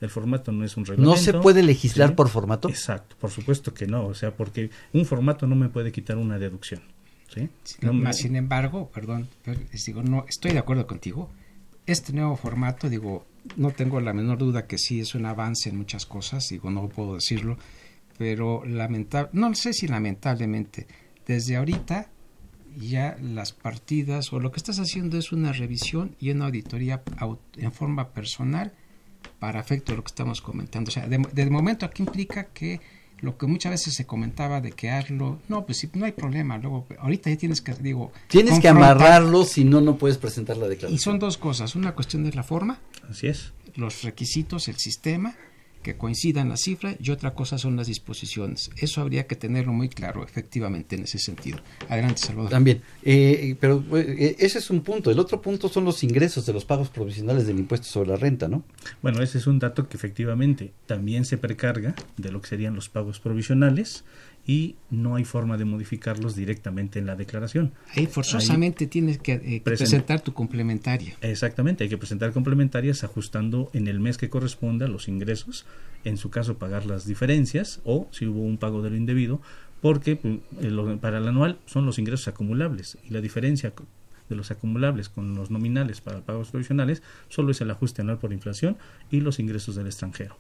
El 0.01 0.11
formato 0.11 0.53
no 0.53 0.65
es 0.65 0.77
un 0.77 0.85
reglamento. 0.87 1.11
¿No 1.17 1.21
se 1.21 1.33
puede 1.35 1.63
legislar 1.63 2.11
¿sí? 2.11 2.15
por 2.15 2.29
formato? 2.29 2.69
Exacto, 2.69 3.17
por 3.21 3.31
supuesto 3.31 3.75
que 3.75 3.87
no, 3.87 4.07
o 4.07 4.15
sea, 4.15 4.33
porque 4.37 4.71
un 4.93 5.05
formato 5.05 5.47
no 5.47 5.57
me 5.57 5.69
puede 5.69 5.91
quitar 5.93 6.17
una 6.19 6.39
deducción. 6.39 6.83
¿sí? 7.35 7.49
No, 7.83 7.93
me- 7.93 8.13
sin 8.13 8.37
embargo, 8.37 8.91
perdón, 8.95 9.29
les 9.73 9.85
digo, 9.85 10.03
no, 10.03 10.25
estoy 10.29 10.53
de 10.53 10.59
acuerdo 10.59 10.87
contigo. 10.87 11.31
Este 11.87 12.13
nuevo 12.13 12.37
formato, 12.37 12.89
digo, 12.89 13.27
no 13.57 13.71
tengo 13.73 14.01
la 14.01 14.13
menor 14.13 14.39
duda 14.39 14.67
que 14.67 14.79
sí 14.79 15.01
es 15.01 15.15
un 15.15 15.27
avance 15.27 15.71
en 15.71 15.77
muchas 15.79 16.07
cosas, 16.07 16.47
digo, 16.49 16.71
no 16.71 16.89
puedo 16.89 17.15
decirlo, 17.15 17.57
pero 18.19 18.65
lamentable, 18.67 19.31
no 19.33 19.55
sé 19.55 19.73
si 19.73 19.89
lamentablemente, 19.89 20.87
desde 21.27 21.57
ahorita 21.57 22.11
ya 22.79 23.17
las 23.21 23.53
partidas 23.53 24.33
o 24.33 24.39
lo 24.39 24.53
que 24.53 24.59
estás 24.59 24.79
haciendo 24.79 25.19
es 25.19 25.33
una 25.33 25.53
revisión 25.53 26.15
y 26.21 26.31
una 26.31 26.47
auditoría 26.47 27.03
en 27.57 27.73
forma 27.73 28.11
personal 28.11 28.73
para 29.39 29.61
efecto 29.61 29.93
de 29.93 29.97
lo 29.97 30.05
que 30.05 30.09
estamos 30.09 30.41
comentando. 30.41 30.89
O 30.89 30.93
sea, 30.93 31.07
de, 31.07 31.51
momento 31.51 31.87
aquí 31.87 32.03
implica 32.03 32.45
que 32.45 32.81
lo 33.21 33.37
que 33.37 33.47
muchas 33.47 33.73
veces 33.73 33.95
se 33.95 34.07
comentaba 34.07 34.61
de 34.61 34.73
que 34.73 34.91
hazlo, 34.91 35.41
no, 35.49 35.67
pues 35.67 35.79
sí, 35.79 35.91
no 35.95 36.05
hay 36.05 36.13
problema, 36.13 36.57
luego 36.59 36.87
ahorita 36.99 37.31
ya 37.31 37.37
tienes 37.37 37.61
que, 37.61 37.73
digo... 37.75 38.13
Tienes 38.29 38.61
que 38.61 38.69
amarrarlo, 38.69 39.45
si 39.45 39.65
no, 39.65 39.81
no 39.81 39.97
puedes 39.97 40.19
presentar 40.19 40.57
la 40.57 40.69
declaración. 40.69 40.95
Y 40.95 40.99
son 40.99 41.19
dos 41.19 41.37
cosas, 41.37 41.75
una 41.75 41.95
cuestión 41.95 42.23
de 42.23 42.33
la 42.33 42.45
forma. 42.45 42.81
Así 43.11 43.27
es. 43.27 43.53
Los 43.75 44.03
requisitos, 44.03 44.69
el 44.69 44.77
sistema, 44.77 45.35
que 45.89 45.97
coincidan 45.97 46.51
las 46.51 46.61
cifras 46.61 46.97
y 47.01 47.11
otra 47.11 47.33
cosa 47.33 47.57
son 47.57 47.75
las 47.75 47.87
disposiciones. 47.87 48.71
Eso 48.77 49.01
habría 49.01 49.27
que 49.27 49.37
tenerlo 49.37 49.73
muy 49.73 49.89
claro, 49.89 50.23
efectivamente, 50.23 50.97
en 50.97 51.05
ese 51.05 51.19
sentido. 51.19 51.61
Adelante, 51.89 52.19
Salvador. 52.19 52.51
También, 52.51 52.83
eh, 53.03 53.57
pero 53.59 53.83
eh, 53.97 54.37
ese 54.39 54.59
es 54.59 54.69
un 54.69 54.83
punto. 54.83 55.11
El 55.11 55.19
otro 55.19 55.41
punto 55.41 55.71
son 55.71 55.87
los 55.87 56.05
ingresos 56.05 56.45
de 56.45 56.53
los 56.53 56.67
pagos 56.67 56.91
provisionales 56.91 57.47
del 57.47 57.59
impuesto 57.59 57.87
sobre 57.87 58.11
la 58.11 58.17
renta, 58.17 58.49
¿no? 58.49 58.65
Bueno, 59.01 59.23
ese 59.23 59.39
es 59.39 59.47
un 59.47 59.59
dato 59.59 59.89
que 59.89 59.97
efectivamente 59.97 60.75
también 60.85 61.25
se 61.25 61.39
precarga 61.39 61.95
de 62.19 62.33
lo 62.33 62.43
que 62.43 62.49
serían 62.49 62.75
los 62.75 62.91
pagos 62.91 63.19
provisionales 63.19 64.05
y 64.49 64.77
no 64.89 65.15
hay 65.15 65.27
forma 65.27 65.59
de 65.59 65.67
modificarlos 65.67 66.35
directamente 66.35 66.99
en 66.99 67.05
la 67.05 67.17
declaración. 67.17 67.75
Ahí 67.95 68.07
forzosamente 68.07 68.87
tienes 68.87 69.19
que 69.19 69.35
eh, 69.35 69.61
presentar 69.63 70.23
tu 70.23 70.33
complementaria. 70.33 71.19
Exactamente, 71.21 71.85
hay 71.85 71.91
que 71.91 71.99
presentar 71.99 72.33
complementarias 72.33 73.05
ajustando 73.05 73.71
en 73.75 73.89
el 73.89 74.01
mes 74.01 74.17
que 74.17 74.31
corresponda 74.31 74.89
los 74.89 75.07
ingresos, 75.07 75.67
en 76.03 76.17
su 76.17 76.31
caso 76.31 76.57
pagar 76.57 76.87
las 76.87 77.05
diferencias 77.05 77.83
o 77.85 78.09
si 78.11 78.27
hubo 78.27 78.41
un 78.41 78.57
pago 78.57 78.81
de 78.81 78.89
lo 78.89 78.97
indebido, 78.97 79.43
porque 79.83 80.17
pues, 80.17 80.39
para 80.99 81.19
el 81.19 81.29
anual 81.29 81.59
son 81.67 81.85
los 81.85 81.99
ingresos 81.99 82.27
acumulables 82.29 82.97
y 83.07 83.11
la 83.13 83.21
diferencia 83.21 83.75
de 84.31 84.35
los 84.35 84.51
acumulables 84.51 85.11
con 85.11 85.35
los 85.35 85.51
nominales 85.51 86.01
para 86.01 86.23
pagos 86.23 86.49
provisionales 86.49 87.03
solo 87.29 87.51
es 87.51 87.61
el 87.61 87.71
ajuste 87.71 88.01
anual 88.01 88.19
por 88.19 88.33
inflación 88.33 88.79
y 89.11 89.21
los 89.21 89.41
ingresos 89.41 89.75
del 89.75 89.89
extranjero. 89.89 90.39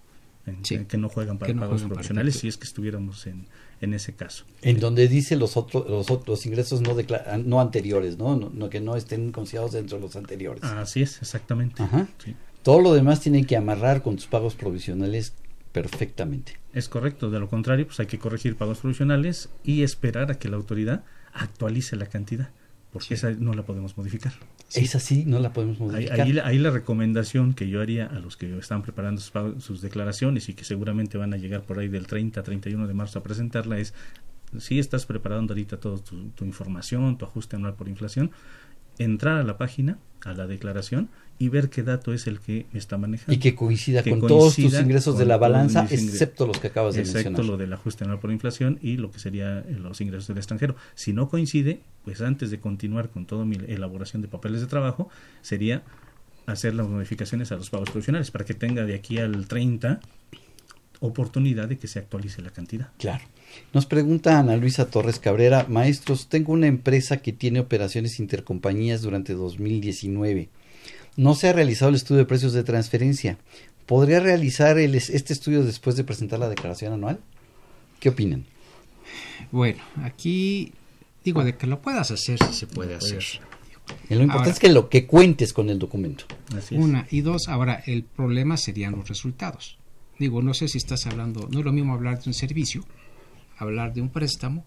que 0.88 0.96
no 0.96 1.10
juegan 1.10 1.36
para 1.36 1.52
pagos 1.52 1.82
provisionales 1.82 2.36
si 2.36 2.48
es 2.48 2.56
que 2.56 2.64
estuviéramos 2.64 3.26
en, 3.26 3.46
en 3.80 3.94
ese 3.94 4.14
caso. 4.14 4.44
En 4.62 4.80
donde 4.80 5.08
dice 5.08 5.36
los 5.36 5.56
otros 5.56 5.88
los 5.88 6.10
otros 6.10 6.46
ingresos 6.46 6.80
no 6.80 6.96
no 7.44 7.60
anteriores, 7.60 8.18
¿no? 8.18 8.36
¿no? 8.36 8.70
que 8.70 8.80
no 8.80 8.96
estén 8.96 9.32
considerados 9.32 9.72
dentro 9.72 9.98
de 9.98 10.02
los 10.02 10.16
anteriores. 10.16 10.64
Así 10.64 11.02
es, 11.02 11.20
exactamente. 11.22 11.82
Todo 12.62 12.80
lo 12.80 12.92
demás 12.92 13.20
tienen 13.20 13.44
que 13.44 13.56
amarrar 13.56 14.02
con 14.02 14.16
tus 14.16 14.26
pagos 14.26 14.54
provisionales 14.54 15.32
perfectamente. 15.72 16.58
Es 16.74 16.88
correcto, 16.88 17.30
de 17.30 17.40
lo 17.40 17.48
contrario, 17.48 17.86
pues 17.86 18.00
hay 18.00 18.06
que 18.06 18.18
corregir 18.18 18.56
pagos 18.56 18.78
provisionales 18.78 19.48
y 19.64 19.82
esperar 19.82 20.30
a 20.30 20.38
que 20.38 20.48
la 20.48 20.56
autoridad 20.56 21.04
actualice 21.32 21.96
la 21.96 22.06
cantidad 22.06 22.50
porque 22.92 23.14
esa 23.14 23.30
no 23.30 23.52
la 23.54 23.62
podemos 23.62 23.96
modificar. 23.96 24.32
Esa 24.74 25.00
sí 25.00 25.24
no 25.26 25.38
la 25.38 25.52
podemos 25.52 25.78
modificar. 25.80 26.20
Ahí, 26.44 26.58
la 26.58 26.70
recomendación 26.70 27.54
que 27.54 27.68
yo 27.68 27.80
haría 27.80 28.06
a 28.06 28.18
los 28.20 28.36
que 28.36 28.58
están 28.58 28.82
preparando 28.82 29.20
sus, 29.20 29.80
declaraciones 29.80 30.48
y 30.48 30.54
que 30.54 30.64
seguramente 30.64 31.16
van 31.16 31.32
a 31.32 31.36
llegar 31.36 31.62
por 31.62 31.78
ahí 31.78 31.88
del 31.88 32.06
30 32.06 32.40
a 32.40 32.42
31 32.42 32.86
de 32.86 32.94
marzo 32.94 33.18
a 33.18 33.22
presentarla 33.22 33.78
es, 33.78 33.94
si 34.58 34.78
estás 34.78 35.06
preparando 35.06 35.54
ahorita 35.54 35.78
toda 35.78 35.98
tu, 36.02 36.30
tu 36.30 36.44
información, 36.44 37.16
tu 37.16 37.24
ajuste 37.24 37.56
anual 37.56 37.74
por 37.74 37.88
inflación, 37.88 38.30
entrar 38.98 39.38
a 39.38 39.44
la 39.44 39.56
página, 39.56 39.98
a 40.24 40.34
la 40.34 40.46
declaración 40.46 41.08
y 41.38 41.48
ver 41.48 41.70
qué 41.70 41.82
dato 41.82 42.12
es 42.12 42.26
el 42.26 42.40
que 42.40 42.66
está 42.74 42.98
manejando. 42.98 43.32
Y 43.32 43.38
que 43.38 43.54
coincida 43.54 44.02
con 44.02 44.20
todos 44.20 44.56
tus 44.56 44.74
ingresos 44.74 45.16
de 45.18 45.24
la 45.24 45.36
balanza, 45.36 45.86
excepto 45.88 46.46
los 46.46 46.58
que 46.58 46.66
acabas 46.68 46.94
de 46.94 47.00
mencionar. 47.02 47.22
Excepto 47.22 47.42
lo 47.44 47.56
del 47.56 47.72
ajuste 47.72 48.04
anual 48.04 48.18
por 48.18 48.32
inflación 48.32 48.78
y 48.82 48.96
lo 48.96 49.10
que 49.10 49.20
serían 49.20 49.58
eh, 49.68 49.76
los 49.78 50.00
ingresos 50.00 50.28
del 50.28 50.38
extranjero. 50.38 50.74
Si 50.94 51.12
no 51.12 51.28
coincide, 51.28 51.80
pues 52.04 52.20
antes 52.20 52.50
de 52.50 52.58
continuar 52.58 53.10
con 53.10 53.24
toda 53.24 53.44
mi 53.44 53.56
elaboración 53.68 54.20
de 54.20 54.28
papeles 54.28 54.60
de 54.60 54.66
trabajo, 54.66 55.08
sería 55.40 55.82
hacer 56.46 56.74
las 56.74 56.88
modificaciones 56.88 57.52
a 57.52 57.56
los 57.56 57.70
pagos 57.70 57.90
profesionales 57.90 58.30
para 58.30 58.44
que 58.44 58.54
tenga 58.54 58.84
de 58.84 58.94
aquí 58.94 59.18
al 59.18 59.46
30 59.46 60.00
oportunidad 61.00 61.68
de 61.68 61.78
que 61.78 61.86
se 61.86 62.00
actualice 62.00 62.42
la 62.42 62.50
cantidad. 62.50 62.88
Claro. 62.98 63.24
Nos 63.72 63.86
pregunta 63.86 64.38
Ana 64.38 64.56
Luisa 64.56 64.90
Torres 64.90 65.20
Cabrera, 65.20 65.66
maestros, 65.68 66.28
tengo 66.28 66.52
una 66.52 66.66
empresa 66.66 67.18
que 67.18 67.32
tiene 67.32 67.60
operaciones 67.60 68.18
intercompañías 68.18 69.02
durante 69.02 69.34
2019 69.34 70.48
no 71.18 71.34
se 71.34 71.48
ha 71.48 71.52
realizado 71.52 71.88
el 71.88 71.96
estudio 71.96 72.20
de 72.20 72.26
precios 72.26 72.52
de 72.52 72.62
transferencia. 72.62 73.38
¿Podría 73.86 74.20
realizar 74.20 74.78
el, 74.78 74.94
este 74.94 75.32
estudio 75.32 75.64
después 75.64 75.96
de 75.96 76.04
presentar 76.04 76.38
la 76.38 76.48
declaración 76.48 76.92
anual? 76.92 77.18
¿Qué 77.98 78.10
opinan? 78.10 78.46
Bueno, 79.50 79.82
aquí 80.04 80.72
digo, 81.24 81.42
de 81.42 81.56
que 81.56 81.66
lo 81.66 81.82
puedas 81.82 82.12
hacer, 82.12 82.38
si 82.38 82.54
se 82.54 82.66
puede 82.68 82.94
hacer. 82.94 83.20
lo 84.08 84.22
importante 84.22 84.50
es 84.50 84.58
que 84.60 84.68
lo 84.68 84.88
que 84.88 85.06
cuentes 85.06 85.52
con 85.52 85.70
el 85.70 85.80
documento. 85.80 86.24
Una 86.70 87.08
y 87.10 87.22
dos, 87.22 87.48
ahora 87.48 87.82
el 87.84 88.04
problema 88.04 88.56
serían 88.56 88.92
los 88.92 89.08
resultados. 89.08 89.76
Digo, 90.20 90.40
no 90.40 90.54
sé 90.54 90.68
si 90.68 90.78
estás 90.78 91.06
hablando, 91.06 91.48
no 91.50 91.58
es 91.58 91.64
lo 91.64 91.72
mismo 91.72 91.94
hablar 91.94 92.22
de 92.22 92.30
un 92.30 92.34
servicio, 92.34 92.84
hablar 93.56 93.92
de 93.92 94.02
un 94.02 94.10
préstamo, 94.10 94.64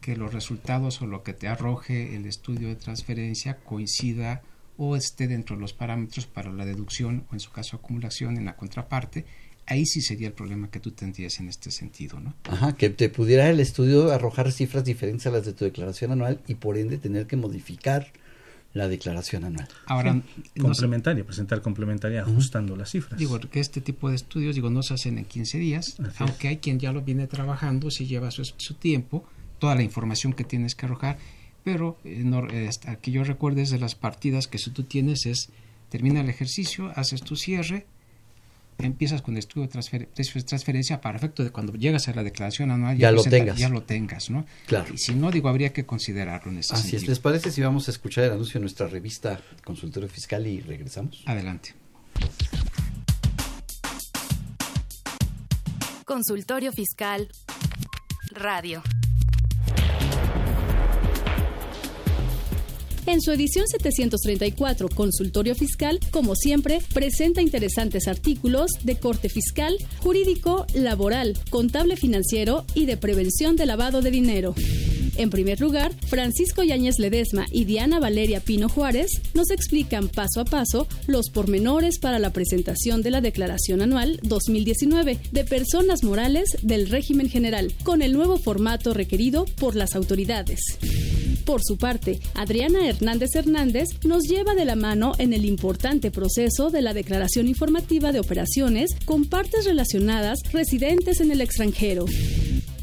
que 0.00 0.16
los 0.16 0.32
resultados 0.32 1.02
o 1.02 1.06
lo 1.06 1.24
que 1.24 1.32
te 1.32 1.48
arroje 1.48 2.14
el 2.14 2.26
estudio 2.26 2.68
de 2.68 2.76
transferencia 2.76 3.56
coincida 3.56 4.42
o 4.78 4.96
esté 4.96 5.28
dentro 5.28 5.56
de 5.56 5.60
los 5.60 5.74
parámetros 5.74 6.26
para 6.26 6.50
la 6.50 6.64
deducción 6.64 7.24
o 7.30 7.34
en 7.34 7.40
su 7.40 7.50
caso 7.50 7.76
acumulación 7.76 8.38
en 8.38 8.46
la 8.46 8.56
contraparte, 8.56 9.26
ahí 9.66 9.84
sí 9.84 10.00
sería 10.00 10.28
el 10.28 10.32
problema 10.32 10.70
que 10.70 10.80
tú 10.80 10.92
tendrías 10.92 11.40
en 11.40 11.48
este 11.48 11.70
sentido, 11.70 12.20
¿no? 12.20 12.34
Ajá, 12.44 12.74
que 12.76 12.88
te 12.88 13.08
pudiera 13.08 13.50
el 13.50 13.60
estudio 13.60 14.12
arrojar 14.12 14.50
cifras 14.52 14.84
diferentes 14.84 15.26
a 15.26 15.30
las 15.30 15.44
de 15.44 15.52
tu 15.52 15.64
declaración 15.64 16.12
anual 16.12 16.40
y 16.46 16.54
por 16.54 16.78
ende 16.78 16.96
tener 16.96 17.26
que 17.26 17.36
modificar 17.36 18.12
la 18.72 18.86
declaración 18.86 19.44
anual. 19.44 19.68
Ahora, 19.86 20.22
complementaria, 20.60 21.24
presentar 21.24 21.60
complementaria 21.60 22.22
ajustando 22.22 22.76
las 22.76 22.90
cifras. 22.90 23.18
Digo, 23.18 23.40
que 23.40 23.60
este 23.60 23.80
tipo 23.80 24.10
de 24.10 24.16
estudios, 24.16 24.54
digo, 24.54 24.70
no 24.70 24.82
se 24.82 24.94
hacen 24.94 25.18
en 25.18 25.24
15 25.24 25.58
días, 25.58 25.96
aunque 26.18 26.48
hay 26.48 26.58
quien 26.58 26.78
ya 26.78 26.92
lo 26.92 27.02
viene 27.02 27.26
trabajando, 27.26 27.90
si 27.90 28.06
lleva 28.06 28.30
su, 28.30 28.44
su 28.44 28.74
tiempo, 28.74 29.24
toda 29.58 29.74
la 29.74 29.82
información 29.82 30.32
que 30.34 30.44
tienes 30.44 30.74
que 30.74 30.86
arrojar 30.86 31.18
pero 31.68 31.98
eh, 32.02 32.24
eh, 32.50 32.66
hasta 32.66 32.96
que 32.96 33.10
yo 33.10 33.24
recuerde 33.24 33.66
de 33.66 33.78
las 33.78 33.94
partidas 33.94 34.48
que 34.48 34.56
si 34.56 34.70
tú 34.70 34.84
tienes 34.84 35.26
es 35.26 35.50
termina 35.90 36.22
el 36.22 36.30
ejercicio, 36.30 36.90
haces 36.96 37.20
tu 37.20 37.36
cierre, 37.36 37.84
empiezas 38.78 39.20
con 39.20 39.34
el 39.34 39.40
estudio 39.40 39.68
de 39.68 40.42
transferencia 40.44 41.02
para 41.02 41.18
efecto 41.18 41.44
de 41.44 41.50
cuando 41.50 41.74
llegas 41.74 42.08
a 42.08 42.14
la 42.14 42.22
declaración 42.22 42.70
anual 42.70 42.96
ya, 42.96 43.12
lo 43.12 43.22
tengas. 43.22 43.58
Ya 43.58 43.68
lo 43.68 43.82
tengas, 43.82 44.30
¿no? 44.30 44.46
Claro. 44.66 44.94
Y 44.94 44.96
si 44.96 45.14
no, 45.14 45.30
digo, 45.30 45.50
habría 45.50 45.74
que 45.74 45.84
considerarlo 45.84 46.50
en 46.50 46.58
ese 46.58 46.72
Así 46.72 46.96
es. 46.96 47.06
¿Les 47.06 47.18
parece 47.18 47.50
si 47.50 47.60
vamos 47.60 47.86
a 47.88 47.90
escuchar 47.90 48.24
el 48.24 48.32
anuncio 48.32 48.54
de 48.54 48.60
nuestra 48.60 48.86
revista 48.86 49.38
Consultorio 49.62 50.08
Fiscal 50.08 50.46
y 50.46 50.60
regresamos? 50.60 51.22
Adelante. 51.26 51.74
Consultorio 56.06 56.72
Fiscal 56.72 57.28
Radio. 58.32 58.82
En 63.08 63.22
su 63.22 63.32
edición 63.32 63.66
734, 63.66 64.90
Consultorio 64.90 65.54
Fiscal, 65.54 65.98
como 66.10 66.36
siempre, 66.36 66.82
presenta 66.92 67.40
interesantes 67.40 68.06
artículos 68.06 68.70
de 68.82 68.96
corte 68.96 69.30
fiscal, 69.30 69.78
jurídico, 70.00 70.66
laboral, 70.74 71.32
contable 71.48 71.96
financiero 71.96 72.66
y 72.74 72.84
de 72.84 72.98
prevención 72.98 73.56
de 73.56 73.64
lavado 73.64 74.02
de 74.02 74.10
dinero. 74.10 74.54
En 75.16 75.30
primer 75.30 75.58
lugar, 75.58 75.94
Francisco 76.06 76.62
Yáñez 76.62 76.98
Ledesma 76.98 77.46
y 77.50 77.64
Diana 77.64 77.98
Valeria 77.98 78.40
Pino 78.40 78.68
Juárez 78.68 79.10
nos 79.32 79.50
explican 79.50 80.08
paso 80.08 80.42
a 80.42 80.44
paso 80.44 80.86
los 81.06 81.30
pormenores 81.30 81.98
para 81.98 82.18
la 82.18 82.34
presentación 82.34 83.00
de 83.00 83.10
la 83.10 83.22
Declaración 83.22 83.80
Anual 83.80 84.20
2019 84.22 85.18
de 85.32 85.44
personas 85.44 86.04
morales 86.04 86.50
del 86.60 86.90
régimen 86.90 87.30
general, 87.30 87.72
con 87.84 88.02
el 88.02 88.12
nuevo 88.12 88.36
formato 88.36 88.92
requerido 88.92 89.46
por 89.58 89.76
las 89.76 89.94
autoridades. 89.96 90.60
Por 91.48 91.62
su 91.64 91.78
parte, 91.78 92.20
Adriana 92.34 92.86
Hernández 92.86 93.34
Hernández 93.34 93.88
nos 94.04 94.24
lleva 94.24 94.54
de 94.54 94.66
la 94.66 94.76
mano 94.76 95.12
en 95.16 95.32
el 95.32 95.46
importante 95.46 96.10
proceso 96.10 96.68
de 96.68 96.82
la 96.82 96.92
declaración 96.92 97.48
informativa 97.48 98.12
de 98.12 98.20
operaciones 98.20 98.90
con 99.06 99.24
partes 99.24 99.64
relacionadas 99.64 100.40
residentes 100.52 101.22
en 101.22 101.30
el 101.30 101.40
extranjero 101.40 102.04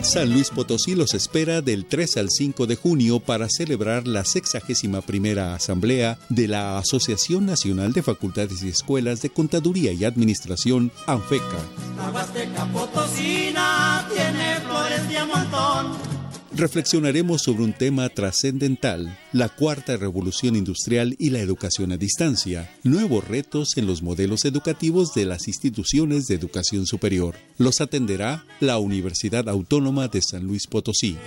San 0.10 0.34
Luis 0.34 0.50
Potosí 0.50 0.96
los 0.96 1.14
espera 1.14 1.62
del 1.62 1.86
3 1.86 2.18
al 2.18 2.32
5 2.32 2.66
de 2.66 2.76
junio 2.76 3.20
para 3.20 3.48
celebrar 3.48 4.08
la 4.08 4.26
61 4.26 5.04
primera 5.04 5.54
Asamblea 5.54 6.18
de 6.30 6.48
la 6.48 6.80
Asociación 6.80 7.46
Nacional 7.46 7.94
de 7.94 8.02
Facultades 8.02 8.64
y 8.64 8.70
Escuelas 8.70 9.22
de 9.22 9.30
Contaduría 9.30 9.92
y 9.92 10.06
Administración, 10.06 10.92
ANFECA. 11.06 11.60
La 11.96 12.10
Huasteca 12.10 12.66
Potosina 12.74 14.10
tiene 14.12 14.60
flores 14.62 15.10
de 15.10 15.26
montón 15.26 16.19
reflexionaremos 16.60 17.42
sobre 17.42 17.64
un 17.64 17.74
tema 17.74 18.08
trascendental, 18.10 19.18
la 19.32 19.50
cuarta 19.50 19.98
revolución 19.98 20.56
industrial 20.56 21.16
y 21.18 21.32
la 21.32 21.40
educación 21.40 21.92
a 21.92 21.98
distancia, 21.98 22.70
nuevos 22.84 23.28
retos 23.28 23.76
en 23.78 23.88
los 23.88 24.04
modelos 24.04 24.46
educativos 24.46 25.14
de 25.14 25.26
las 25.26 25.48
instituciones 25.48 26.28
de 26.28 26.36
educación 26.36 26.86
superior. 26.86 27.36
Los 27.58 27.82
atenderá 27.82 28.46
la 28.60 28.78
Universidad 28.78 29.48
Autónoma 29.48 30.10
de 30.10 30.22
San 30.22 30.44
Luis 30.44 30.68
Potosí. 30.68 31.18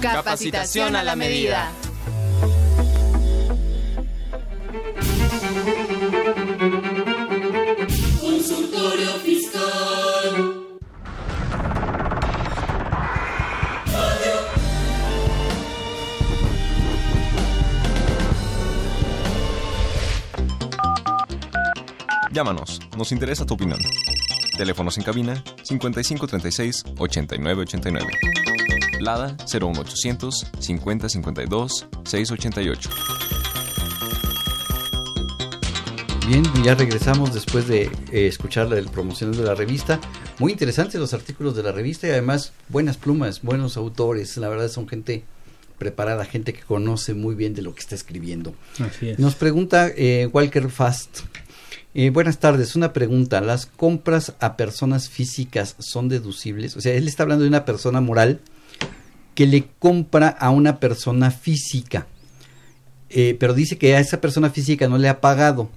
capacitación, 0.00 0.96
a 0.96 1.02
la 1.02 1.16
medida. 1.16 1.70
Llámanos, 22.34 22.80
nos 22.98 23.12
interesa 23.12 23.46
tu 23.46 23.54
opinión. 23.54 23.78
Teléfonos 24.56 24.98
en 24.98 25.04
cabina 25.04 25.44
5536 25.62 26.82
8989. 26.98 28.10
Lada 28.98 29.36
01800 29.46 30.44
5052 30.58 31.86
688. 32.04 32.90
Bien, 36.26 36.42
ya 36.64 36.74
regresamos 36.74 37.32
después 37.32 37.68
de 37.68 37.82
eh, 38.10 38.26
escuchar 38.26 38.72
el 38.72 38.88
promocional 38.88 39.36
de 39.36 39.44
la 39.44 39.54
revista. 39.54 40.00
Muy 40.40 40.50
interesantes 40.50 41.00
los 41.00 41.14
artículos 41.14 41.54
de 41.54 41.62
la 41.62 41.70
revista 41.70 42.08
y 42.08 42.10
además 42.10 42.52
buenas 42.68 42.96
plumas, 42.96 43.42
buenos 43.42 43.76
autores. 43.76 44.36
La 44.38 44.48
verdad 44.48 44.68
son 44.68 44.88
gente 44.88 45.22
preparada, 45.78 46.24
gente 46.24 46.52
que 46.52 46.62
conoce 46.62 47.14
muy 47.14 47.36
bien 47.36 47.54
de 47.54 47.62
lo 47.62 47.76
que 47.76 47.80
está 47.80 47.94
escribiendo. 47.94 48.56
Así 48.80 49.10
es. 49.10 49.20
Nos 49.20 49.36
pregunta 49.36 49.88
eh, 49.94 50.28
Walker 50.32 50.68
Fast. 50.68 51.20
Buenas 52.12 52.38
tardes, 52.40 52.74
una 52.74 52.92
pregunta. 52.92 53.40
¿Las 53.40 53.66
compras 53.66 54.34
a 54.40 54.56
personas 54.56 55.08
físicas 55.08 55.76
son 55.78 56.08
deducibles? 56.08 56.76
O 56.76 56.80
sea, 56.80 56.92
él 56.94 57.06
está 57.06 57.22
hablando 57.22 57.42
de 57.44 57.48
una 57.48 57.64
persona 57.64 58.00
moral 58.00 58.40
que 59.36 59.46
le 59.46 59.68
compra 59.78 60.28
a 60.28 60.50
una 60.50 60.80
persona 60.80 61.30
física, 61.30 62.06
eh, 63.10 63.36
pero 63.38 63.54
dice 63.54 63.78
que 63.78 63.94
a 63.94 64.00
esa 64.00 64.20
persona 64.20 64.50
física 64.50 64.88
no 64.88 64.98
le 64.98 65.08
ha 65.08 65.20
pagado. 65.20 65.70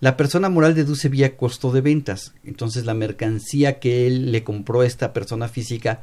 La 0.00 0.16
persona 0.16 0.48
moral 0.50 0.74
deduce 0.74 1.08
vía 1.08 1.36
costo 1.36 1.72
de 1.72 1.80
ventas. 1.80 2.34
Entonces 2.44 2.84
la 2.84 2.94
mercancía 2.94 3.78
que 3.78 4.06
él 4.06 4.30
le 4.30 4.44
compró 4.44 4.80
a 4.82 4.86
esta 4.86 5.12
persona 5.14 5.48
física, 5.48 6.00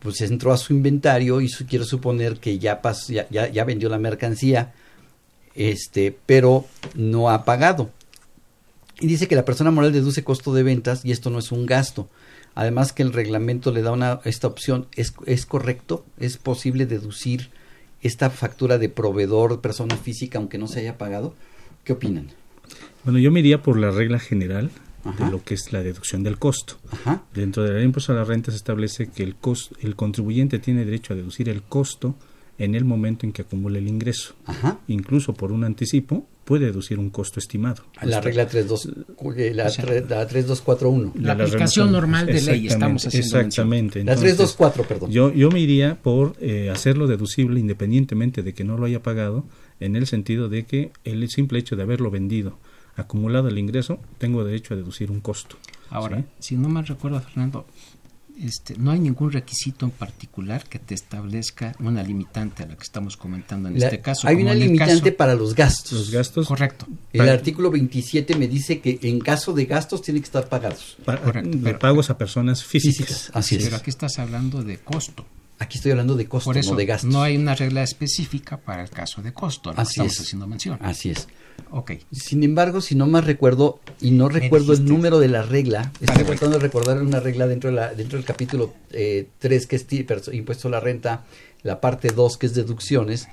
pues 0.00 0.20
entró 0.20 0.52
a 0.52 0.58
su 0.58 0.74
inventario 0.74 1.40
y 1.40 1.48
su- 1.48 1.66
quiero 1.66 1.84
suponer 1.86 2.38
que 2.40 2.58
ya, 2.58 2.82
pasó, 2.82 3.12
ya, 3.12 3.48
ya 3.48 3.64
vendió 3.64 3.88
la 3.88 3.98
mercancía, 3.98 4.72
este, 5.54 6.16
pero 6.26 6.66
no 6.94 7.30
ha 7.30 7.44
pagado. 7.44 7.90
Y 9.00 9.06
dice 9.06 9.28
que 9.28 9.36
la 9.36 9.44
persona 9.44 9.70
moral 9.70 9.92
deduce 9.92 10.24
costo 10.24 10.52
de 10.54 10.62
ventas 10.62 11.04
y 11.04 11.12
esto 11.12 11.30
no 11.30 11.38
es 11.38 11.52
un 11.52 11.66
gasto. 11.66 12.08
Además 12.54 12.92
que 12.92 13.02
el 13.04 13.12
reglamento 13.12 13.70
le 13.70 13.82
da 13.82 13.92
una, 13.92 14.20
esta 14.24 14.48
opción. 14.48 14.86
¿Es, 14.96 15.14
¿Es 15.26 15.46
correcto? 15.46 16.04
¿Es 16.18 16.36
posible 16.36 16.86
deducir 16.86 17.50
esta 18.02 18.30
factura 18.30 18.78
de 18.78 18.88
proveedor, 18.88 19.60
persona 19.60 19.96
física, 19.96 20.38
aunque 20.38 20.58
no 20.58 20.66
se 20.66 20.80
haya 20.80 20.98
pagado? 20.98 21.34
¿Qué 21.84 21.92
opinan? 21.92 22.28
Bueno, 23.04 23.18
yo 23.20 23.30
me 23.30 23.40
iría 23.40 23.62
por 23.62 23.78
la 23.78 23.90
regla 23.92 24.18
general 24.18 24.70
Ajá. 25.04 25.26
de 25.26 25.30
lo 25.30 25.44
que 25.44 25.54
es 25.54 25.72
la 25.72 25.82
deducción 25.82 26.24
del 26.24 26.38
costo. 26.38 26.74
Dentro 27.32 27.62
del 27.62 27.84
impuesto 27.84 28.12
a 28.12 28.16
la 28.16 28.24
renta 28.24 28.50
se 28.50 28.56
establece 28.56 29.06
que 29.08 29.22
el, 29.22 29.36
cos- 29.40 29.70
el 29.80 29.94
contribuyente 29.94 30.58
tiene 30.58 30.84
derecho 30.84 31.12
a 31.12 31.16
deducir 31.16 31.48
el 31.48 31.62
costo 31.62 32.16
en 32.58 32.74
el 32.74 32.84
momento 32.84 33.24
en 33.24 33.32
que 33.32 33.42
acumule 33.42 33.78
el 33.78 33.86
ingreso. 33.86 34.34
Incluso 34.88 35.32
por 35.34 35.52
un 35.52 35.62
anticipo 35.62 36.26
puede 36.48 36.64
deducir 36.64 36.98
un 36.98 37.10
costo 37.10 37.40
estimado. 37.40 37.84
La 38.00 38.22
regla 38.22 38.48
32, 38.48 38.86
eh, 39.36 39.52
la, 39.52 39.64
la 39.64 40.26
3241. 40.26 41.12
De 41.14 41.34
remoción. 41.34 41.94
Exactamente, 41.94 43.18
Exactamente. 43.18 44.02
La 44.02 44.14
Entonces, 44.14 44.36
324, 44.36 44.84
perdón. 44.84 45.10
Yo, 45.10 45.30
yo 45.30 45.50
me 45.50 45.60
iría 45.60 45.98
por 46.00 46.36
eh, 46.40 46.70
hacerlo 46.70 47.06
deducible 47.06 47.60
independientemente 47.60 48.42
de 48.42 48.54
que 48.54 48.64
no 48.64 48.78
lo 48.78 48.86
haya 48.86 49.02
pagado, 49.02 49.44
en 49.78 49.94
el 49.94 50.06
sentido 50.06 50.48
de 50.48 50.64
que 50.64 50.90
el 51.04 51.28
simple 51.28 51.58
hecho 51.58 51.76
de 51.76 51.82
haberlo 51.82 52.10
vendido, 52.10 52.58
acumulado 52.96 53.48
el 53.48 53.58
ingreso, 53.58 53.98
tengo 54.16 54.42
derecho 54.42 54.72
a 54.72 54.78
deducir 54.78 55.10
un 55.10 55.20
costo. 55.20 55.58
Ahora, 55.90 56.16
¿sí? 56.16 56.24
si 56.38 56.56
no 56.56 56.70
mal 56.70 56.86
recuerdo, 56.86 57.20
Fernando, 57.20 57.66
Este, 58.40 58.76
no 58.78 58.92
hay 58.92 59.00
ningún 59.00 59.32
requisito 59.32 59.84
en 59.84 59.90
particular 59.90 60.64
que 60.68 60.78
te 60.78 60.94
establezca 60.94 61.74
una 61.80 62.02
limitante 62.02 62.62
a 62.62 62.66
la 62.66 62.76
que 62.76 62.84
estamos 62.84 63.16
comentando 63.16 63.68
en 63.68 63.76
este 63.76 64.00
caso. 64.00 64.28
Hay 64.28 64.36
una 64.36 64.54
limitante 64.54 65.10
para 65.10 65.34
los 65.34 65.54
gastos. 65.54 65.92
Los 65.92 66.10
gastos. 66.10 66.46
Correcto. 66.46 66.86
El 67.12 67.18
para, 67.18 67.32
artículo 67.32 67.70
27 67.70 68.36
me 68.36 68.46
dice 68.46 68.80
que 68.80 68.98
en 69.02 69.18
caso 69.18 69.52
de 69.52 69.66
gastos 69.66 70.02
tienen 70.02 70.22
que 70.22 70.26
estar 70.26 70.48
pagados. 70.48 70.96
Para, 71.04 71.20
Correcto. 71.20 71.58
Pero, 71.62 71.78
pagos 71.78 72.10
a 72.10 72.18
personas 72.18 72.62
físicas. 72.62 73.06
físicas. 73.06 73.30
Así 73.34 73.56
Pero 73.56 73.68
es. 73.68 73.82
aquí 73.82 73.90
estás 73.90 74.18
hablando 74.18 74.62
de 74.62 74.78
costo. 74.78 75.26
Aquí 75.60 75.78
estoy 75.78 75.90
hablando 75.90 76.14
de 76.14 76.28
costo, 76.28 76.50
Por 76.50 76.56
eso, 76.56 76.70
no 76.70 76.76
de 76.76 76.86
gastos. 76.86 77.10
No 77.10 77.22
hay 77.22 77.36
una 77.36 77.54
regla 77.54 77.82
específica 77.82 78.58
para 78.58 78.82
el 78.82 78.90
caso 78.90 79.22
de 79.22 79.32
costo. 79.32 79.70
Así 79.76 79.92
estamos 79.92 80.12
es. 80.12 80.20
haciendo 80.20 80.46
mención. 80.46 80.78
Así 80.80 81.10
es. 81.10 81.26
Ok. 81.70 81.92
Sin 82.12 82.44
embargo, 82.44 82.80
si 82.80 82.94
no 82.94 83.06
más 83.06 83.24
recuerdo, 83.24 83.80
y 84.00 84.12
no 84.12 84.28
recuerdo 84.28 84.72
el 84.72 84.84
número 84.84 85.18
de 85.18 85.28
la 85.28 85.42
regla, 85.42 85.90
estoy 86.00 86.24
tratando 86.24 86.58
de 86.58 86.62
recordar 86.62 87.02
una 87.02 87.20
regla 87.20 87.46
dentro, 87.46 87.70
de 87.70 87.76
la, 87.76 87.92
dentro 87.92 88.18
del 88.18 88.24
capítulo 88.24 88.72
eh, 88.92 89.26
3, 89.40 89.66
que 89.66 89.76
es 89.76 89.86
impuesto 90.32 90.68
a 90.68 90.70
la 90.70 90.80
renta, 90.80 91.24
la 91.62 91.80
parte 91.80 92.08
2, 92.08 92.36
que 92.36 92.46
es 92.46 92.54
deducciones, 92.54 93.28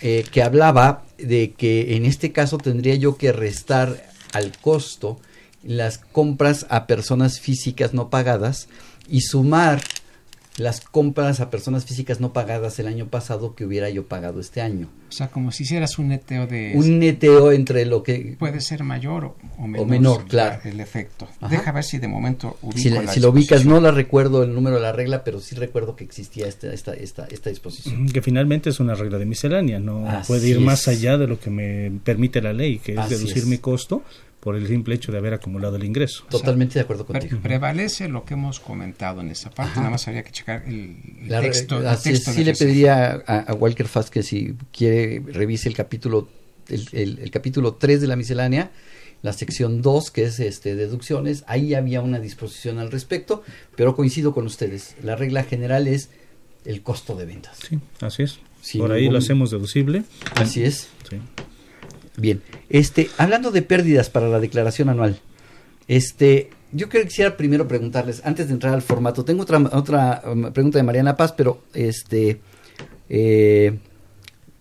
eh, 0.00 0.24
que 0.32 0.42
hablaba 0.42 1.04
de 1.16 1.52
que 1.52 1.96
en 1.96 2.06
este 2.06 2.32
caso 2.32 2.58
tendría 2.58 2.96
yo 2.96 3.16
que 3.16 3.32
restar 3.32 4.04
al 4.32 4.52
costo 4.58 5.20
las 5.62 5.98
compras 5.98 6.66
a 6.70 6.88
personas 6.88 7.38
físicas 7.38 7.94
no 7.94 8.10
pagadas 8.10 8.68
y 9.08 9.20
sumar 9.20 9.80
las 10.58 10.80
compras 10.80 11.40
a 11.40 11.50
personas 11.50 11.84
físicas 11.86 12.20
no 12.20 12.32
pagadas 12.32 12.78
el 12.78 12.86
año 12.86 13.06
pasado 13.06 13.54
que 13.54 13.64
hubiera 13.64 13.88
yo 13.88 14.06
pagado 14.06 14.40
este 14.40 14.60
año. 14.60 14.88
O 15.08 15.12
sea, 15.12 15.28
como 15.28 15.50
si 15.52 15.62
hicieras 15.64 15.98
un 15.98 16.08
neteo 16.08 16.46
de... 16.46 16.72
Un 16.74 16.98
neteo 16.98 17.52
entre 17.52 17.84
lo 17.86 18.02
que... 18.02 18.36
Puede 18.38 18.60
ser 18.60 18.82
mayor 18.82 19.24
o, 19.26 19.36
o 19.58 19.66
menor. 19.66 19.86
O 19.86 19.88
menor, 19.88 20.24
claro. 20.26 20.60
El 20.64 20.80
efecto. 20.80 21.28
Ajá. 21.40 21.48
Deja 21.48 21.72
ver 21.72 21.84
si 21.84 21.98
de 21.98 22.08
momento 22.08 22.56
ubico 22.62 22.78
Si, 22.78 22.90
la, 22.90 23.02
la 23.02 23.12
si 23.12 23.20
lo 23.20 23.30
ubicas, 23.30 23.64
no 23.64 23.80
la 23.80 23.90
recuerdo 23.90 24.42
el 24.42 24.54
número 24.54 24.76
de 24.76 24.82
la 24.82 24.92
regla, 24.92 25.24
pero 25.24 25.40
sí 25.40 25.54
recuerdo 25.54 25.96
que 25.96 26.04
existía 26.04 26.46
esta, 26.46 26.72
esta, 26.72 26.94
esta, 26.94 27.26
esta 27.26 27.50
disposición. 27.50 28.08
Que 28.08 28.22
finalmente 28.22 28.70
es 28.70 28.80
una 28.80 28.94
regla 28.94 29.18
de 29.18 29.26
miscelánea, 29.26 29.78
no 29.80 30.08
Así 30.08 30.28
puede 30.28 30.48
ir 30.48 30.56
es. 30.56 30.62
más 30.62 30.88
allá 30.88 31.18
de 31.18 31.26
lo 31.26 31.38
que 31.40 31.50
me 31.50 31.92
permite 32.04 32.40
la 32.40 32.52
ley, 32.52 32.78
que 32.78 32.92
es 32.92 32.98
Así 32.98 33.14
deducir 33.14 33.38
es. 33.38 33.46
mi 33.46 33.58
costo 33.58 34.02
por 34.42 34.56
el 34.56 34.66
simple 34.66 34.96
hecho 34.96 35.12
de 35.12 35.18
haber 35.18 35.34
acumulado 35.34 35.76
el 35.76 35.84
ingreso. 35.84 36.24
Totalmente 36.28 36.74
de 36.74 36.80
acuerdo 36.80 37.06
contigo. 37.06 37.38
prevalece 37.40 38.08
lo 38.08 38.24
que 38.24 38.34
hemos 38.34 38.58
comentado 38.58 39.20
en 39.20 39.30
esa 39.30 39.50
parte, 39.50 39.70
Ajá. 39.70 39.80
nada 39.82 39.90
más 39.92 40.08
habría 40.08 40.24
que 40.24 40.32
checar 40.32 40.64
el, 40.66 40.96
el 41.22 41.28
La 41.28 41.40
re- 41.40 41.46
texto. 41.48 41.78
el 41.78 41.86
así 41.86 42.08
es, 42.10 42.16
texto 42.24 42.32
sí 42.32 42.42
le 42.44 42.52
pediría 42.54 43.22
a, 43.24 43.38
a 43.38 43.54
Walker 43.54 43.86
Fast 43.86 44.08
que 44.08 44.24
si 44.24 44.54
quiere 44.76 45.22
revise 45.28 45.68
el 45.68 45.76
capítulo 45.76 46.28
el, 46.68 46.88
el- 46.92 47.18
el 47.20 47.30
capítulo 47.30 47.74
3 47.74 48.00
de 48.00 48.06
la 48.08 48.16
miscelánea, 48.16 48.72
la 49.22 49.32
sección 49.32 49.80
2 49.80 50.10
que 50.10 50.24
es 50.24 50.40
este 50.40 50.74
deducciones, 50.74 51.44
ahí 51.46 51.74
había 51.74 52.00
una 52.00 52.18
disposición 52.18 52.80
al 52.80 52.90
respecto, 52.90 53.44
pero 53.76 53.94
coincido 53.94 54.34
con 54.34 54.46
ustedes, 54.46 54.96
la 55.04 55.14
regla 55.14 55.44
general 55.44 55.86
es 55.86 56.10
el 56.64 56.82
costo 56.82 57.14
de 57.14 57.26
ventas. 57.26 57.58
Sí, 57.68 57.78
así 58.00 58.24
es. 58.24 58.40
Sin 58.60 58.80
por 58.80 58.90
ahí 58.90 59.02
ningún- 59.02 59.12
lo 59.14 59.18
hacemos 59.20 59.50
deducible. 59.52 60.02
Así 60.34 60.64
es. 60.64 60.88
Sí. 61.08 61.18
Bien, 62.16 62.42
este, 62.68 63.08
hablando 63.18 63.50
de 63.50 63.62
pérdidas 63.62 64.10
para 64.10 64.28
la 64.28 64.38
declaración 64.40 64.88
anual, 64.90 65.18
este, 65.88 66.50
yo 66.72 66.88
quisiera 66.88 67.36
primero 67.36 67.66
preguntarles, 67.66 68.20
antes 68.24 68.48
de 68.48 68.54
entrar 68.54 68.74
al 68.74 68.82
formato, 68.82 69.24
tengo 69.24 69.42
otra, 69.42 69.58
otra 69.72 70.22
um, 70.30 70.52
pregunta 70.52 70.78
de 70.78 70.84
Mariana 70.84 71.16
Paz, 71.16 71.32
pero 71.32 71.62
este, 71.74 72.40
eh, 73.08 73.78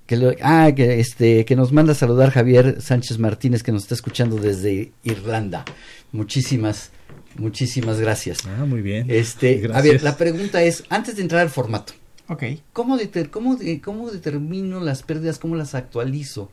que 0.05 0.17
lo- 0.17 0.33
ah, 0.41 0.71
que 0.75 0.99
este, 0.99 1.45
que 1.45 1.55
nos 1.55 1.71
manda 1.71 1.91
a 1.93 1.95
saludar 1.95 2.31
Javier 2.31 2.81
Sánchez 2.81 3.17
Martínez, 3.19 3.63
que 3.63 3.71
nos 3.71 3.83
está 3.83 3.95
escuchando 3.95 4.37
desde 4.37 4.91
Irlanda. 5.03 5.63
Muchísimas, 6.11 6.91
muchísimas 7.35 7.99
gracias. 7.99 8.39
Ah, 8.45 8.65
muy 8.65 8.81
bien. 8.81 9.07
Este, 9.09 9.57
a 9.57 9.61
Gracias. 9.61 9.83
ver, 9.93 10.03
la 10.03 10.17
pregunta 10.17 10.63
es, 10.63 10.83
antes 10.89 11.15
de 11.17 11.21
entrar 11.21 11.41
al 11.41 11.49
formato, 11.49 11.93
Ok. 12.27 12.43
¿Cómo, 12.71 12.97
deter- 12.97 13.29
cómo, 13.29 13.57
de- 13.57 13.81
¿Cómo 13.81 14.09
determino 14.09 14.79
las 14.79 15.03
pérdidas? 15.03 15.37
¿Cómo 15.37 15.55
las 15.57 15.75
actualizo? 15.75 16.49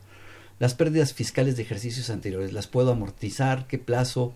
Las 0.59 0.73
pérdidas 0.73 1.13
fiscales 1.13 1.55
de 1.55 1.63
ejercicios 1.63 2.09
anteriores, 2.09 2.51
¿las 2.51 2.67
puedo 2.67 2.91
amortizar? 2.91 3.65
¿Qué 3.67 3.77
plazo? 3.77 4.35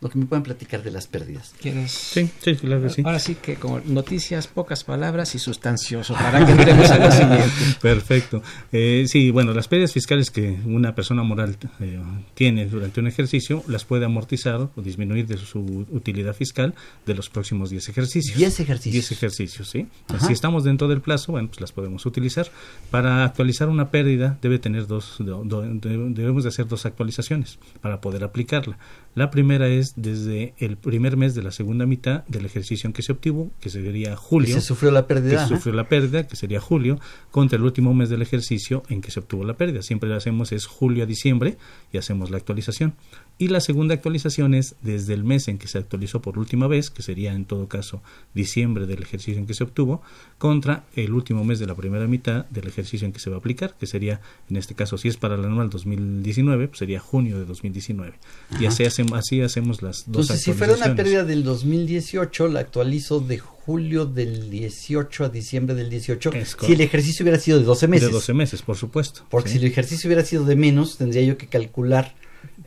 Lo 0.00 0.10
que 0.10 0.18
me 0.18 0.26
puedan 0.26 0.42
platicar 0.42 0.82
de 0.82 0.90
las 0.90 1.06
pérdidas. 1.06 1.54
¿Quieres? 1.60 1.90
Sí, 1.92 2.28
sí, 2.42 2.54
claro 2.56 2.82
que 2.82 2.90
sí. 2.90 3.02
Ahora 3.04 3.18
sí 3.18 3.36
que 3.36 3.54
como 3.54 3.80
noticias, 3.86 4.46
pocas 4.48 4.84
palabras 4.84 5.34
y 5.34 5.38
sustancioso, 5.38 6.12
para 6.20 6.44
que 6.44 6.52
entremos 6.52 6.90
a 6.90 6.98
lo 6.98 7.10
siguiente. 7.10 7.50
Perfecto. 7.80 8.42
Eh, 8.72 9.06
sí, 9.08 9.30
bueno, 9.30 9.52
las 9.54 9.68
pérdidas 9.68 9.92
fiscales 9.92 10.30
que 10.30 10.58
una 10.66 10.94
persona 10.94 11.22
moral 11.22 11.56
eh, 11.80 11.98
tiene 12.34 12.66
durante 12.66 13.00
un 13.00 13.06
ejercicio 13.06 13.62
las 13.68 13.84
puede 13.84 14.04
amortizar 14.04 14.56
o 14.74 14.82
disminuir 14.82 15.26
de 15.26 15.38
su 15.38 15.60
utilidad 15.90 16.34
fiscal 16.34 16.74
de 17.06 17.14
los 17.14 17.30
próximos 17.30 17.70
10 17.70 17.88
ejercicios. 17.88 18.36
10 18.36 18.60
ejercicios. 18.60 18.92
10 19.08 19.12
ejercicios, 19.12 19.68
sí. 19.70 19.86
Ajá. 20.08 20.26
Si 20.26 20.32
estamos 20.32 20.64
dentro 20.64 20.88
del 20.88 21.00
plazo, 21.00 21.32
bueno, 21.32 21.48
pues 21.48 21.60
las 21.60 21.72
podemos 21.72 22.04
utilizar. 22.06 22.46
Para 22.90 23.24
actualizar 23.24 23.68
una 23.68 23.90
pérdida 23.90 24.38
debe 24.42 24.58
tener 24.58 24.86
dos, 24.86 25.16
do- 25.18 25.44
do- 25.44 25.62
de- 25.62 26.10
debemos 26.10 26.42
de 26.42 26.48
hacer 26.50 26.66
dos 26.66 26.84
actualizaciones 26.86 27.58
para 27.80 28.00
poder 28.00 28.24
aplicarla. 28.24 28.78
La 29.14 29.30
primera 29.30 29.68
es 29.68 29.83
desde 29.96 30.54
el 30.58 30.76
primer 30.76 31.16
mes 31.16 31.34
de 31.34 31.42
la 31.42 31.50
segunda 31.50 31.86
mitad 31.86 32.24
del 32.26 32.46
ejercicio 32.46 32.86
en 32.86 32.92
que 32.92 33.02
se 33.02 33.12
obtuvo, 33.12 33.50
que 33.60 33.70
sería 33.70 34.16
julio. 34.16 34.54
Que 34.54 34.60
se 34.60 34.66
sufrió 34.66 34.90
la 34.90 35.06
pérdida, 35.06 35.42
que 35.42 35.54
sufrió 35.54 35.74
la 35.74 35.88
pérdida, 35.88 36.26
que 36.26 36.36
sería 36.36 36.60
julio, 36.60 36.98
contra 37.30 37.56
el 37.56 37.64
último 37.64 37.94
mes 37.94 38.08
del 38.08 38.22
ejercicio 38.22 38.82
en 38.88 39.00
que 39.00 39.10
se 39.10 39.20
obtuvo 39.20 39.44
la 39.44 39.54
pérdida. 39.54 39.82
Siempre 39.82 40.08
lo 40.08 40.16
hacemos 40.16 40.52
es 40.52 40.66
julio 40.66 41.04
a 41.04 41.06
diciembre 41.06 41.56
y 41.92 41.98
hacemos 41.98 42.30
la 42.30 42.36
actualización. 42.36 42.94
Y 43.36 43.48
la 43.48 43.60
segunda 43.60 43.94
actualización 43.94 44.54
es 44.54 44.76
desde 44.82 45.12
el 45.12 45.24
mes 45.24 45.48
en 45.48 45.58
que 45.58 45.66
se 45.66 45.78
actualizó 45.78 46.22
por 46.22 46.38
última 46.38 46.68
vez, 46.68 46.90
que 46.90 47.02
sería 47.02 47.32
en 47.32 47.44
todo 47.44 47.68
caso 47.68 48.00
diciembre 48.32 48.86
del 48.86 49.02
ejercicio 49.02 49.40
en 49.40 49.46
que 49.46 49.54
se 49.54 49.64
obtuvo, 49.64 50.02
contra 50.38 50.84
el 50.94 51.12
último 51.12 51.44
mes 51.44 51.58
de 51.58 51.66
la 51.66 51.74
primera 51.74 52.06
mitad 52.06 52.46
del 52.46 52.68
ejercicio 52.68 53.06
en 53.06 53.12
que 53.12 53.18
se 53.18 53.30
va 53.30 53.36
a 53.36 53.38
aplicar, 53.40 53.74
que 53.78 53.86
sería, 53.86 54.20
en 54.48 54.56
este 54.56 54.74
caso, 54.74 54.98
si 54.98 55.08
es 55.08 55.16
para 55.16 55.34
el 55.34 55.44
anual 55.44 55.68
2019, 55.68 56.68
pues 56.68 56.78
sería 56.78 57.00
junio 57.00 57.38
de 57.38 57.44
2019. 57.44 58.14
Y 58.50 58.54
Ajá. 58.54 58.68
así 58.68 58.84
hacemos, 58.84 59.18
así 59.18 59.40
hacemos 59.40 59.73
las 59.82 60.04
dos 60.06 60.22
Entonces, 60.28 60.42
si 60.42 60.52
fuera 60.52 60.74
una 60.74 60.94
pérdida 60.94 61.24
del 61.24 61.44
2018, 61.44 62.48
la 62.48 62.60
actualizo 62.60 63.20
de 63.20 63.38
julio 63.38 64.04
del 64.06 64.50
18 64.50 65.24
a 65.24 65.28
diciembre 65.28 65.74
del 65.74 65.88
18. 65.90 66.32
Es 66.32 66.56
Si 66.60 66.72
el 66.72 66.80
ejercicio 66.80 67.24
hubiera 67.24 67.38
sido 67.38 67.58
de 67.58 67.64
12 67.64 67.88
meses. 67.88 68.08
De 68.08 68.12
12 68.14 68.34
meses, 68.34 68.62
por 68.62 68.76
supuesto. 68.76 69.22
Porque 69.30 69.48
Sí. 69.50 69.58
si 69.58 69.64
el 69.64 69.70
ejercicio 69.70 70.08
hubiera 70.08 70.24
sido 70.24 70.44
de 70.44 70.56
menos, 70.56 70.96
tendría 70.98 71.22
yo 71.22 71.38
que 71.38 71.46
calcular 71.46 72.14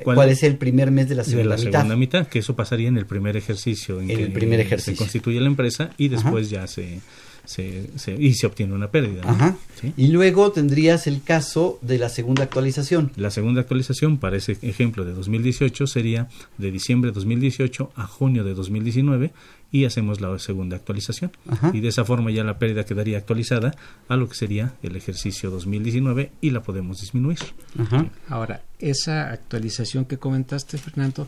¿Cuál- 0.03 0.15
cuál, 0.15 0.29
es 0.29 0.41
el 0.43 0.57
primer 0.57 0.89
mes 0.91 1.07
de 1.07 1.15
la 1.15 1.23
segunda 1.23 1.43
de 1.43 1.49
la 1.49 1.55
mitad. 1.57 1.71
segunda 1.79 1.95
mitad, 1.95 2.27
que 2.27 2.39
eso 2.39 2.55
pasaría 2.55 2.87
en 2.87 2.97
el 2.97 3.05
primer 3.05 3.37
ejercicio 3.37 4.01
en 4.01 4.09
En 4.09 4.17
que 4.17 4.23
el 4.23 4.31
primer 4.33 4.59
se 4.59 4.65
ejercicio. 4.65 4.97
constituye 4.97 5.39
la 5.39 5.47
empresa 5.47 5.91
y 5.97 6.07
después 6.07 6.49
ya 6.49 6.65
se, 6.67 6.99
se, 7.47 7.89
se- 7.97 8.13
y 8.21 8.33
se 8.35 8.45
obtiene 8.45 8.73
una 8.73 8.91
pérdida. 8.91 9.23
¿no? 9.23 9.29
Ajá. 9.29 9.57
¿Sí? 9.81 9.93
Y 9.97 10.09
luego 10.09 10.51
tendrías 10.51 11.07
el 11.07 11.23
caso 11.23 11.79
de 11.81 11.97
la 11.97 12.09
segunda 12.09 12.43
actualización. 12.43 13.11
La 13.15 13.31
segunda 13.31 13.61
actualización 13.61 14.17
para 14.19 14.37
ese 14.37 14.57
ejemplo 14.61 15.05
de 15.05 15.13
2018 15.13 15.87
sería 15.87 16.27
de 16.59 16.71
diciembre 16.71 17.09
de 17.11 17.15
2018 17.15 17.91
a 17.95 18.05
junio 18.05 18.43
de 18.43 18.53
2019 18.53 19.31
y 19.71 19.85
hacemos 19.85 20.21
la 20.21 20.37
segunda 20.39 20.75
actualización. 20.77 21.31
Ajá. 21.49 21.71
Y 21.73 21.79
de 21.81 21.87
esa 21.89 22.05
forma 22.05 22.31
ya 22.31 22.43
la 22.43 22.57
pérdida 22.59 22.85
quedaría 22.85 23.17
actualizada 23.17 23.75
a 24.07 24.15
lo 24.15 24.29
que 24.29 24.35
sería 24.35 24.73
el 24.83 24.95
ejercicio 24.95 25.49
2019 25.49 26.31
y 26.41 26.51
la 26.51 26.61
podemos 26.63 26.99
disminuir. 27.01 27.39
Ahora, 28.29 28.61
esa 28.79 29.31
actualización 29.31 30.05
que 30.05 30.17
comentaste, 30.17 30.77
Fernando, 30.77 31.27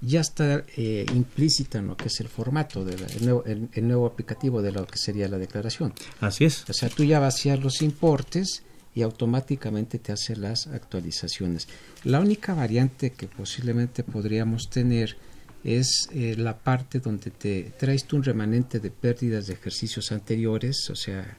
ya 0.00 0.20
está 0.20 0.64
eh, 0.76 1.06
implícita 1.14 1.78
en 1.78 1.88
lo 1.88 1.96
que 1.96 2.08
es 2.08 2.20
el 2.20 2.28
formato, 2.28 2.84
del 2.84 3.00
nuevo, 3.22 3.44
el, 3.44 3.68
el 3.72 3.88
nuevo 3.88 4.06
aplicativo 4.06 4.62
de 4.62 4.72
lo 4.72 4.86
que 4.86 4.98
sería 4.98 5.28
la 5.28 5.38
declaración. 5.38 5.92
Así 6.20 6.44
es. 6.44 6.68
O 6.68 6.72
sea, 6.72 6.88
tú 6.88 7.04
ya 7.04 7.18
vacías 7.20 7.60
los 7.60 7.82
importes 7.82 8.62
y 8.94 9.02
automáticamente 9.02 9.98
te 9.98 10.12
hace 10.12 10.36
las 10.36 10.66
actualizaciones. 10.68 11.68
La 12.04 12.20
única 12.20 12.54
variante 12.54 13.10
que 13.10 13.26
posiblemente 13.26 14.04
podríamos 14.04 14.70
tener 14.70 15.16
es 15.64 16.08
eh, 16.12 16.36
la 16.36 16.58
parte 16.58 17.00
donde 17.00 17.30
te 17.30 17.72
traes 17.78 18.04
tú 18.04 18.16
un 18.16 18.24
remanente 18.24 18.78
de 18.80 18.90
pérdidas 18.90 19.46
de 19.46 19.54
ejercicios 19.54 20.12
anteriores, 20.12 20.88
o 20.90 20.94
sea, 20.94 21.38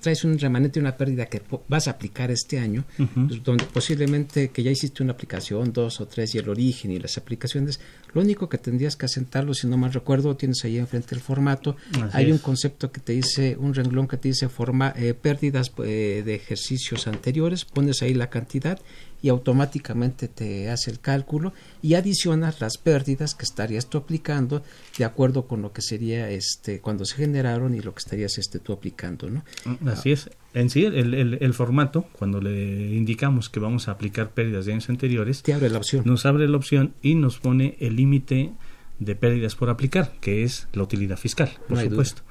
traes 0.00 0.24
un 0.24 0.38
remanente 0.38 0.80
una 0.80 0.96
pérdida 0.96 1.26
que 1.26 1.42
vas 1.68 1.88
a 1.88 1.92
aplicar 1.92 2.30
este 2.30 2.58
año, 2.58 2.84
pues, 2.96 3.42
donde 3.42 3.64
posiblemente 3.64 4.50
que 4.50 4.62
ya 4.62 4.70
hiciste 4.70 5.02
una 5.02 5.12
aplicación, 5.12 5.72
dos 5.72 6.00
o 6.00 6.06
tres, 6.06 6.34
y 6.34 6.38
el 6.38 6.48
origen 6.48 6.90
y 6.90 6.98
las 6.98 7.18
aplicaciones, 7.18 7.80
lo 8.14 8.20
único 8.20 8.48
que 8.48 8.58
tendrías 8.58 8.96
que 8.96 9.06
asentarlo, 9.06 9.54
si 9.54 9.66
no 9.66 9.76
mal 9.76 9.92
recuerdo, 9.92 10.36
tienes 10.36 10.64
ahí 10.64 10.78
enfrente 10.78 11.14
el 11.14 11.20
formato, 11.20 11.76
Así 11.92 12.16
hay 12.16 12.32
un 12.32 12.38
concepto 12.38 12.92
que 12.92 13.00
te 13.00 13.12
dice, 13.12 13.56
un 13.58 13.74
renglón 13.74 14.08
que 14.08 14.16
te 14.16 14.28
dice 14.28 14.48
forma, 14.48 14.94
eh, 14.96 15.14
pérdidas 15.14 15.72
eh, 15.84 16.22
de 16.24 16.34
ejercicios 16.34 17.06
anteriores, 17.06 17.64
pones 17.64 18.02
ahí 18.02 18.14
la 18.14 18.30
cantidad 18.30 18.80
y 19.22 19.30
automáticamente 19.30 20.28
te 20.28 20.70
hace 20.70 20.90
el 20.90 21.00
cálculo 21.00 21.52
y 21.82 21.94
adicionas 21.94 22.60
las 22.60 22.78
pérdidas 22.78 23.34
que 23.34 23.44
estarías 23.44 23.86
tú 23.88 23.98
aplicando 23.98 24.62
de 24.96 25.04
acuerdo 25.04 25.46
con 25.46 25.60
lo 25.62 25.72
que 25.72 25.82
sería 25.82 26.30
este 26.30 26.80
cuando 26.80 27.04
se 27.04 27.16
generaron 27.16 27.74
y 27.74 27.80
lo 27.80 27.92
que 27.94 27.98
estarías 27.98 28.38
este 28.38 28.58
tú 28.60 28.72
aplicando, 28.72 29.28
¿no? 29.28 29.42
Así 29.90 30.12
es. 30.12 30.30
En 30.54 30.70
sí, 30.70 30.84
el, 30.84 31.14
el- 31.14 31.38
el 31.40 31.54
formato, 31.54 32.06
cuando 32.12 32.40
le 32.40 32.94
indicamos 32.94 33.48
que 33.48 33.60
vamos 33.60 33.88
a 33.88 33.92
aplicar 33.92 34.30
pérdidas 34.30 34.66
de 34.66 34.72
años 34.72 34.88
anteriores, 34.88 35.42
te 35.42 35.52
abre 35.52 35.68
la 35.68 35.78
opción. 35.78 36.02
Nos 36.06 36.24
abre 36.24 36.48
la 36.48 36.56
opción 36.56 36.94
y 37.02 37.14
nos 37.16 37.38
pone 37.38 37.76
el 37.80 37.96
límite 37.96 38.52
de 38.98 39.14
pérdidas 39.16 39.54
por 39.54 39.68
aplicar, 39.70 40.12
que 40.20 40.42
es 40.44 40.68
la 40.72 40.82
utilidad 40.82 41.16
fiscal, 41.16 41.50
por 41.68 41.76
No 41.78 41.82
supuesto. 41.84 42.22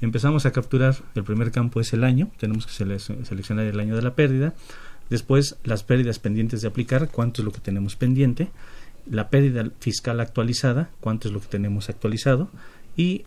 Empezamos 0.00 0.44
a 0.44 0.52
capturar, 0.52 0.94
el 1.14 1.24
primer 1.24 1.50
campo 1.50 1.80
es 1.80 1.92
el 1.94 2.04
año, 2.04 2.30
tenemos 2.38 2.66
que 2.66 2.72
sele- 2.72 2.98
seleccionar 3.24 3.64
el 3.66 3.80
año 3.80 3.96
de 3.96 4.02
la 4.02 4.14
pérdida, 4.14 4.54
después 5.10 5.56
las 5.64 5.82
pérdidas 5.82 6.18
pendientes 6.18 6.62
de 6.62 6.68
aplicar, 6.68 7.08
cuánto 7.10 7.42
es 7.42 7.44
lo 7.44 7.52
que 7.52 7.60
tenemos 7.60 7.96
pendiente, 7.96 8.48
la 9.08 9.30
pérdida 9.30 9.70
fiscal 9.80 10.20
actualizada, 10.20 10.90
cuánto 11.00 11.28
es 11.28 11.34
lo 11.34 11.40
que 11.40 11.48
tenemos 11.48 11.88
actualizado, 11.88 12.50
y 12.96 13.24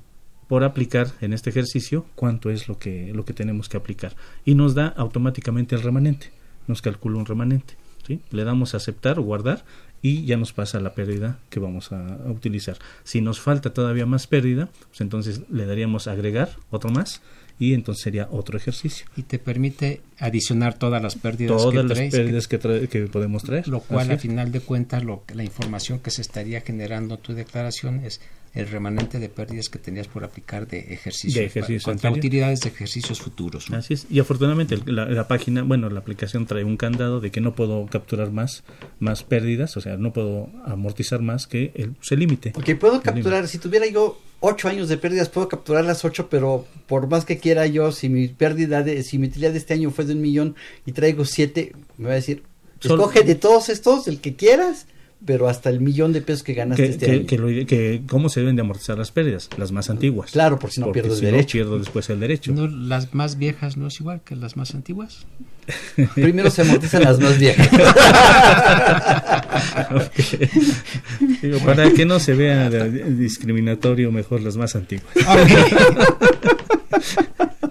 por 0.48 0.64
aplicar 0.64 1.12
en 1.22 1.32
este 1.32 1.52
ejercicio 1.52 2.06
cuánto 2.16 2.50
es 2.50 2.68
lo 2.68 2.80
que, 2.80 3.14
lo 3.14 3.24
que 3.24 3.34
tenemos 3.34 3.70
que 3.70 3.78
aplicar. 3.78 4.16
Y 4.46 4.56
nos 4.56 4.74
da 4.74 4.88
automáticamente 4.88 5.76
el 5.76 5.84
remanente, 5.84 6.32
nos 6.68 6.82
calcula 6.82 7.20
un 7.20 7.28
remanente. 7.28 7.76
¿sí? 8.06 8.20
Le 8.32 8.44
damos 8.44 8.74
a 8.74 8.78
aceptar 8.78 9.20
o 9.20 9.22
guardar 9.22 9.64
y 10.02 10.26
ya 10.26 10.38
nos 10.38 10.52
pasa 10.52 10.80
la 10.80 10.96
pérdida 10.96 11.38
que 11.52 11.60
vamos 11.60 11.92
a, 11.92 12.16
a 12.16 12.32
utilizar. 12.32 12.78
Si 13.04 13.22
nos 13.22 13.40
falta 13.40 13.74
todavía 13.74 14.08
más 14.08 14.26
pérdida, 14.26 14.70
pues 14.88 15.02
entonces 15.02 15.44
le 15.52 15.68
daríamos 15.68 16.08
agregar 16.08 16.50
otro 16.72 16.90
más 16.90 17.22
y 17.60 17.74
entonces 17.74 18.02
sería 18.04 18.28
otro 18.32 18.58
ejercicio. 18.58 19.06
Y 19.18 19.24
te 19.24 19.38
permite 19.38 20.02
adicionar 20.18 20.76
todas 20.80 21.02
las 21.04 21.16
pérdidas 21.16 21.58
Todas 21.58 21.74
que 21.74 21.84
las 21.84 21.94
traes, 21.98 22.12
pérdidas 22.16 22.48
que, 22.48 22.60
trae- 22.60 22.88
que 22.88 23.02
podemos 23.08 23.44
traer. 23.44 23.68
Lo 23.68 23.82
cual, 23.82 24.10
a 24.12 24.18
final 24.18 24.52
de 24.52 24.62
cuentas, 24.62 25.04
lo, 25.04 25.24
la 25.34 25.44
información 25.44 26.00
que 26.00 26.10
se 26.10 26.22
estaría 26.22 26.62
generando 26.62 27.16
en 27.16 27.22
tu 27.22 27.34
declaración 27.34 28.04
es 28.06 28.22
el 28.54 28.68
remanente 28.68 29.20
de 29.20 29.30
pérdidas 29.30 29.70
que 29.70 29.80
tenías 29.80 30.08
por 30.08 30.24
aplicar 30.24 30.68
de 30.68 30.80
ejercicios, 30.94 31.36
De 31.36 31.46
ejercicios 31.46 31.84
contra 31.84 32.12
utilidades 32.12 32.62
de 32.62 32.70
ejercicios 32.70 33.22
futuros. 33.22 33.70
¿no? 33.70 33.78
Así 33.78 33.94
es. 33.94 34.08
Y 34.10 34.20
afortunadamente 34.20 34.76
el- 34.76 34.96
la, 34.96 35.06
la 35.06 35.28
página, 35.28 35.62
bueno, 35.64 35.90
la 35.90 36.00
aplicación 36.00 36.46
trae 36.46 36.64
un 36.64 36.78
candado 36.78 37.20
de 37.20 37.32
que 37.32 37.42
no 37.42 37.54
puedo 37.56 37.86
capturar 37.88 38.32
más, 38.32 38.64
más 39.00 39.24
pérdidas, 39.24 39.78
o 39.78 39.82
sea, 39.82 39.98
no 39.98 40.14
puedo 40.14 40.50
amortizar 40.66 41.22
más 41.22 41.48
que 41.48 41.72
el, 41.76 41.96
se 42.02 42.18
límite. 42.18 42.54
Ok, 42.56 42.76
puedo 42.80 43.02
capturar, 43.02 43.48
si 43.48 43.58
tuviera 43.60 43.86
yo 43.88 44.20
ocho 44.40 44.68
años 44.70 44.90
de 44.90 44.98
pérdidas, 44.98 45.30
puedo 45.30 45.48
capturar 45.50 45.84
las 45.86 46.04
ocho, 46.06 46.30
pero 46.30 46.66
por 46.88 47.08
más 47.08 47.26
que 47.26 47.38
quiera 47.38 47.68
yo, 47.68 47.92
si 47.92 48.10
mi 48.10 48.28
pérdida, 48.30 48.84
de, 48.84 49.04
si 49.04 49.18
mi 49.18 49.28
utilidad 49.28 49.52
de 49.52 49.58
este 49.58 49.74
año 49.74 49.92
fue 49.92 50.06
de 50.06 50.14
un 50.14 50.22
millón 50.22 50.56
y 50.86 50.94
traigo 50.94 51.26
siete, 51.26 51.74
me 51.98 52.06
va 52.08 52.12
a 52.14 52.16
decir, 52.16 52.44
escoge 52.82 53.24
de 53.24 53.36
todos 53.36 53.70
estos, 53.70 54.08
el 54.08 54.22
que 54.22 54.36
quieras, 54.36 54.88
pero 55.26 55.50
hasta 55.50 55.70
el 55.70 55.82
millón 55.82 56.14
de 56.14 56.22
pesos 56.22 56.44
que 56.44 56.54
ganaste 56.54 56.84
que, 56.84 56.90
este 56.90 57.06
que- 57.06 57.12
año. 57.12 57.26
que 57.28 57.38
lo- 57.38 57.66
que 57.68 58.02
cómo 58.08 58.30
se 58.30 58.40
deben 58.40 58.56
de 58.56 58.62
amortizar 58.62 58.98
las 58.98 59.12
pérdidas, 59.12 59.50
las 59.58 59.72
más 59.72 59.90
antiguas. 59.90 60.32
Claro, 60.32 60.58
porque 60.60 60.76
si 60.76 60.82
no 60.82 60.92
pierdo 60.92 61.14
el 61.14 61.20
derecho. 61.22 61.54
pierdo 61.54 61.80
después 61.80 62.10
el 62.10 62.20
derecho. 62.20 62.52
¿No, 62.54 62.68
¿Las 62.68 63.14
más 63.14 63.38
viejas 63.38 63.78
no 63.78 63.88
es 63.88 64.00
igual 64.00 64.22
que 64.24 64.36
las 64.36 64.56
más 64.58 64.74
antiguas? 64.76 65.26
Primero 66.16 66.50
se 66.50 66.62
amortizan 66.64 67.04
las 67.04 67.20
más 67.20 67.38
viejas. 67.38 67.70
Digo, 71.42 71.60
para 71.60 71.92
que 71.92 72.06
no 72.06 72.20
se 72.20 72.34
vea 72.34 72.70
discriminatorio, 72.70 74.12
mejor 74.12 74.42
las 74.42 74.58
más 74.58 74.76
antiguas. 74.76 75.06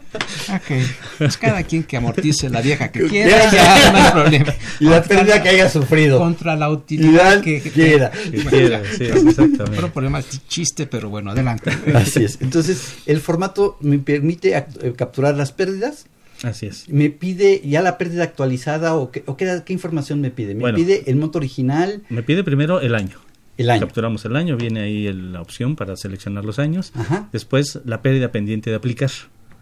Ok, 0.77 0.83
pues 1.19 1.37
cada 1.39 1.63
quien 1.63 1.83
que 1.85 1.97
amortice 1.97 2.51
la 2.51 2.61
vieja 2.61 2.91
que 2.93 3.01
Que 3.01 3.09
quiera, 3.09 3.51
ya 3.51 3.91
no 3.93 3.99
hay 3.99 4.13
problema. 4.13 4.55
Y 4.81 4.85
la 4.85 4.99
Contra 5.01 5.17
pérdida 5.17 5.43
que 5.43 5.49
haya 5.49 5.69
sufrido. 5.71 6.19
Contra 6.19 6.57
la 6.57 6.71
utilidad 6.71 7.41
que, 7.41 7.61
que- 7.63 7.71
quiera. 7.71 8.11
Que 8.11 8.45
quiera, 8.45 8.83
sí, 8.97 9.05
exactamente. 9.05 9.63
Otro 9.63 9.93
problema, 9.93 10.23
chiste, 10.49 10.87
pero 10.87 11.09
bueno, 11.11 11.31
adelante. 11.31 11.71
Así 11.95 12.25
es. 12.25 12.39
Entonces, 12.41 12.95
el 13.07 13.21
formato 13.21 13.77
me 13.81 13.99
permite 13.99 14.57
eh, 14.57 14.93
capturar 14.97 15.35
las 15.37 15.53
pérdidas. 15.53 16.07
Así 16.43 16.67
es. 16.67 16.89
Me 16.89 17.11
pide 17.11 17.61
ya 17.65 17.83
la 17.83 17.99
pérdida 17.99 18.23
actualizada 18.25 18.95
o 18.95 19.11
qué, 19.11 19.25
o 19.27 19.37
qué, 19.37 19.63
qué 19.65 19.73
información 19.73 20.21
me 20.21 20.31
pide. 20.31 20.55
Me 20.55 20.61
Bueno. 20.61 20.77
pide 20.77 21.03
el 21.07 21.17
monto 21.17 21.39
original, 21.39 22.03
Me 22.11 22.23
pide 22.23 22.45
primero 22.45 22.81
el 22.81 22.95
año. 22.95 23.17
el 23.57 23.71
año. 23.71 23.81
Capturamos 23.81 24.25
el 24.25 24.37
año, 24.37 24.57
viene 24.57 24.81
ahí 24.83 25.07
el- 25.09 25.33
la 25.33 25.41
opción 25.43 25.75
para 25.75 25.97
seleccionar 25.97 26.45
los 26.45 26.59
años. 26.61 26.93
Ajá. 26.95 27.29
Después 27.33 27.81
la 27.85 28.03
pérdida 28.03 28.31
pendiente 28.31 28.71
de 28.71 28.77
aplicar. 28.77 29.11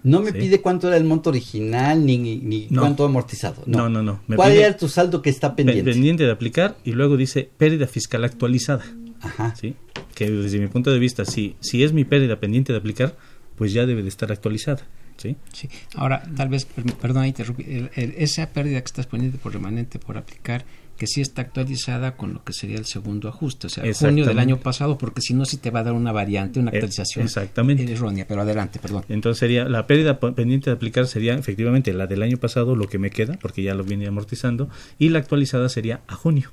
No 0.06 0.20
me 0.22 0.30
Sí. 0.30 0.38
pide 0.38 0.60
cuánto 0.60 0.86
era 0.88 0.96
el 0.96 1.04
monto 1.04 1.30
original 1.30 2.06
ni, 2.06 2.16
ni 2.18 2.68
No. 2.70 2.80
cuánto 2.82 3.04
amortizado. 3.04 3.62
No, 3.66 3.78
No, 3.78 3.88
no, 3.88 4.02
no. 4.02 4.20
Me 4.28 4.36
¿Cuál 4.36 4.52
pide- 4.52 4.62
era 4.64 4.76
tu 4.76 4.88
saldo 4.88 5.20
que 5.20 5.30
está 5.30 5.56
Pe- 5.56 5.64
pendiente? 5.64 5.90
pendiente 5.90 6.22
de 6.24 6.30
aplicar 6.30 6.76
y 6.84 6.92
luego 6.92 7.16
dice 7.16 7.50
pérdida 7.56 7.86
fiscal 7.88 8.24
actualizada. 8.24 8.84
Ajá. 9.20 9.54
¿sí? 9.56 9.74
Que 10.14 10.30
desde 10.30 10.58
mi 10.60 10.68
punto 10.68 10.92
de 10.92 10.98
vista, 11.00 11.24
si, 11.24 11.56
si 11.60 11.82
es 11.82 11.92
mi 11.92 12.04
pérdida 12.04 12.38
pendiente 12.38 12.72
de 12.72 12.78
aplicar, 12.78 13.16
pues 13.56 13.72
ya 13.72 13.84
debe 13.86 14.02
de 14.02 14.08
estar 14.08 14.30
actualizada. 14.30 14.86
¿sí? 15.16 15.34
Sí. 15.52 15.68
Ahora, 15.94 16.22
tal 16.36 16.50
vez, 16.50 16.66
per- 16.66 16.84
perdón, 16.94 17.24
interrumpí, 17.26 17.64
el- 17.66 17.90
el- 17.96 18.14
esa 18.18 18.46
pérdida 18.50 18.78
que 18.80 18.86
estás 18.86 19.06
pendiente 19.06 19.38
por 19.38 19.52
remanente 19.54 19.98
por 19.98 20.18
aplicar, 20.18 20.64
que 20.96 21.06
sí 21.06 21.20
está 21.20 21.42
actualizada 21.42 22.16
con 22.16 22.32
lo 22.34 22.42
que 22.42 22.52
sería 22.52 22.76
el 22.78 22.86
segundo 22.86 23.28
ajuste, 23.28 23.66
o 23.66 23.70
sea, 23.70 23.84
junio 23.94 24.24
del 24.24 24.38
año 24.38 24.58
pasado, 24.58 24.96
porque 24.98 25.20
si 25.20 25.34
no, 25.34 25.44
sí 25.44 25.58
te 25.58 25.70
va 25.70 25.80
a 25.80 25.84
dar 25.84 25.92
una 25.92 26.10
variante, 26.12 26.58
una 26.58 26.70
Eh, 26.70 26.76
actualización 26.76 27.24
exactamente. 27.26 27.92
errónea, 27.92 28.26
pero 28.26 28.40
adelante, 28.42 28.78
perdón. 28.80 29.04
Entonces 29.08 29.38
sería 29.38 29.66
la 29.68 29.86
pérdida 29.86 30.18
pendiente 30.18 30.70
de 30.70 30.76
aplicar 30.76 31.06
sería 31.06 31.34
efectivamente 31.34 31.92
la 31.92 32.06
del 32.06 32.22
año 32.22 32.38
pasado, 32.38 32.74
lo 32.76 32.88
que 32.88 32.98
me 32.98 33.10
queda, 33.10 33.38
porque 33.40 33.62
ya 33.62 33.74
lo 33.74 33.84
viene 33.84 34.06
amortizando, 34.06 34.68
y 34.98 35.10
la 35.10 35.18
actualizada 35.18 35.68
sería 35.68 36.00
a 36.08 36.14
junio. 36.14 36.50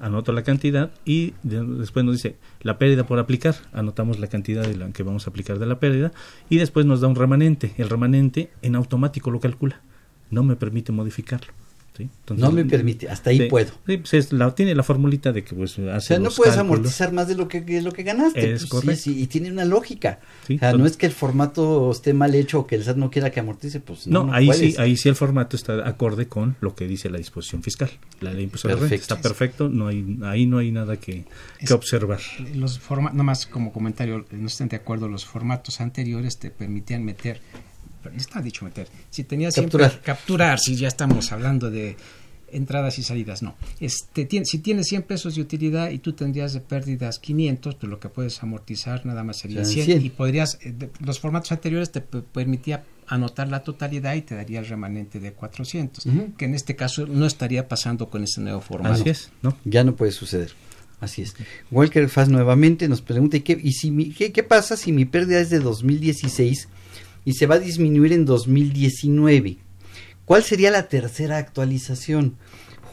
Anoto 0.00 0.32
la 0.32 0.42
cantidad 0.42 0.90
y 1.04 1.34
de- 1.42 1.62
después 1.62 2.02
nos 2.04 2.14
dice 2.14 2.36
la 2.62 2.78
pérdida 2.78 3.06
por 3.06 3.18
aplicar, 3.18 3.54
anotamos 3.74 4.18
la 4.18 4.26
cantidad 4.26 4.66
de 4.66 4.74
la 4.74 4.90
que 4.90 5.02
vamos 5.02 5.26
a 5.26 5.30
aplicar 5.30 5.58
de 5.58 5.66
la 5.66 5.78
pérdida 5.78 6.12
y 6.48 6.56
después 6.56 6.86
nos 6.86 7.02
da 7.02 7.08
un 7.08 7.14
remanente. 7.14 7.74
El 7.76 7.90
remanente 7.90 8.50
en 8.62 8.74
automático 8.74 9.30
lo 9.30 9.38
calcula, 9.38 9.82
no 10.30 10.42
me 10.44 10.56
permite 10.56 10.92
modificarlo. 10.92 11.52
¿Sí? 11.96 12.02
Entonces, 12.20 12.44
No 12.44 12.52
me 12.52 12.64
permite, 12.64 13.08
hasta 13.08 13.30
ahí 13.30 13.38
sí, 13.38 13.44
puedo. 13.46 13.70
sí, 13.86 13.96
pues 13.96 14.14
es 14.14 14.32
la, 14.32 14.54
tiene 14.54 14.74
la 14.74 14.82
formulita 14.82 15.32
de 15.32 15.42
que 15.44 15.54
pues 15.54 15.72
hace 15.78 15.90
O 15.90 16.00
sea, 16.00 16.18
no 16.18 16.30
puedes 16.30 16.54
cálculos. 16.54 16.78
amortizar 16.78 17.12
más 17.12 17.28
de 17.28 17.34
lo 17.36 17.48
que, 17.48 17.60
de 17.60 17.82
lo 17.82 17.92
que 17.92 18.02
ganaste. 18.02 18.52
Es 18.52 18.60
Pues, 18.62 18.70
correcto. 18.70 19.02
sí, 19.02 19.14
sí, 19.14 19.22
y 19.22 19.26
tiene 19.28 19.50
una 19.50 19.64
lógica. 19.64 20.20
Sí, 20.46 20.56
o 20.56 20.58
sea, 20.58 20.70
todo- 20.72 20.80
no 20.80 20.86
es 20.86 20.96
que 20.96 21.06
el 21.06 21.12
formato 21.12 21.90
esté 21.90 22.12
mal 22.14 22.34
hecho 22.34 22.60
o 22.60 22.66
que 22.66 22.74
el 22.76 22.84
SAT 22.84 22.96
no 22.96 23.10
quiera 23.10 23.30
que 23.30 23.40
amortice, 23.40 23.80
pues 23.80 24.06
no, 24.06 24.20
No, 24.20 24.26
no 24.28 24.32
ahí 24.34 24.46
puedes. 24.46 24.74
sí, 24.74 24.80
ahí 24.80 24.96
sí 24.96 25.08
el 25.08 25.16
formato 25.16 25.56
está 25.56 25.88
acorde 25.88 26.26
con 26.28 26.56
lo 26.60 26.74
que 26.74 26.86
dice 26.86 27.08
la 27.10 27.18
disposición 27.18 27.62
fiscal. 27.62 27.90
La 28.20 28.32
ley 28.32 28.50
renta 28.64 28.94
está 28.94 29.20
perfecto, 29.20 29.68
no 29.68 29.88
hay, 29.88 30.18
ahí 30.24 30.46
no 30.46 30.58
hay 30.58 30.70
nada 30.72 30.96
que, 30.98 31.24
que 31.58 31.64
Es- 31.64 31.70
observar. 31.70 32.20
Los 32.54 32.78
forma 32.78 33.10
nomás 33.12 33.46
como 33.46 33.72
comentario, 33.72 34.24
no 34.30 34.46
estén 34.46 34.68
de 34.68 34.76
acuerdo, 34.76 35.08
los 35.08 35.24
formatos 35.24 35.80
anteriores 35.80 36.38
te 36.38 36.50
permitían 36.50 37.04
meter, 37.04 37.40
está 38.16 38.40
dicho 38.42 38.64
meter, 38.64 38.88
si 39.10 39.24
tenías 39.24 39.54
siempre 39.54 39.78
Capturar. 39.80 40.02
capturar, 40.02 40.58
si 40.60 40.76
ya 40.76 40.88
estamos 40.88 41.32
hablando 41.32 41.70
de 41.70 41.96
entradas 42.52 42.98
y 42.98 43.02
salidas, 43.02 43.42
no. 43.42 43.56
Este, 43.80 44.26
tien- 44.28 44.44
si 44.44 44.58
tienes 44.60 44.86
100 44.86 45.02
pesos 45.02 45.34
de 45.34 45.40
utilidad 45.42 45.90
y 45.90 45.98
tú 45.98 46.12
tendrías 46.12 46.52
de 46.52 46.60
pérdidas 46.60 47.18
500, 47.18 47.74
pues 47.74 47.90
lo 47.90 47.98
que 47.98 48.08
puedes 48.08 48.40
amortizar 48.42 49.04
nada 49.04 49.24
más 49.24 49.38
sería 49.38 49.64
Serán 49.64 49.72
100, 49.72 49.86
100. 49.86 50.04
y 50.06 50.10
podrías, 50.10 50.58
eh, 50.62 50.72
de- 50.72 50.90
los 51.00 51.18
formatos 51.18 51.50
anteriores 51.52 51.90
te 51.90 52.00
permitía 52.00 52.84
anotar 53.08 53.48
la 53.48 53.62
totalidad 53.64 54.14
y 54.14 54.22
te 54.22 54.34
daría 54.36 54.60
el 54.60 54.66
remanente 54.66 55.18
de 55.20 55.32
400, 55.32 56.06
Ujú. 56.06 56.34
que 56.36 56.44
en 56.44 56.54
este 56.54 56.76
caso 56.76 57.06
no 57.06 57.26
estaría 57.26 57.66
pasando 57.68 58.08
con 58.10 58.22
este 58.22 58.40
nuevo 58.40 58.60
formato. 58.60 58.94
Así 58.94 59.08
es, 59.10 59.30
¿no? 59.42 59.56
Ya 59.64 59.82
no 59.84 59.96
puede 59.96 60.12
suceder. 60.12 60.52
Así 61.00 61.22
es. 61.22 61.34
Walker 61.70 62.08
Faz 62.08 62.28
nuevamente 62.28 62.88
nos 62.88 63.02
pregunta, 63.02 63.36
¿y, 63.36 63.40
qué, 63.40 63.58
y 63.62 63.72
si 63.72 63.90
mi- 63.90 64.10
qué, 64.12 64.32
qué 64.32 64.42
pasa 64.42 64.76
si 64.76 64.92
mi 64.92 65.04
pérdida 65.04 65.40
es 65.40 65.50
de 65.50 65.58
2016 65.58 66.68
y 67.26 67.34
se 67.34 67.44
va 67.46 67.56
a 67.56 67.58
disminuir 67.58 68.14
en 68.14 68.24
2019? 68.24 69.58
¿Cuál 70.24 70.42
sería 70.42 70.70
la 70.70 70.88
tercera 70.88 71.36
actualización? 71.36 72.36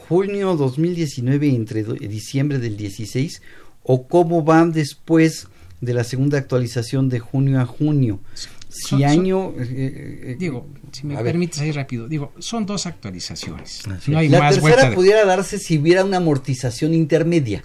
¿Junio 0.08 0.56
2019 0.56 1.48
entre 1.48 1.82
do- 1.84 1.94
diciembre 1.94 2.58
del 2.58 2.76
16? 2.76 3.40
¿O 3.82 4.06
cómo 4.06 4.42
van 4.42 4.72
después 4.72 5.48
de 5.80 5.94
la 5.94 6.04
segunda 6.04 6.36
actualización 6.38 7.08
de 7.08 7.20
junio 7.20 7.60
a 7.60 7.66
junio? 7.66 8.20
Si 8.34 8.88
Son- 8.88 9.00
son- 9.00 9.04
año... 9.04 9.50
eh, 9.58 10.20
eh, 10.32 10.36
Digo, 10.38 10.66
si 10.92 11.06
me 11.06 11.16
permites 11.22 11.60
ahí 11.60 11.70
rápido, 11.72 12.08
digo, 12.08 12.32
son 12.38 12.66
dos 12.66 12.86
actualizaciones. 12.86 13.82
No 14.08 14.18
hay 14.18 14.28
la 14.28 14.40
más 14.40 14.54
tercera 14.56 14.90
de- 14.90 14.94
pudiera 14.96 15.24
darse 15.24 15.58
si 15.58 15.78
hubiera 15.78 16.04
una 16.04 16.16
amortización 16.18 16.92
intermedia. 16.92 17.64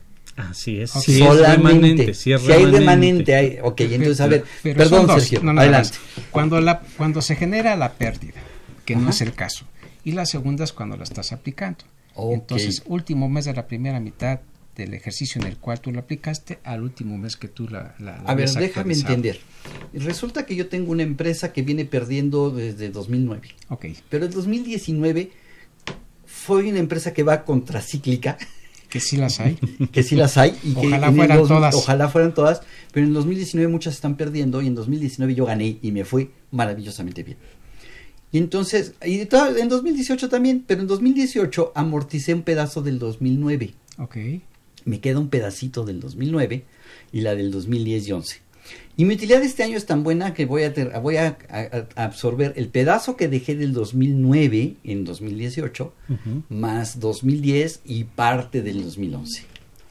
Así 0.49 0.79
es. 0.81 0.95
Ok. 0.95 1.03
Si 1.03 1.21
es 1.21 1.27
solamente. 1.27 1.55
remanente, 1.57 2.13
si 2.13 2.31
es 2.31 2.41
si 2.41 2.51
hay 2.51 2.65
remanente. 2.65 3.35
hay, 3.35 3.57
ok, 3.61 3.81
entonces 3.81 4.21
a 4.21 4.27
ver, 4.27 4.43
Pero 4.63 4.77
perdón 4.77 5.07
dos. 5.07 5.21
Sergio, 5.21 5.41
No, 5.43 5.53
no, 5.53 5.61
adelante. 5.61 5.97
Cuando, 6.31 6.61
la, 6.61 6.79
cuando 6.97 7.21
se 7.21 7.35
genera 7.35 7.75
la 7.75 7.93
pérdida, 7.93 8.39
que 8.85 8.95
no 8.95 9.09
es 9.09 9.21
el 9.21 9.33
caso, 9.33 9.65
y 10.03 10.13
la 10.13 10.25
segunda 10.25 10.63
es 10.63 10.71
cuando 10.73 10.95
la 10.97 11.03
estás 11.03 11.31
aplicando. 11.33 11.83
Ok. 12.15 12.33
Entonces, 12.33 12.83
último 12.85 13.27
mes 13.29 13.45
de 13.45 13.53
la 13.53 13.67
primera 13.67 13.99
mitad 13.99 14.39
del 14.75 14.93
ejercicio 14.93 15.41
en 15.41 15.47
el 15.47 15.57
cual 15.57 15.81
tú 15.81 15.91
lo 15.91 15.99
aplicaste 15.99 16.59
al 16.63 16.83
último 16.83 17.17
mes 17.17 17.35
que 17.35 17.49
tú 17.49 17.67
la... 17.67 17.95
la- 17.99 18.15
la 18.17 18.23
A 18.25 18.33
ver, 18.33 18.49
déjame 18.49 18.93
entender. 18.93 19.41
Resulta 19.93 20.45
que 20.45 20.55
yo 20.55 20.67
tengo 20.69 20.91
una 20.93 21.03
empresa 21.03 21.51
que 21.51 21.63
viene 21.63 21.83
perdiendo 21.83 22.49
desde 22.49 22.89
2009, 22.89 23.49
Ok. 23.67 23.87
pero 24.09 24.25
en 24.25 24.31
2019 24.31 25.31
fue 26.25 26.69
una 26.69 26.79
empresa 26.79 27.13
que 27.13 27.23
va 27.23 27.43
contracíclica, 27.43 28.37
Que 28.89 28.99
sí 28.99 29.17
las 29.17 29.39
hay. 29.39 29.55
que 29.91 30.03
sí 30.03 30.15
las 30.15 30.37
hay 30.37 30.55
y 30.63 30.73
que 30.73 30.87
Ojalá 30.87 31.07
el 31.09 31.15
fueran 31.15 31.37
dos- 31.37 31.47
todas. 31.47 31.75
Ojalá 31.75 32.09
fueran 32.09 32.33
todas, 32.33 32.61
pero 32.91 33.05
en 33.05 33.13
2019 33.13 33.71
muchas 33.71 33.93
están 33.95 34.17
perdiendo 34.17 34.61
y 34.61 34.67
en 34.67 34.75
2019 34.75 35.35
yo 35.35 35.45
gané 35.45 35.77
y 35.81 35.91
me 35.91 36.05
fue 36.05 36.31
maravillosamente 36.51 37.23
bien. 37.23 37.37
Y 38.31 38.37
entonces, 38.37 38.93
y 39.05 39.21
en 39.21 39.69
2018 39.69 40.29
también, 40.29 40.63
pero 40.67 40.81
en 40.81 40.87
2018 40.87 41.71
amorticé 41.75 42.33
un 42.33 42.43
pedazo 42.43 42.81
del 42.81 42.99
2009. 42.99 43.73
Ok. 43.97 44.17
me 44.85 44.99
queda 45.01 45.19
un 45.19 45.29
pedacito 45.29 45.83
del 45.83 45.99
2009 45.99 46.63
y 47.11 47.21
la 47.21 47.35
del 47.35 47.51
2010 47.51 48.07
y 48.07 48.11
11. 48.11 48.41
Y 48.97 49.05
mi 49.05 49.13
utilidad 49.13 49.39
de 49.39 49.45
este 49.45 49.63
año 49.63 49.77
es 49.77 49.85
tan 49.85 50.03
buena 50.03 50.33
que 50.33 50.45
voy 50.45 50.63
a, 50.63 50.73
voy 50.99 51.17
a, 51.17 51.37
absorber 51.95 52.53
el 52.57 52.67
pedazo 52.67 53.15
que 53.15 53.27
dejé 53.27 53.55
del 53.55 53.73
2009 53.73 54.75
en 54.83 55.05
2018, 55.05 55.93
más 56.49 56.99
2010 56.99 57.81
y 57.85 58.03
parte 58.03 58.61
del 58.61 58.83
2011. 58.83 59.49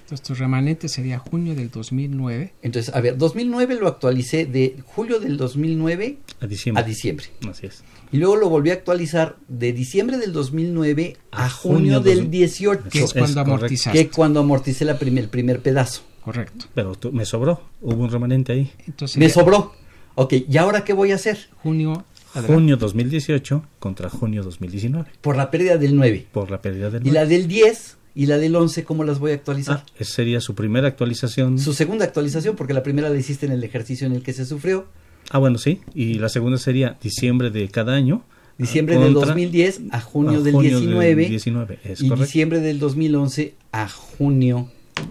Entonces 0.09 0.27
tu 0.27 0.35
remanente 0.35 0.89
sería 0.89 1.19
junio 1.19 1.55
del 1.55 1.71
2009. 1.71 2.55
Entonces, 2.63 2.95
a 2.95 3.01
ver, 3.03 3.19
2009 3.19 3.75
lo 3.75 3.89
actualicé 3.89 4.47
de 4.47 4.77
julio 4.87 5.21
del 5.21 5.37
2009 5.37 6.17
a 6.41 6.47
diciembre. 6.47 6.83
A 6.83 6.87
diciembre. 6.87 7.27
Así 7.47 7.67
es. 7.67 7.85
Y 8.11 8.17
luego 8.17 8.37
lo 8.37 8.49
volví 8.49 8.71
a 8.71 8.73
actualizar 8.73 9.37
de 9.49 9.75
diciembre 9.75 10.17
del 10.17 10.33
2009 10.33 11.19
a, 11.31 11.51
junio, 11.51 12.01
del 12.01 12.31
18. 12.31 12.85
Que 12.89 13.03
es 13.03 13.13
cuando 13.13 13.41
amortizaste. 13.43 13.99
Que 13.99 14.11
cuando 14.11 14.41
amorticé 14.41 14.87
la 14.87 14.99
primer, 14.99 15.25
el 15.25 15.31
primer 15.31 15.61
pedazo. 15.61 16.01
Correcto. 16.29 16.67
Pero 16.75 16.95
me 17.11 17.25
sobró, 17.25 17.59
hubo 17.81 18.05
un 18.05 18.11
remanente 18.11 18.53
ahí. 18.53 18.71
Entonces, 18.87 19.17
me 19.17 19.31
sobró. 19.31 19.73
Ok, 20.15 20.35
¿y 20.47 20.59
ahora 20.59 20.85
qué 20.85 20.93
voy 20.93 21.11
a 21.13 21.15
hacer? 21.15 21.49
Junio. 21.63 22.05
Junio 22.47 22.77
2018 22.77 23.65
contra 23.79 24.11
junio 24.11 24.43
2019. 24.43 25.11
Por 25.23 25.39
la 25.39 25.51
pérdida 25.51 25.79
del 25.79 25.97
9. 25.97 26.27
Por 26.31 26.51
la 26.51 26.61
pérdida 26.61 26.91
del 26.91 27.01
9. 27.03 27.09
Y 27.09 27.13
la 27.13 27.25
del 27.25 27.49
10 27.49 27.97
y 28.15 28.27
la 28.27 28.37
del 28.37 28.55
11, 28.55 28.85
¿cómo 28.85 29.05
las 29.05 29.21
voy 29.21 29.31
a 29.31 29.37
actualizar? 29.37 29.85
Ah, 29.87 29.93
esa 29.99 30.17
sería 30.17 30.43
su 30.43 30.55
primera 30.55 30.87
actualización. 30.87 31.59
Su 31.59 31.73
segunda 31.73 32.05
actualización, 32.05 32.57
porque 32.57 32.75
la 32.75 32.83
primera 32.83 33.09
la 33.09 33.17
hiciste 33.17 33.47
en 33.47 33.53
el 33.53 33.65
ejercicio 33.65 34.07
en 34.07 34.13
el 34.13 34.23
que 34.23 34.35
se 34.35 34.45
sufrió. 34.45 34.87
Ah, 35.31 35.39
bueno, 35.39 35.57
sí. 35.57 35.81
Y 35.95 36.19
la 36.19 36.29
segunda 36.29 36.59
sería 36.59 36.99
diciembre 37.03 37.49
de 37.49 37.67
cada 37.71 37.95
año. 37.95 38.23
Diciembre 38.59 38.99
del 38.99 39.15
2010 39.15 39.81
a 39.93 40.03
junio, 40.03 40.43
del 40.43 40.59
19. 40.59 41.23
Del 41.23 41.31
19 41.31 41.79
es 41.85 42.03
y 42.03 42.11
diciembre 42.11 42.61
del 42.61 42.79
2011 42.81 43.55
a 43.73 43.89
junio 43.89 44.69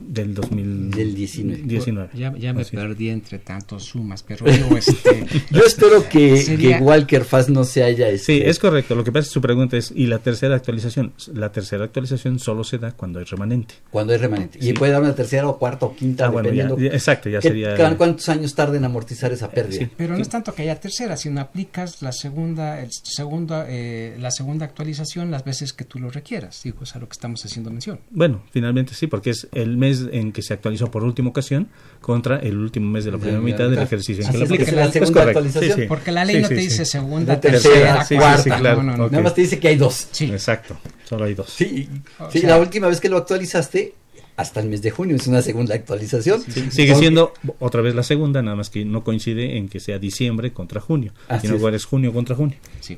del 0.07 0.33
2019. 0.33 1.63
19. 1.63 2.09
Ya, 2.13 2.33
ya 2.37 2.53
me 2.53 2.65
perdí 2.65 3.09
entre 3.09 3.39
tantos 3.39 3.85
sumas, 3.85 4.23
pero 4.23 4.45
yo, 4.45 4.77
este, 4.77 5.25
yo 5.51 5.61
espero 5.65 6.07
que, 6.09 6.57
que, 6.59 6.77
Walker 6.81 7.23
Fast 7.23 7.49
no 7.49 7.63
se 7.63 7.83
haya... 7.83 8.09
Este... 8.09 8.37
Sí, 8.37 8.41
es 8.43 8.59
correcto. 8.59 8.95
Lo 8.95 9.03
que 9.03 9.11
pasa 9.11 9.21
es 9.21 9.27
que 9.27 9.33
su 9.33 9.41
pregunta 9.41 9.77
es, 9.77 9.91
¿y 9.95 10.07
la 10.07 10.19
tercera 10.19 10.55
actualización? 10.55 11.13
La 11.33 11.51
tercera 11.51 11.85
actualización 11.85 12.39
solo 12.39 12.63
se 12.63 12.77
da 12.77 12.91
cuando 12.91 13.19
hay 13.19 13.25
remanente. 13.25 13.75
Cuando 13.91 14.13
hay 14.13 14.19
remanente. 14.19 14.59
Y 14.61 14.73
puede 14.73 14.91
dar 14.91 15.01
una 15.01 15.15
tercera 15.15 15.47
o 15.47 15.57
cuarta 15.57 15.85
o 15.85 15.95
quinta, 15.95 16.27
ah, 16.27 16.31
dependiendo... 16.31 16.77
exacto, 16.79 17.29
ya 17.29 17.41
sería... 17.41 17.75
¿Cuántos 17.97 18.29
años 18.29 18.53
tarda 18.55 18.77
en 18.77 18.85
amortizar 18.85 19.31
esa 19.31 19.49
pérdida? 19.49 19.89
pero 19.97 20.15
no 20.15 20.21
es 20.21 20.29
tanto 20.29 20.53
que 20.53 20.63
haya 20.63 20.79
tercera, 20.79 21.17
sino 21.17 21.41
aplicas 21.41 22.01
la 22.01 22.11
segunda, 22.11 22.81
el 22.81 22.89
segunda, 22.91 23.65
eh, 23.67 24.15
la 24.19 24.31
segunda 24.31 24.65
actualización 24.65 25.31
las 25.31 25.43
veces 25.43 25.73
que 25.73 25.85
tú 25.85 25.99
lo 25.99 26.09
requieras. 26.09 26.61
Digo, 26.63 26.83
es 26.83 26.95
a 26.95 26.99
lo 26.99 27.07
que 27.07 27.13
estamos 27.13 27.43
haciendo 27.45 27.69
mención. 27.69 27.99
Bueno, 28.09 28.43
finalmente 28.51 28.93
sí, 28.93 29.07
porque 29.07 29.31
es 29.31 29.47
el 29.53 29.76
mes 29.77 30.05
en 30.11 30.31
que 30.31 30.41
se 30.41 30.53
actualizó 30.53 30.91
por 30.91 31.03
última 31.03 31.29
ocasión 31.29 31.67
contra 32.01 32.37
el 32.39 32.57
último 32.57 32.89
mes 32.89 33.05
de 33.05 33.11
la 33.11 33.17
primera 33.17 33.39
mitad 33.39 33.69
del 33.69 33.79
ejercicio 33.79 34.25
en 34.25 34.31
que 34.31 34.37
lo 34.37 34.45
aplica. 34.45 34.71
La 34.71 34.91
segunda 34.91 35.23
actualización. 35.23 35.87
Porque 35.87 36.11
la 36.11 36.25
ley 36.25 36.41
no 36.41 36.47
te 36.47 36.55
dice 36.55 36.85
segunda, 36.85 37.39
tercera, 37.39 38.05
cuarta. 38.09 38.59
Nada 38.59 39.21
más 39.21 39.33
te 39.33 39.41
dice 39.41 39.59
que 39.59 39.69
hay 39.69 39.77
dos. 39.77 40.07
Exacto, 40.19 40.77
solo 41.05 41.25
hay 41.25 41.33
dos. 41.33 41.49
Sí, 41.49 41.89
sí 42.31 42.41
la 42.41 42.57
última 42.57 42.87
vez 42.87 42.99
que 42.99 43.09
lo 43.09 43.17
actualizaste 43.17 43.93
hasta 44.37 44.59
el 44.59 44.69
mes 44.69 44.83
de 44.83 44.91
junio, 44.91 45.15
es 45.15 45.25
una 45.27 45.41
segunda 45.41 45.73
actualización. 45.73 46.41
sigue 46.71 46.95
siendo 46.95 47.33
otra 47.59 47.81
vez 47.81 47.95
la 47.95 48.03
segunda, 48.03 48.41
nada 48.41 48.55
más 48.55 48.69
que 48.69 48.85
no 48.85 49.03
coincide 49.03 49.57
en 49.57 49.67
que 49.67 49.79
sea 49.79 49.97
diciembre 49.97 50.53
contra 50.53 50.79
junio, 50.79 51.11
sino 51.41 51.55
igual 51.55 51.73
es 51.73 51.85
junio 51.85 52.13
contra 52.13 52.35
junio. 52.35 52.57
Sí. 52.79 52.97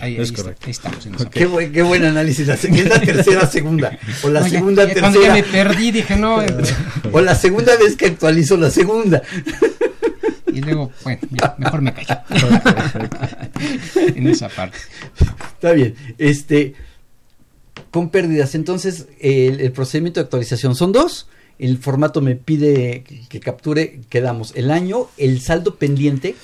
Ahí, 0.00 0.16
es 0.16 0.32
correcto. 0.32 0.70
estamos 0.70 1.06
qué, 1.30 1.46
buen, 1.46 1.72
qué, 1.72 1.82
buen 1.82 2.04
análisis. 2.04 2.46
La, 2.46 2.54
es 2.54 2.88
la 2.88 3.00
tercera 3.00 3.46
segunda. 3.46 3.98
O 4.22 4.30
la 4.30 4.48
segunda 4.48 4.84
tercera. 4.86 5.10
Cuando 5.10 5.22
ya 5.22 5.32
me 5.32 5.42
perdí 5.42 5.90
dije 5.90 6.16
no. 6.16 6.38
o 7.12 7.20
la 7.20 7.34
segunda 7.34 7.76
vez 7.76 7.96
que 7.96 8.06
actualizo 8.06 8.56
la 8.56 8.70
segunda. 8.70 9.22
Y 10.52 10.60
luego, 10.60 10.92
bueno, 11.02 11.20
mejor 11.58 11.82
me 11.82 11.94
callo. 11.94 12.20
en 14.14 14.26
esa 14.26 14.48
parte. 14.48 14.78
Está 15.54 15.72
bien. 15.72 15.94
Este, 16.18 16.74
con 17.90 18.10
pérdidas, 18.10 18.54
entonces 18.54 19.06
el, 19.20 19.60
el 19.60 19.72
procedimiento 19.72 20.20
de 20.20 20.24
actualización 20.24 20.74
son 20.74 20.92
dos 20.92 21.26
el 21.62 21.78
formato 21.78 22.20
me 22.20 22.34
pide 22.34 23.04
que 23.28 23.38
capture, 23.38 24.00
quedamos 24.08 24.52
el 24.56 24.70
año, 24.72 25.06
el 25.16 25.40
saldo 25.40 25.76
pendiente, 25.76 26.34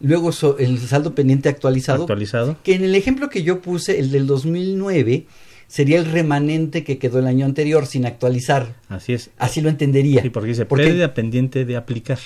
Luego 0.00 0.30
el 0.58 0.78
saldo 0.78 1.14
pendiente 1.14 1.48
actualizado, 1.48 2.02
actualizado. 2.02 2.56
Que 2.62 2.74
en 2.74 2.84
el 2.84 2.94
ejemplo 2.94 3.30
que 3.30 3.42
yo 3.42 3.60
puse, 3.60 3.98
el 3.98 4.10
del 4.10 4.26
2009, 4.26 5.26
sería 5.68 5.98
el 5.98 6.04
remanente 6.04 6.84
que 6.84 6.98
quedó 6.98 7.18
el 7.18 7.26
año 7.26 7.46
anterior 7.46 7.86
sin 7.86 8.06
actualizar. 8.06 8.74
Así 8.88 9.14
es. 9.14 9.30
Así 9.38 9.60
lo 9.60 9.68
entendería. 9.68 10.22
Sí, 10.22 10.30
porque 10.30 10.50
dice 10.50 10.66
pérdida 10.66 11.14
pendiente 11.14 11.64
de 11.64 11.76
aplicar. 11.76 12.18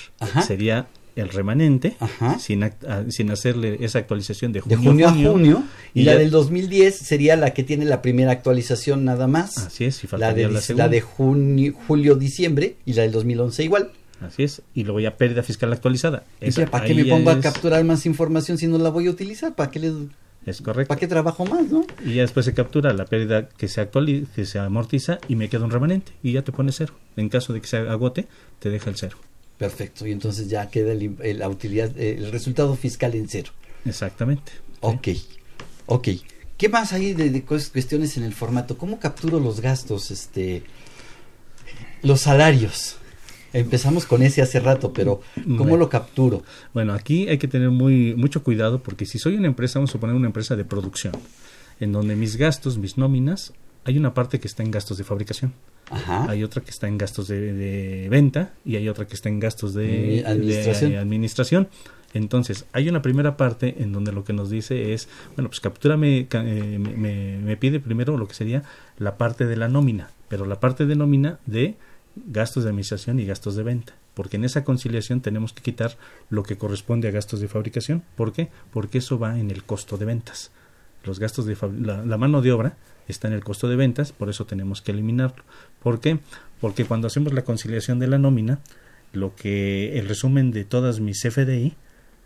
Sería 0.45 0.87
el 1.15 1.29
remanente 1.29 1.97
sin, 2.39 2.69
sin 3.09 3.31
hacerle 3.31 3.77
esa 3.81 3.99
actualización 3.99 4.53
de 4.53 4.61
junio, 4.61 5.07
a 5.07 5.13
junio. 5.13 5.63
Y, 5.93 6.03
la 6.03 6.15
del 6.15 6.31
2010 6.31 6.95
sería 6.95 7.35
la 7.35 7.53
que 7.53 7.63
tiene 7.63 7.85
la 7.85 8.01
primera 8.01 8.31
actualización 8.31 9.03
nada 9.05 9.27
más. 9.27 9.57
Así 9.57 9.85
es, 9.85 10.03
y 10.03 10.07
la 10.17 10.33
de, 10.33 10.49
la, 10.49 10.61
la 10.75 10.89
de 10.89 11.01
junio, 11.01 11.73
julio, 11.87 12.15
diciembre 12.15 12.75
y 12.85 12.93
la 12.93 13.03
del 13.03 13.11
2011 13.11 13.63
igual. 13.63 13.91
Así 14.21 14.43
es, 14.43 14.61
y 14.73 14.83
luego 14.83 14.99
ya 14.99 15.17
pérdida 15.17 15.43
fiscal 15.43 15.73
actualizada. 15.73 16.23
¿Para 16.69 16.85
qué 16.85 16.93
me 16.93 17.05
pongo 17.05 17.31
a 17.31 17.39
capturar 17.39 17.83
más 17.83 18.05
información 18.05 18.57
si 18.57 18.67
no 18.67 18.77
la 18.77 18.89
voy 18.89 19.07
a 19.07 19.11
utilizar? 19.11 19.55
¿Para 19.55 19.71
qué 19.71 19.79
le 19.79 19.91
es 20.45 20.61
correcto. 20.61 20.87
¿Para 20.87 20.99
qué 20.99 21.07
trabajo 21.07 21.45
más, 21.45 21.67
no? 21.69 21.85
Y 22.03 22.15
ya 22.15 22.23
después 22.23 22.45
se 22.45 22.53
captura 22.53 22.93
la 22.93 23.05
pérdida 23.05 23.47
que 23.49 23.67
se 23.67 23.79
actualiza, 23.79 24.31
que 24.33 24.45
se 24.45 24.57
amortiza 24.57 25.19
y 25.27 25.35
me 25.35 25.49
queda 25.49 25.65
un 25.65 25.71
remanente 25.71 26.13
y 26.23 26.33
ya 26.33 26.41
te 26.41 26.51
pone 26.51 26.71
cero. 26.71 26.95
En 27.15 27.29
caso 27.29 27.53
de 27.53 27.61
que 27.61 27.67
se 27.67 27.77
agote, 27.77 28.27
te 28.59 28.69
deja 28.69 28.89
el 28.89 28.95
cero. 28.97 29.17
Perfecto, 29.57 30.07
y 30.07 30.11
entonces 30.11 30.49
ya 30.49 30.67
queda 30.69 30.95
la 30.95 31.47
utilidad, 31.47 31.95
el 31.95 32.31
resultado 32.31 32.75
fiscal 32.75 33.13
en 33.13 33.29
cero. 33.29 33.51
Exactamente. 33.85 34.51
Ok, 34.79 35.09
ok. 35.85 36.07
¿Qué 36.57 36.69
más 36.69 36.93
hay 36.93 37.13
de, 37.13 37.29
de, 37.29 37.43
cuestiones 37.43 38.17
en 38.17 38.23
el 38.23 38.33
formato? 38.33 38.77
¿Cómo 38.77 38.99
capturo 38.99 39.39
los 39.39 39.61
gastos, 39.61 40.09
este, 40.09 40.63
los 42.01 42.21
salarios? 42.21 42.97
Empezamos 43.53 44.05
con 44.05 44.21
ese 44.23 44.41
hace 44.41 44.59
rato, 44.59 44.93
pero 44.93 45.21
¿cómo 45.57 45.77
lo 45.77 45.89
capturo? 45.89 46.43
Bueno, 46.73 46.93
aquí 46.93 47.27
hay 47.27 47.37
que 47.37 47.47
tener 47.47 47.69
muy 47.69 48.15
mucho 48.15 48.43
cuidado 48.43 48.81
porque 48.81 49.05
si 49.05 49.19
soy 49.19 49.35
una 49.35 49.47
empresa, 49.47 49.79
vamos 49.79 49.91
a 49.91 49.93
suponer 49.93 50.15
una 50.15 50.27
empresa 50.27 50.55
de 50.55 50.63
producción, 50.63 51.13
en 51.79 51.91
donde 51.91 52.15
mis 52.15 52.37
gastos, 52.37 52.77
mis 52.77 52.97
nóminas, 52.97 53.53
hay 53.83 53.97
una 53.97 54.13
parte 54.13 54.39
que 54.39 54.47
está 54.47 54.63
en 54.63 54.71
gastos 54.71 54.97
de 54.97 55.03
fabricación. 55.03 55.53
Hay 56.07 56.43
otra 56.43 56.61
que 56.61 56.69
está 56.69 56.87
en 56.87 56.97
gastos 56.97 57.27
de, 57.27 58.07
venta 58.09 58.53
y 58.63 58.77
hay 58.77 58.87
otra 58.87 59.05
que 59.05 59.15
está 59.15 59.27
en 59.27 59.39
gastos 59.39 59.73
de 59.73 60.23
administración. 60.25 61.67
Entonces, 62.13 62.65
hay 62.73 62.89
una 62.89 63.01
primera 63.01 63.37
parte 63.37 63.75
en 63.79 63.91
donde 63.91 64.11
lo 64.11 64.23
que 64.23 64.33
nos 64.33 64.49
dice 64.49 64.93
es, 64.93 65.07
bueno, 65.35 65.49
pues 65.49 65.59
captura 65.59 65.97
me, 65.97 66.27
me, 66.33 67.37
me, 67.37 67.57
pide 67.57 67.79
primero 67.79 68.17
lo 68.17 68.27
que 68.27 68.33
sería 68.33 68.63
la 68.97 69.17
parte 69.17 69.45
de 69.45 69.55
la 69.55 69.69
nómina, 69.69 70.11
pero 70.27 70.45
la 70.45 70.59
parte 70.59 70.85
de 70.85 70.95
nómina 70.95 71.39
de 71.45 71.75
gastos 72.15 72.63
de 72.63 72.69
administración 72.69 73.19
y 73.19 73.25
gastos 73.25 73.55
de 73.55 73.63
venta, 73.63 73.93
porque 74.13 74.37
en 74.37 74.43
esa 74.43 74.63
conciliación 74.63 75.21
tenemos 75.21 75.53
que 75.53 75.61
quitar 75.61 75.97
lo 76.29 76.43
que 76.43 76.57
corresponde 76.57 77.07
a 77.07 77.11
gastos 77.11 77.39
de 77.39 77.47
fabricación. 77.47 78.03
¿Por 78.15 78.33
qué? 78.33 78.49
Porque 78.71 78.99
eso 78.99 79.19
va 79.19 79.39
en 79.39 79.51
el 79.51 79.63
costo 79.63 79.97
de 79.97 80.05
ventas. 80.05 80.51
Los 81.03 81.19
gastos 81.19 81.45
de 81.45 81.57
la, 81.81 82.17
mano 82.17 82.41
de 82.41 82.51
obra 82.51 82.77
está 83.07 83.27
en 83.27 83.33
el 83.33 83.43
costo 83.43 83.67
de 83.67 83.75
ventas, 83.75 84.11
por 84.11 84.29
eso 84.29 84.45
tenemos 84.45 84.81
que 84.81 84.91
eliminarlo. 84.91 85.43
¿Por 85.81 85.99
qué? 85.99 86.19
Porque 86.59 86.85
cuando 86.85 87.07
hacemos 87.07 87.33
la 87.33 87.43
conciliación 87.43 87.99
de 87.99 88.07
la 88.07 88.19
nómina, 88.19 88.59
lo 89.13 89.35
que 89.35 89.97
el 89.97 90.07
resumen 90.07 90.51
de 90.51 90.63
todas 90.63 90.99
mis 90.99 91.21
FDI 91.21 91.75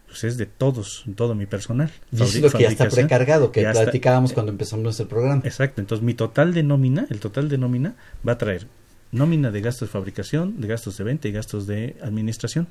pues 0.07 0.23
es 0.23 0.37
de 0.37 0.45
todos, 0.45 1.03
todo 1.15 1.35
mi 1.35 1.45
personal. 1.45 1.91
Y 2.11 2.21
es 2.21 2.39
lo 2.39 2.49
que 2.51 2.63
ya 2.63 2.69
está 2.69 2.87
precargado, 2.89 3.51
que 3.51 3.61
platicábamos 3.63 4.33
cuando 4.33 4.51
empezamos 4.51 4.83
nuestro 4.83 5.07
programa. 5.07 5.41
Exacto, 5.45 5.81
entonces 5.81 6.05
mi 6.05 6.13
total 6.13 6.53
de 6.53 6.63
nómina, 6.63 7.07
el 7.09 7.19
total 7.19 7.49
de 7.49 7.57
nómina 7.57 7.95
va 8.27 8.33
a 8.33 8.37
traer 8.37 8.67
nómina 9.11 9.51
de 9.51 9.61
gastos 9.61 9.89
de 9.89 9.93
fabricación, 9.93 10.59
de 10.59 10.67
gastos 10.67 10.97
de 10.97 11.03
venta 11.03 11.27
y 11.27 11.31
gastos 11.31 11.67
de 11.67 11.95
administración. 12.01 12.67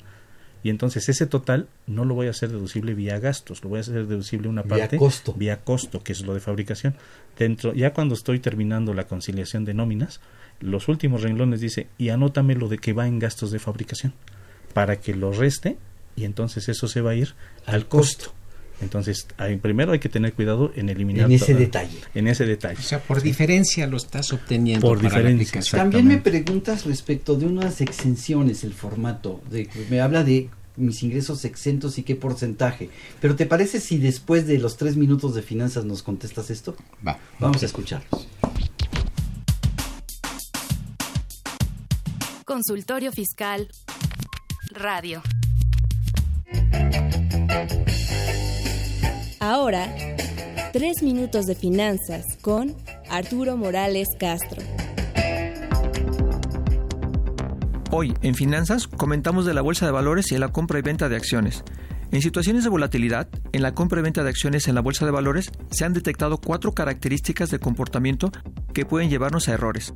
Y 0.62 0.70
entonces 0.70 1.08
ese 1.10 1.26
total 1.26 1.68
no 1.86 2.06
lo 2.06 2.14
voy 2.14 2.26
a 2.26 2.30
hacer 2.30 2.48
deducible 2.50 2.94
vía 2.94 3.18
gastos, 3.18 3.62
lo 3.62 3.68
voy 3.68 3.78
a 3.78 3.80
hacer 3.80 4.06
deducible 4.06 4.48
una 4.48 4.62
parte 4.62 4.96
vía 4.96 4.98
costo, 4.98 5.34
vía 5.34 5.60
costo 5.62 6.02
que 6.02 6.12
es 6.12 6.22
lo 6.22 6.32
de 6.32 6.40
fabricación. 6.40 6.94
Dentro, 7.38 7.74
ya 7.74 7.92
cuando 7.92 8.14
estoy 8.14 8.40
terminando 8.40 8.94
la 8.94 9.06
conciliación 9.06 9.66
de 9.66 9.74
nóminas, 9.74 10.20
los 10.60 10.88
últimos 10.88 11.22
renglones 11.22 11.60
dice 11.60 11.88
y 11.98 12.08
anótame 12.08 12.54
lo 12.54 12.68
de 12.68 12.78
que 12.78 12.94
va 12.94 13.06
en 13.06 13.18
gastos 13.18 13.50
de 13.50 13.58
fabricación 13.58 14.14
para 14.72 15.00
que 15.00 15.14
lo 15.14 15.32
reste 15.32 15.76
y 16.16 16.24
entonces 16.24 16.68
eso 16.68 16.88
se 16.88 17.00
va 17.00 17.10
a 17.10 17.14
ir 17.14 17.34
al, 17.66 17.86
costo. 17.86 18.32
Entonces, 18.80 19.26
primero 19.62 19.92
hay 19.92 19.98
que 19.98 20.08
tener 20.08 20.32
cuidado 20.34 20.72
en 20.74 20.88
eliminar. 20.88 21.26
En 21.26 21.32
ese 21.32 21.54
detalle. 21.54 21.98
En 22.14 22.28
ese 22.28 22.44
detalle. 22.44 22.78
O 22.78 22.82
sea, 22.82 23.00
por 23.00 23.22
diferencia 23.22 23.86
lo 23.86 23.96
estás 23.96 24.32
obteniendo. 24.32 24.86
Por 24.86 25.00
diferencia. 25.00 25.62
También 25.70 26.06
me 26.06 26.18
preguntas 26.18 26.84
respecto 26.84 27.36
de 27.36 27.46
unas 27.46 27.80
exenciones, 27.80 28.64
el 28.64 28.74
formato. 28.74 29.40
De, 29.50 29.68
me 29.90 30.00
habla 30.00 30.24
de 30.24 30.50
mis 30.76 31.02
ingresos 31.02 31.44
exentos 31.44 31.98
y 31.98 32.02
qué 32.02 32.16
porcentaje. 32.16 32.90
Pero 33.20 33.36
¿te 33.36 33.46
parece 33.46 33.80
si 33.80 33.98
después 33.98 34.46
de 34.46 34.58
los 34.58 34.76
tres 34.76 34.96
minutos 34.96 35.34
de 35.34 35.42
finanzas 35.42 35.84
nos 35.84 36.02
contestas 36.02 36.50
esto? 36.50 36.76
Va. 37.06 37.18
Vamos 37.38 37.62
a 37.62 37.66
escucharlos. 37.66 38.28
Consultorio 42.44 43.10
Fiscal 43.10 43.68
Radio. 44.70 45.22
Ahora, 49.46 49.94
tres 50.72 51.02
minutos 51.02 51.44
de 51.44 51.54
finanzas 51.54 52.24
con 52.40 52.74
Arturo 53.10 53.58
Morales 53.58 54.08
Castro. 54.18 54.62
Hoy, 57.90 58.14
en 58.22 58.34
Finanzas, 58.34 58.88
comentamos 58.88 59.44
de 59.44 59.52
la 59.52 59.60
bolsa 59.60 59.84
de 59.84 59.92
valores 59.92 60.32
y 60.32 60.36
de 60.36 60.38
la 60.38 60.48
compra 60.48 60.78
y 60.78 60.82
venta 60.82 61.10
de 61.10 61.16
acciones. 61.16 61.62
En 62.10 62.22
situaciones 62.22 62.64
de 62.64 62.70
volatilidad, 62.70 63.28
en 63.52 63.60
la 63.60 63.74
compra 63.74 64.00
y 64.00 64.04
venta 64.04 64.24
de 64.24 64.30
acciones 64.30 64.66
en 64.66 64.76
la 64.76 64.80
bolsa 64.80 65.04
de 65.04 65.10
valores, 65.10 65.50
se 65.70 65.84
han 65.84 65.92
detectado 65.92 66.38
cuatro 66.38 66.72
características 66.72 67.50
de 67.50 67.58
comportamiento 67.58 68.32
que 68.72 68.86
pueden 68.86 69.10
llevarnos 69.10 69.48
a 69.48 69.52
errores. 69.52 69.92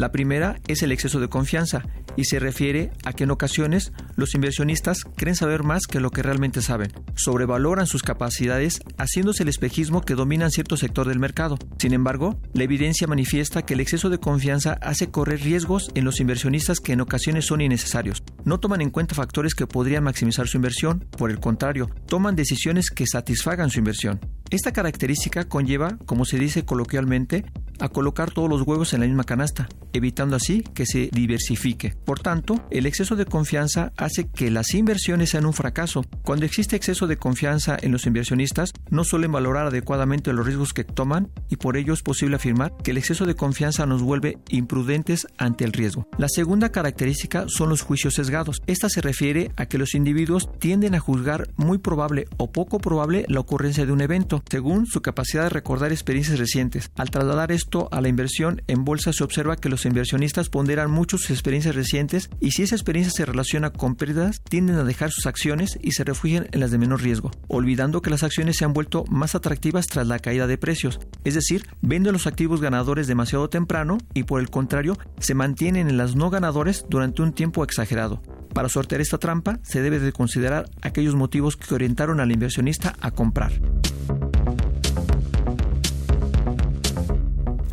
La 0.00 0.12
primera 0.12 0.58
es 0.66 0.82
el 0.82 0.92
exceso 0.92 1.20
de 1.20 1.28
confianza 1.28 1.82
y 2.16 2.24
se 2.24 2.40
refiere 2.40 2.90
a 3.04 3.12
que 3.12 3.24
en 3.24 3.30
ocasiones 3.32 3.92
los 4.16 4.34
inversionistas 4.34 5.04
creen 5.04 5.36
saber 5.36 5.62
más 5.62 5.82
que 5.86 6.00
lo 6.00 6.10
que 6.10 6.22
realmente 6.22 6.62
saben, 6.62 6.90
sobrevaloran 7.16 7.86
sus 7.86 8.02
capacidades 8.02 8.80
haciéndose 8.96 9.42
el 9.42 9.50
espejismo 9.50 10.00
que 10.00 10.14
domina 10.14 10.48
cierto 10.48 10.78
sector 10.78 11.06
del 11.06 11.18
mercado. 11.18 11.58
Sin 11.76 11.92
embargo, 11.92 12.40
la 12.54 12.64
evidencia 12.64 13.06
manifiesta 13.06 13.60
que 13.60 13.74
el 13.74 13.80
exceso 13.80 14.08
de 14.08 14.16
confianza 14.16 14.78
hace 14.80 15.10
correr 15.10 15.42
riesgos 15.42 15.90
en 15.94 16.06
los 16.06 16.18
inversionistas 16.18 16.80
que 16.80 16.94
en 16.94 17.02
ocasiones 17.02 17.44
son 17.44 17.60
innecesarios. 17.60 18.22
No 18.46 18.58
toman 18.58 18.80
en 18.80 18.88
cuenta 18.88 19.14
factores 19.14 19.54
que 19.54 19.66
podrían 19.66 20.04
maximizar 20.04 20.48
su 20.48 20.56
inversión, 20.56 21.00
por 21.10 21.30
el 21.30 21.40
contrario, 21.40 21.90
toman 22.06 22.36
decisiones 22.36 22.88
que 22.88 23.06
satisfagan 23.06 23.68
su 23.68 23.80
inversión. 23.80 24.18
Esta 24.50 24.72
característica 24.72 25.44
conlleva, 25.44 25.96
como 26.06 26.24
se 26.24 26.36
dice 26.36 26.64
coloquialmente, 26.64 27.44
a 27.80 27.88
colocar 27.88 28.30
todos 28.30 28.48
los 28.48 28.62
huevos 28.62 28.92
en 28.92 29.00
la 29.00 29.06
misma 29.06 29.24
canasta, 29.24 29.68
evitando 29.92 30.36
así 30.36 30.62
que 30.74 30.86
se 30.86 31.08
diversifique. 31.12 31.94
Por 32.04 32.20
tanto, 32.20 32.62
el 32.70 32.86
exceso 32.86 33.16
de 33.16 33.24
confianza 33.24 33.92
hace 33.96 34.28
que 34.28 34.50
las 34.50 34.74
inversiones 34.74 35.30
sean 35.30 35.46
un 35.46 35.52
fracaso. 35.52 36.04
Cuando 36.22 36.46
existe 36.46 36.76
exceso 36.76 37.06
de 37.06 37.16
confianza 37.16 37.76
en 37.80 37.92
los 37.92 38.06
inversionistas, 38.06 38.72
no 38.90 39.04
suelen 39.04 39.32
valorar 39.32 39.66
adecuadamente 39.66 40.32
los 40.32 40.44
riesgos 40.44 40.72
que 40.72 40.84
toman 40.84 41.30
y 41.48 41.56
por 41.56 41.76
ello 41.76 41.94
es 41.94 42.02
posible 42.02 42.36
afirmar 42.36 42.72
que 42.82 42.90
el 42.90 42.98
exceso 42.98 43.26
de 43.26 43.34
confianza 43.34 43.86
nos 43.86 44.02
vuelve 44.02 44.38
imprudentes 44.48 45.26
ante 45.38 45.64
el 45.64 45.72
riesgo. 45.72 46.08
La 46.18 46.28
segunda 46.28 46.70
característica 46.70 47.46
son 47.48 47.68
los 47.68 47.82
juicios 47.82 48.14
sesgados. 48.14 48.62
Esta 48.66 48.88
se 48.88 49.00
refiere 49.00 49.52
a 49.56 49.66
que 49.66 49.78
los 49.78 49.94
individuos 49.94 50.50
tienden 50.58 50.94
a 50.94 51.00
juzgar 51.00 51.48
muy 51.56 51.78
probable 51.78 52.26
o 52.36 52.50
poco 52.50 52.78
probable 52.78 53.24
la 53.28 53.40
ocurrencia 53.40 53.86
de 53.86 53.92
un 53.92 54.00
evento, 54.00 54.39
según 54.48 54.86
su 54.86 55.02
capacidad 55.02 55.44
de 55.44 55.50
recordar 55.50 55.92
experiencias 55.92 56.38
recientes. 56.38 56.90
Al 56.96 57.10
trasladar 57.10 57.52
esto 57.52 57.88
a 57.92 58.00
la 58.00 58.08
inversión 58.08 58.62
en 58.66 58.84
bolsa 58.84 59.12
se 59.12 59.24
observa 59.24 59.56
que 59.56 59.68
los 59.68 59.84
inversionistas 59.86 60.48
ponderan 60.48 60.90
mucho 60.90 61.18
sus 61.18 61.30
experiencias 61.30 61.74
recientes 61.74 62.30
y 62.40 62.52
si 62.52 62.62
esa 62.62 62.76
experiencia 62.76 63.12
se 63.12 63.26
relaciona 63.26 63.70
con 63.70 63.96
pérdidas, 63.96 64.40
tienden 64.42 64.76
a 64.76 64.84
dejar 64.84 65.10
sus 65.10 65.26
acciones 65.26 65.78
y 65.82 65.92
se 65.92 66.04
refugian 66.04 66.48
en 66.52 66.60
las 66.60 66.70
de 66.70 66.78
menor 66.78 67.02
riesgo, 67.02 67.30
olvidando 67.48 68.02
que 68.02 68.10
las 68.10 68.22
acciones 68.22 68.56
se 68.56 68.64
han 68.64 68.72
vuelto 68.72 69.04
más 69.08 69.34
atractivas 69.34 69.86
tras 69.86 70.06
la 70.06 70.18
caída 70.18 70.46
de 70.46 70.58
precios, 70.58 71.00
es 71.24 71.34
decir, 71.34 71.66
venden 71.82 72.12
los 72.12 72.26
activos 72.26 72.60
ganadores 72.60 73.06
demasiado 73.06 73.48
temprano 73.48 73.98
y 74.14 74.24
por 74.24 74.40
el 74.40 74.50
contrario 74.50 74.98
se 75.18 75.34
mantienen 75.34 75.88
en 75.88 75.96
las 75.96 76.16
no 76.16 76.30
ganadores 76.30 76.84
durante 76.88 77.22
un 77.22 77.32
tiempo 77.32 77.64
exagerado. 77.64 78.22
Para 78.52 78.68
sortear 78.68 79.00
esta 79.00 79.18
trampa 79.18 79.58
se 79.62 79.82
debe 79.82 79.98
de 79.98 80.12
considerar 80.12 80.68
aquellos 80.82 81.14
motivos 81.14 81.56
que 81.56 81.74
orientaron 81.74 82.20
al 82.20 82.32
inversionista 82.32 82.96
a 83.00 83.10
comprar. 83.10 83.52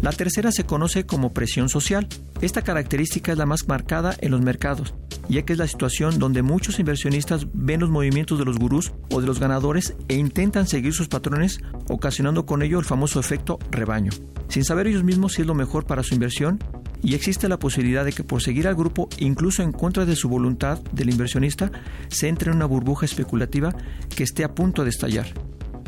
La 0.01 0.11
tercera 0.13 0.51
se 0.51 0.65
conoce 0.65 1.05
como 1.05 1.34
presión 1.34 1.67
social. 1.67 2.07
Esta 2.41 2.61
característica 2.61 3.32
es 3.32 3.38
la 3.38 3.45
más 3.45 3.67
marcada 3.67 4.15
en 4.19 4.32
los 4.32 4.41
mercados, 4.41 4.93
ya 5.30 5.43
que 5.43 5.53
es 5.53 5.59
la 5.59 5.67
situación 5.67 6.19
donde 6.19 6.41
muchos 6.41 6.80
inversionistas 6.80 7.47
ven 7.53 7.80
los 7.80 7.89
movimientos 7.89 8.39
de 8.39 8.45
los 8.45 8.57
gurús 8.57 8.93
o 9.09 9.21
de 9.21 9.28
los 9.28 9.39
ganadores 9.39 9.95
e 10.07 10.15
intentan 10.15 10.67
seguir 10.67 10.93
sus 10.93 11.07
patrones, 11.07 11.59
ocasionando 11.88 12.45
con 12.45 12.61
ello 12.61 12.80
el 12.80 12.86
famoso 12.86 13.19
efecto 13.19 13.59
rebaño. 13.71 14.11
Sin 14.47 14.63
saber 14.63 14.88
ellos 14.88 15.03
mismos 15.03 15.34
si 15.34 15.41
es 15.41 15.47
lo 15.47 15.55
mejor 15.55 15.86
para 15.86 16.03
su 16.03 16.13
inversión, 16.13 16.59
y 17.03 17.13
existe 17.13 17.47
la 17.47 17.59
posibilidad 17.59 18.05
de 18.05 18.13
que 18.13 18.23
por 18.23 18.41
seguir 18.41 18.67
al 18.67 18.75
grupo, 18.75 19.07
incluso 19.19 19.61
en 19.61 19.71
contra 19.71 20.05
de 20.05 20.15
su 20.15 20.30
voluntad 20.30 20.80
del 20.91 21.09
inversionista, 21.09 21.71
se 22.07 22.28
entre 22.28 22.49
en 22.49 22.57
una 22.57 22.65
burbuja 22.65 23.05
especulativa 23.05 23.75
que 24.15 24.23
esté 24.23 24.43
a 24.43 24.55
punto 24.55 24.84
de 24.84 24.89
estallar. 24.89 25.28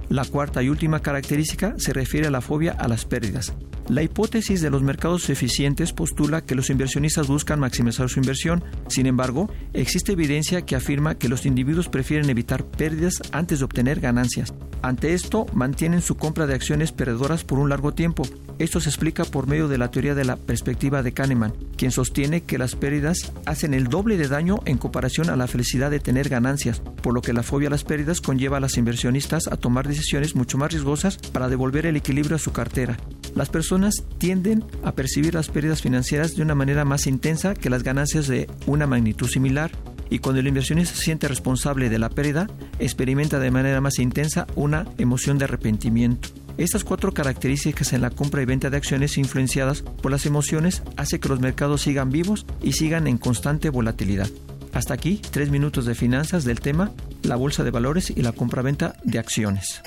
La 0.09 0.25
cuarta 0.25 0.63
y 0.63 0.69
última 0.69 1.01
característica 1.01 1.75
se 1.77 1.93
refiere 1.93 2.27
a 2.27 2.31
la 2.31 2.41
fobia 2.41 2.71
a 2.71 2.87
las 2.87 3.05
pérdidas. 3.05 3.53
La 3.89 4.03
hipótesis 4.03 4.61
de 4.61 4.69
los 4.69 4.83
mercados 4.83 5.29
eficientes 5.29 5.93
postula 5.93 6.41
que 6.41 6.55
los 6.55 6.69
inversionistas 6.69 7.27
buscan 7.27 7.59
maximizar 7.59 8.09
su 8.09 8.19
inversión. 8.19 8.63
Sin 8.87 9.05
embargo, 9.05 9.51
existe 9.73 10.11
evidencia 10.11 10.63
que 10.63 10.75
afirma 10.75 11.15
que 11.15 11.29
los 11.29 11.45
individuos 11.45 11.89
prefieren 11.89 12.29
evitar 12.29 12.65
pérdidas 12.65 13.21
antes 13.31 13.59
de 13.59 13.65
obtener 13.65 13.99
ganancias. 13.99 14.53
Ante 14.81 15.13
esto, 15.13 15.45
mantienen 15.53 16.01
su 16.01 16.15
compra 16.17 16.47
de 16.47 16.53
acciones 16.53 16.91
perdedoras 16.91 17.43
por 17.43 17.59
un 17.59 17.69
largo 17.69 17.93
tiempo. 17.93 18.23
Esto 18.59 18.79
se 18.79 18.89
explica 18.89 19.25
por 19.25 19.47
medio 19.47 19.67
de 19.67 19.77
la 19.77 19.89
teoría 19.89 20.15
de 20.15 20.23
la 20.23 20.37
perspectiva 20.37 21.01
de 21.01 21.11
Kahneman, 21.11 21.53
quien 21.75 21.91
sostiene 21.91 22.41
que 22.41 22.57
las 22.57 22.75
pérdidas 22.75 23.33
hacen 23.45 23.73
el 23.73 23.87
doble 23.87 24.17
de 24.17 24.27
daño 24.27 24.59
en 24.65 24.77
comparación 24.77 25.29
a 25.29 25.35
la 25.35 25.47
felicidad 25.47 25.91
de 25.91 25.99
tener 25.99 26.29
ganancias, 26.29 26.79
por 27.01 27.13
lo 27.13 27.21
que 27.21 27.33
la 27.33 27.43
fobia 27.43 27.67
a 27.67 27.71
las 27.71 27.83
pérdidas 27.83 28.21
conlleva 28.21 28.57
a 28.57 28.59
los 28.59 28.77
inversionistas 28.77 29.47
a 29.47 29.57
tomar 29.57 29.87
decisiones 29.87 29.98
mucho 30.35 30.57
más 30.57 30.71
riesgosas 30.71 31.17
para 31.17 31.49
devolver 31.49 31.85
el 31.85 31.95
equilibrio 31.95 32.35
a 32.35 32.39
su 32.39 32.51
cartera. 32.51 32.97
Las 33.35 33.49
personas 33.49 34.03
tienden 34.17 34.63
a 34.83 34.93
percibir 34.93 35.33
las 35.33 35.49
pérdidas 35.49 35.81
financieras 35.81 36.35
de 36.35 36.41
una 36.41 36.55
manera 36.55 36.85
más 36.85 37.07
intensa 37.07 37.53
que 37.53 37.69
las 37.69 37.83
ganancias 37.83 38.27
de 38.27 38.49
una 38.65 38.87
magnitud 38.87 39.27
similar 39.27 39.71
y 40.09 40.19
cuando 40.19 40.39
el 40.39 40.47
inversionista 40.47 40.95
se 40.95 41.03
siente 41.03 41.27
responsable 41.27 41.89
de 41.89 41.99
la 41.99 42.09
pérdida, 42.09 42.47
experimenta 42.79 43.39
de 43.39 43.51
manera 43.51 43.79
más 43.81 43.99
intensa 43.99 44.47
una 44.55 44.85
emoción 44.97 45.37
de 45.37 45.45
arrepentimiento. 45.45 46.29
Estas 46.57 46.83
cuatro 46.83 47.13
características 47.13 47.93
en 47.93 48.01
la 48.01 48.09
compra 48.09 48.41
y 48.41 48.45
venta 48.45 48.69
de 48.69 48.77
acciones 48.77 49.17
influenciadas 49.17 49.81
por 49.81 50.11
las 50.11 50.25
emociones 50.25 50.83
hace 50.97 51.19
que 51.19 51.29
los 51.29 51.39
mercados 51.39 51.83
sigan 51.83 52.09
vivos 52.09 52.45
y 52.61 52.73
sigan 52.73 53.07
en 53.07 53.17
constante 53.17 53.69
volatilidad. 53.69 54.27
Hasta 54.73 54.93
aquí, 54.93 55.21
tres 55.31 55.49
minutos 55.49 55.85
de 55.85 55.95
finanzas 55.95 56.43
del 56.43 56.59
tema, 56.59 56.91
la 57.23 57.35
bolsa 57.35 57.63
de 57.63 57.71
valores 57.71 58.11
y 58.11 58.21
la 58.21 58.31
compra-venta 58.31 58.95
de 59.03 59.19
acciones. 59.19 59.81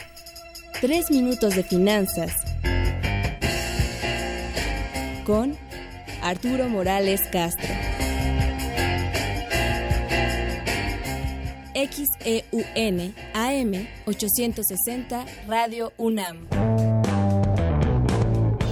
Tres 0.81 1.11
minutos 1.11 1.55
de 1.55 1.63
finanzas 1.63 2.33
con 5.25 5.57
Arturo 6.23 6.69
Morales 6.69 7.21
Castro. 7.31 7.73
XEUN 11.75 13.15
AM 13.35 13.89
860 14.07 15.27
Radio 15.49 15.93
UNAM. 15.97 16.47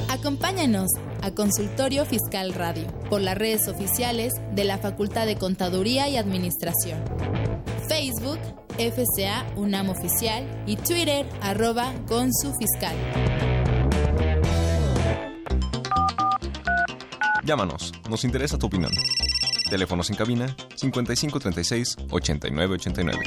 Acompáñanos 0.08 0.90
a 1.22 1.30
Consultorio 1.32 2.04
Fiscal 2.04 2.54
Radio 2.54 2.86
por 3.08 3.20
las 3.20 3.36
redes 3.36 3.68
oficiales 3.68 4.32
de 4.52 4.64
la 4.64 4.78
Facultad 4.78 5.26
de 5.26 5.36
Contaduría 5.36 6.08
y 6.08 6.16
Administración. 6.16 6.98
Facebook, 7.88 8.38
FCA 8.78 9.46
UNAM 9.56 9.90
Oficial 9.90 10.46
y 10.66 10.76
Twitter 10.76 11.26
arroba 11.42 11.92
Consu 12.06 12.52
Fiscal. 12.58 12.96
Llámanos, 17.44 17.92
nos 18.08 18.24
interesa 18.24 18.58
tu 18.58 18.66
opinión. 18.66 18.92
Teléfonos 19.68 20.10
en 20.10 20.16
cabina 20.16 20.54
5536 20.76 21.96
8989. 22.10 23.18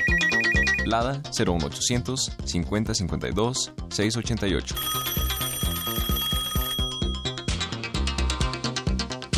Lada 0.85 1.21
01800 1.31 2.31
5052 2.45 3.71
688. 3.89 4.75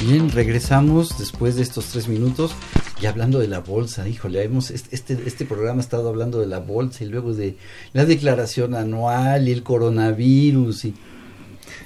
Bien, 0.08 0.30
regresamos 0.30 1.18
después 1.18 1.56
de 1.56 1.64
estos 1.64 1.88
tres 1.88 2.08
minutos. 2.08 2.54
Y 3.02 3.08
hablando 3.08 3.40
de 3.40 3.48
la 3.48 3.62
bolsa, 3.62 4.08
híjole, 4.08 4.44
hemos, 4.44 4.70
este, 4.70 5.18
este 5.26 5.46
programa 5.46 5.80
ha 5.80 5.82
estado 5.82 6.10
hablando 6.10 6.40
de 6.40 6.46
la 6.46 6.60
bolsa 6.60 7.04
y 7.04 7.08
luego 7.08 7.34
de 7.34 7.58
la 7.92 8.06
declaración 8.06 8.76
anual 8.76 9.48
y 9.48 9.52
el 9.52 9.64
coronavirus 9.64 10.86
y 10.86 10.94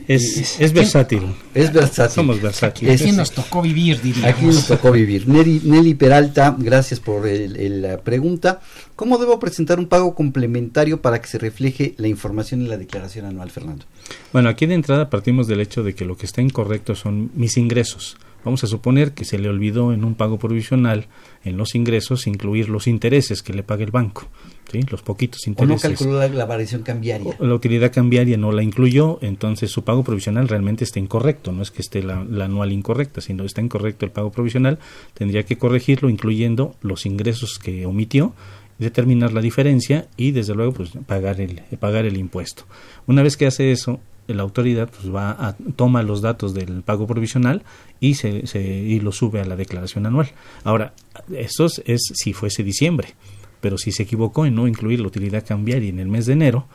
es, 0.10 0.60
es, 0.60 0.74
versátil. 0.74 1.22
Es 1.53 1.72
versátil. 1.72 2.16
Somos 2.16 2.41
versátiles. 2.41 2.99
Aquí 2.99 3.12
nos 3.12 3.32
tocó 3.32 3.62
vivir, 3.62 4.01
diríamos. 4.01 4.30
Aquí 4.32 4.45
nos 4.45 4.66
tocó 4.66 4.91
vivir. 4.91 5.28
Nelly, 5.28 5.62
Nelly 5.66 5.93
Peralta, 5.93 6.55
gracias 6.57 6.99
por 6.99 7.28
el, 7.28 7.55
el, 7.57 7.84
la 7.84 7.99
pregunta. 7.99 8.60
¿Cómo 8.95 9.20
debo 9.20 9.38
presentar 9.38 9.78
un 9.78 9.86
pago 9.86 10.16
complementario 10.16 10.99
para 10.99 11.22
que 11.22 11.28
se 11.28 11.38
refleje 11.38 11.93
la 11.97 12.07
información 12.07 12.62
en 12.62 12.70
la 12.70 12.78
declaración 12.78 13.28
anual, 13.28 13.51
Fernando? 13.51 13.86
Bueno, 14.34 14.49
aquí 14.49 14.66
de 14.66 14.74
entrada 14.74 15.12
partimos 15.12 15.47
del 15.47 15.62
hecho 15.62 15.84
de 15.84 15.93
que 15.93 16.05
lo 16.05 16.18
que 16.18 16.26
está 16.26 16.41
incorrecto 16.41 16.95
son 16.95 17.30
mis 17.36 17.55
ingresos. 17.57 18.18
Vamos 18.43 18.63
a 18.63 18.67
suponer 18.67 19.13
que 19.13 19.25
se 19.25 19.37
le 19.37 19.49
olvidó 19.49 19.91
en 19.93 20.03
un 20.05 20.15
pago 20.15 20.39
provisional 20.39 21.07
en 21.43 21.57
los 21.57 21.75
ingresos 21.75 22.27
incluir 22.27 22.69
los 22.69 22.87
intereses 22.87 23.43
que 23.43 23.53
le 23.53 23.63
paga 23.63 23.83
el 23.83 23.91
banco, 23.91 24.27
¿sí? 24.71 24.81
los 24.89 25.01
poquitos 25.01 25.41
O 25.45 25.49
no 25.49 25.51
intereses. 25.51 25.81
calculó 25.81 26.19
la, 26.19 26.27
la 26.29 26.45
variación 26.45 26.83
cambiaria. 26.83 27.35
La 27.39 27.53
utilidad 27.53 27.91
cambiaria 27.91 28.37
no 28.37 28.51
la 28.51 28.63
incluyó, 28.63 29.19
entonces 29.21 29.71
su 29.71 29.83
pago 29.83 30.03
provisional 30.03 30.47
realmente 30.47 30.83
está 30.83 30.99
incorrecto. 30.99 31.51
No 31.51 31.61
es 31.61 31.71
que 31.71 31.81
esté 31.81 32.01
la, 32.01 32.23
la 32.23 32.45
anual 32.45 32.71
incorrecta, 32.71 33.21
sino 33.21 33.43
está 33.43 33.61
incorrecto 33.61 34.05
el 34.05 34.11
pago 34.11 34.31
provisional. 34.31 34.79
Tendría 35.13 35.43
que 35.43 35.57
corregirlo 35.57 36.09
incluyendo 36.09 36.75
los 36.81 37.05
ingresos 37.05 37.59
que 37.59 37.85
omitió, 37.85 38.33
determinar 38.77 39.33
la 39.33 39.41
diferencia 39.41 40.07
y 40.15 40.31
desde 40.31 40.55
luego 40.55 40.71
pues 40.73 40.91
pagar 41.05 41.41
el 41.41 41.61
pagar 41.79 42.05
el 42.05 42.17
impuesto. 42.17 42.63
Una 43.07 43.21
vez 43.23 43.35
que 43.35 43.45
hace 43.45 43.71
eso, 43.73 43.99
la 44.34 44.43
autoridad 44.43 44.89
pues 44.89 45.13
va 45.13 45.32
a 45.32 45.55
toma 45.75 46.03
los 46.03 46.21
datos 46.21 46.53
del 46.53 46.82
pago 46.84 47.07
provisional 47.07 47.63
y 47.99 48.15
se, 48.15 48.47
se 48.47 48.61
y 48.61 48.99
lo 48.99 49.11
sube 49.11 49.41
a 49.41 49.45
la 49.45 49.55
declaración 49.55 50.05
anual. 50.05 50.32
Ahora, 50.63 50.93
eso 51.36 51.65
es, 51.65 51.82
es 51.86 52.01
si 52.13 52.34
fuese 52.34 52.63
diciembre, 52.63 53.15
pero 53.61 53.77
si 53.77 53.91
se 53.91 54.03
equivocó 54.03 54.45
en 54.45 54.55
no 54.55 54.67
incluir 54.67 54.99
la 54.99 55.07
utilidad 55.07 55.45
cambiaria 55.45 55.89
en 55.89 55.99
el 55.99 56.07
mes 56.07 56.25
de 56.25 56.34
enero, 56.34 56.67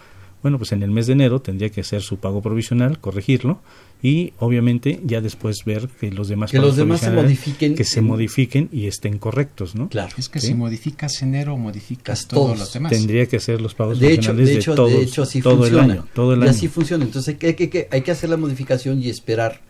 bueno, 0.44 0.58
pues 0.58 0.70
en 0.70 0.82
el 0.84 0.90
mes 0.92 1.08
de 1.08 1.14
enero 1.14 1.40
tendría 1.40 1.70
que 1.70 1.80
hacer 1.80 2.02
su 2.02 2.18
pago 2.18 2.40
provisional, 2.42 3.00
corregirlo 3.00 3.60
y 4.02 4.32
obviamente 4.38 5.00
ya 5.04 5.20
después 5.20 5.64
ver 5.64 5.88
que 5.88 6.10
los 6.12 6.28
demás 6.28 6.50
Que 6.52 6.58
los 6.60 6.76
demás 6.76 7.00
se 7.00 7.10
modifiquen 7.10 7.74
que 7.74 7.82
se 7.84 7.98
en- 7.98 8.04
modifiquen 8.06 8.68
y 8.70 8.86
estén 8.86 9.18
correctos, 9.18 9.74
¿no? 9.74 9.88
Claro. 9.88 10.14
Es 10.18 10.28
que 10.28 10.38
¿Sí? 10.40 10.48
si 10.48 10.54
modificas 10.54 11.20
enero, 11.22 11.56
modificas 11.56 12.28
Todos. 12.28 12.44
todos 12.44 12.58
los 12.60 12.72
demás. 12.72 12.92
Tendría 12.92 13.26
que 13.26 13.38
hacer 13.38 13.60
los 13.60 13.74
pagos 13.74 13.98
De 13.98 14.12
hecho, 14.12 14.32
provisionales 14.34 14.48
de 14.48 14.54
hecho, 14.60 14.74
todos, 14.74 14.90
de 14.92 15.02
hecho 15.02 15.22
así 15.22 15.40
todo 15.42 15.56
funciona. 15.56 15.84
el 15.84 15.90
año, 15.92 16.06
todo 16.14 16.34
el 16.34 16.38
y 16.40 16.42
año. 16.42 16.50
así 16.52 16.68
funciona. 16.68 17.04
Entonces 17.04 17.36
hay 17.42 17.54
que, 17.54 17.68
que, 17.70 17.88
hay 17.90 18.02
que 18.02 18.10
hacer 18.12 18.28
la 18.30 18.36
modificación 18.36 19.02
y 19.02 19.08
esperar. 19.08 19.62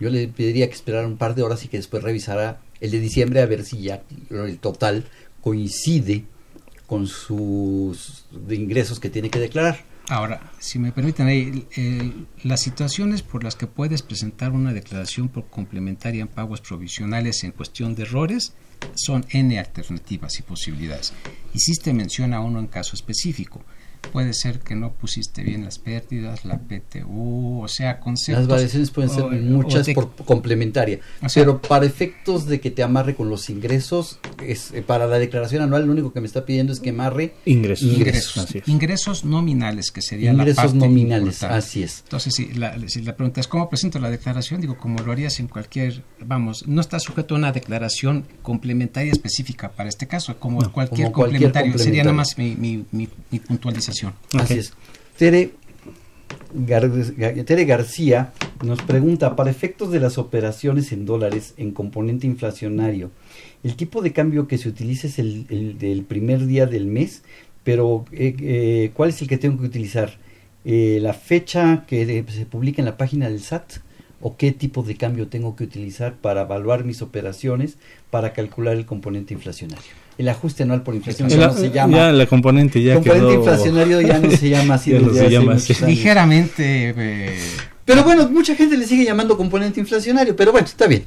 Yo 0.00 0.10
le 0.10 0.28
pediría 0.28 0.66
que 0.68 0.74
esperara 0.74 1.06
un 1.06 1.18
par 1.18 1.34
de 1.34 1.42
horas 1.42 1.62
y 1.64 1.68
que 1.68 1.76
después 1.76 2.02
revisara 2.02 2.60
el 2.80 2.90
de 2.90 3.00
diciembre 3.00 3.40
a 3.42 3.46
ver 3.46 3.64
si 3.64 3.80
ya 3.82 4.02
el 4.30 4.58
total 4.58 5.04
coincide 5.42 6.24
con 6.86 7.06
sus 7.08 8.24
de 8.46 8.54
ingresos 8.56 8.98
que 9.00 9.10
tiene 9.10 9.28
que 9.28 9.38
declarar. 9.38 9.84
Ahora, 10.08 10.52
si 10.60 10.78
me 10.78 10.92
permiten, 10.92 11.26
ahí, 11.26 11.66
las 12.44 12.60
situaciones 12.60 13.22
por 13.22 13.42
las 13.42 13.56
que 13.56 13.66
puedes 13.66 14.02
presentar 14.02 14.52
una 14.52 14.72
declaración 14.72 15.28
por 15.28 15.48
complementaria 15.50 16.22
en 16.22 16.28
pagos 16.28 16.60
provisionales 16.60 17.42
en 17.42 17.50
cuestión 17.50 17.96
de 17.96 18.04
errores 18.04 18.54
son 18.94 19.26
N 19.30 19.58
alternativas 19.58 20.38
y 20.38 20.42
posibilidades. 20.42 21.12
Hiciste 21.54 21.92
mención 21.92 22.34
a 22.34 22.40
uno 22.40 22.60
en 22.60 22.68
caso 22.68 22.94
específico. 22.94 23.64
Puede 24.12 24.32
ser 24.34 24.60
que 24.60 24.74
no 24.74 24.92
pusiste 24.92 25.42
bien 25.42 25.64
las 25.64 25.78
pérdidas, 25.78 26.44
la 26.44 26.58
PTU, 26.58 27.60
o 27.62 27.68
sea, 27.68 27.98
conceptos. 28.00 28.42
Las 28.44 28.48
variaciones 28.48 28.90
pueden 28.90 29.10
ser 29.10 29.24
o- 29.24 29.30
muchas 29.30 29.82
o 29.82 29.84
te- 29.84 29.94
por 29.94 30.14
complementaria, 30.24 31.00
O 31.22 31.28
sea- 31.28 31.42
pero 31.42 31.60
para 31.60 31.84
efectos 31.86 32.46
de 32.46 32.60
que 32.60 32.70
te 32.70 32.82
amarre 32.82 33.14
con 33.14 33.28
los 33.28 33.50
ingresos, 33.50 34.18
es, 34.42 34.70
eh, 34.72 34.82
para 34.82 35.06
la 35.06 35.18
declaración 35.18 35.62
anual 35.62 35.84
lo 35.86 35.92
único 35.92 36.12
que 36.12 36.20
me 36.20 36.26
está 36.26 36.44
pidiendo 36.46 36.72
es 36.72 36.80
que 36.80 36.90
amarre 36.90 37.34
Ingresos. 37.44 37.88
ingresos. 37.92 38.38
Así 38.38 38.58
es. 38.58 38.68
Ingresos 38.68 39.24
nominales, 39.24 39.90
que 39.90 40.00
sería 40.00 40.32
la 40.32 40.42
Ingresos 40.44 40.64
parte 40.64 40.78
nominales, 40.78 41.34
importante. 41.34 41.54
así 41.54 41.82
es. 41.82 42.00
Entonces, 42.04 42.34
si 42.34 42.52
la, 42.54 42.76
si 42.88 43.02
la 43.02 43.16
pregunta 43.16 43.40
es 43.40 43.48
cómo 43.48 43.68
presento 43.68 43.98
la 43.98 44.10
declaración, 44.10 44.60
digo, 44.60 44.76
como 44.78 45.00
lo 45.02 45.12
harías 45.12 45.40
en 45.40 45.48
cualquier, 45.48 46.02
vamos, 46.24 46.66
no 46.66 46.80
está 46.80 46.98
sujeto 47.00 47.34
a 47.34 47.38
una 47.38 47.52
declaración 47.52 48.24
complementaria 48.42 49.12
específica 49.12 49.70
para 49.72 49.88
este 49.88 50.06
caso, 50.06 50.38
como 50.38 50.60
No, 50.62 50.72
cualquier 50.72 51.06
como 51.10 51.12
cualquier 51.12 51.42
complementario. 51.52 51.78
Sería 51.78 52.04
nada 52.04 52.14
más 52.16 52.28
complementario. 52.34 52.84
mi, 52.92 52.98
mi, 52.98 53.06
mi, 53.06 53.08
mi 53.32 53.38
puntualización. 53.40 53.95
Así 54.34 54.54
es. 54.54 54.72
Tere, 55.16 55.50
Gar- 56.54 57.44
Tere 57.44 57.64
García 57.64 58.32
nos 58.64 58.80
pregunta, 58.82 59.36
para 59.36 59.50
efectos 59.50 59.90
de 59.90 60.00
las 60.00 60.18
operaciones 60.18 60.92
en 60.92 61.04
dólares 61.06 61.54
en 61.56 61.72
componente 61.72 62.26
inflacionario, 62.26 63.10
el 63.62 63.76
tipo 63.76 64.00
de 64.02 64.12
cambio 64.12 64.46
que 64.48 64.58
se 64.58 64.68
utiliza 64.68 65.06
es 65.06 65.18
el, 65.18 65.46
el 65.50 65.78
del 65.78 66.02
primer 66.04 66.46
día 66.46 66.66
del 66.66 66.86
mes, 66.86 67.22
pero 67.64 68.04
eh, 68.12 68.34
eh, 68.40 68.90
¿cuál 68.94 69.10
es 69.10 69.20
el 69.22 69.28
que 69.28 69.38
tengo 69.38 69.58
que 69.60 69.66
utilizar? 69.66 70.18
Eh, 70.64 70.98
¿La 71.00 71.12
fecha 71.14 71.84
que 71.86 72.24
se 72.28 72.46
publica 72.46 72.80
en 72.80 72.86
la 72.86 72.96
página 72.96 73.28
del 73.28 73.40
SAT? 73.40 73.74
¿O 74.22 74.36
qué 74.36 74.50
tipo 74.50 74.82
de 74.82 74.96
cambio 74.96 75.28
tengo 75.28 75.56
que 75.56 75.64
utilizar 75.64 76.14
para 76.14 76.42
evaluar 76.42 76.84
mis 76.84 77.02
operaciones 77.02 77.76
para 78.10 78.32
calcular 78.32 78.74
el 78.74 78.86
componente 78.86 79.34
inflacionario? 79.34 79.84
El 80.18 80.28
ajuste 80.30 80.62
anual 80.62 80.82
por 80.82 80.94
inflación 80.94 81.28
ya 81.28 81.36
La- 81.36 81.46
no 81.48 81.52
se 81.54 81.70
llama. 81.70 81.96
ya 81.96 82.12
la 82.12 82.26
componente 82.26 82.82
ya 82.82 82.94
componente 82.94 83.26
quedó- 83.28 83.34
inflacionario 83.38 84.00
ya 84.00 84.18
no 84.18 84.30
se 84.30 84.48
llama 84.48 84.74
así 84.76 84.90
Ya 84.92 85.00
no 85.00 85.12
se 85.12 85.30
llama 85.30 85.52
así. 85.54 85.74
Ligeramente. 85.86 86.94
eh, 86.96 87.38
Pero 87.84 88.02
bueno, 88.02 88.28
mucha 88.30 88.54
gente 88.56 88.76
le 88.78 88.86
sigue 88.86 89.04
llamando 89.04 89.36
componente 89.36 89.78
inflacionario, 89.80 90.34
pero 90.34 90.52
bueno, 90.52 90.66
está 90.66 90.86
bien. 90.86 91.04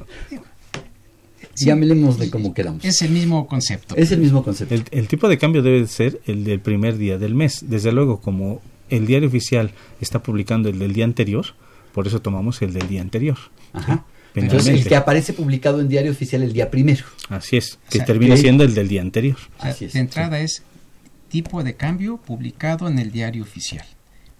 Sí. 1.54 1.66
Llamémosle 1.66 2.30
como 2.30 2.54
queramos. 2.54 2.84
es 2.84 3.02
el 3.02 3.10
mismo 3.10 3.46
concepto. 3.46 3.94
Es 3.96 4.12
el 4.12 4.20
mismo 4.20 4.42
concepto. 4.42 4.74
El, 4.74 4.84
el 4.92 5.08
tipo 5.08 5.28
de 5.28 5.36
cambio 5.36 5.62
debe 5.62 5.86
ser 5.88 6.20
el 6.26 6.44
del 6.44 6.60
primer 6.60 6.96
día 6.96 7.18
del 7.18 7.34
mes. 7.34 7.64
Desde 7.68 7.92
luego, 7.92 8.20
como 8.20 8.62
el 8.88 9.06
diario 9.06 9.28
oficial 9.28 9.72
está 10.00 10.22
publicando 10.22 10.68
el 10.70 10.78
del 10.78 10.92
día 10.94 11.04
anterior, 11.04 11.44
por 11.92 12.06
eso 12.06 12.20
tomamos 12.22 12.62
el 12.62 12.72
del 12.72 12.88
día 12.88 13.02
anterior. 13.02 13.36
Ajá. 13.72 13.94
¿sí? 13.96 14.09
Entonces, 14.34 14.68
el 14.74 14.84
que 14.86 14.96
aparece 14.96 15.32
publicado 15.32 15.80
en 15.80 15.88
diario 15.88 16.12
oficial 16.12 16.42
el 16.42 16.52
día 16.52 16.70
primero. 16.70 17.04
Así 17.28 17.56
es, 17.56 17.78
que 17.88 17.98
sea, 17.98 18.06
termina 18.06 18.34
que- 18.36 18.40
siendo 18.42 18.64
el 18.64 18.74
del 18.74 18.88
día 18.88 19.02
anterior. 19.02 19.36
O 19.58 19.62
sea, 19.62 19.70
Así 19.72 19.84
es, 19.86 19.92
de 19.92 20.00
entrada 20.00 20.38
es 20.40 20.62
tipo 21.28 21.62
de 21.62 21.74
cambio 21.74 22.16
publicado 22.18 22.88
en 22.88 22.98
el 22.98 23.10
diario 23.12 23.42
oficial. 23.42 23.84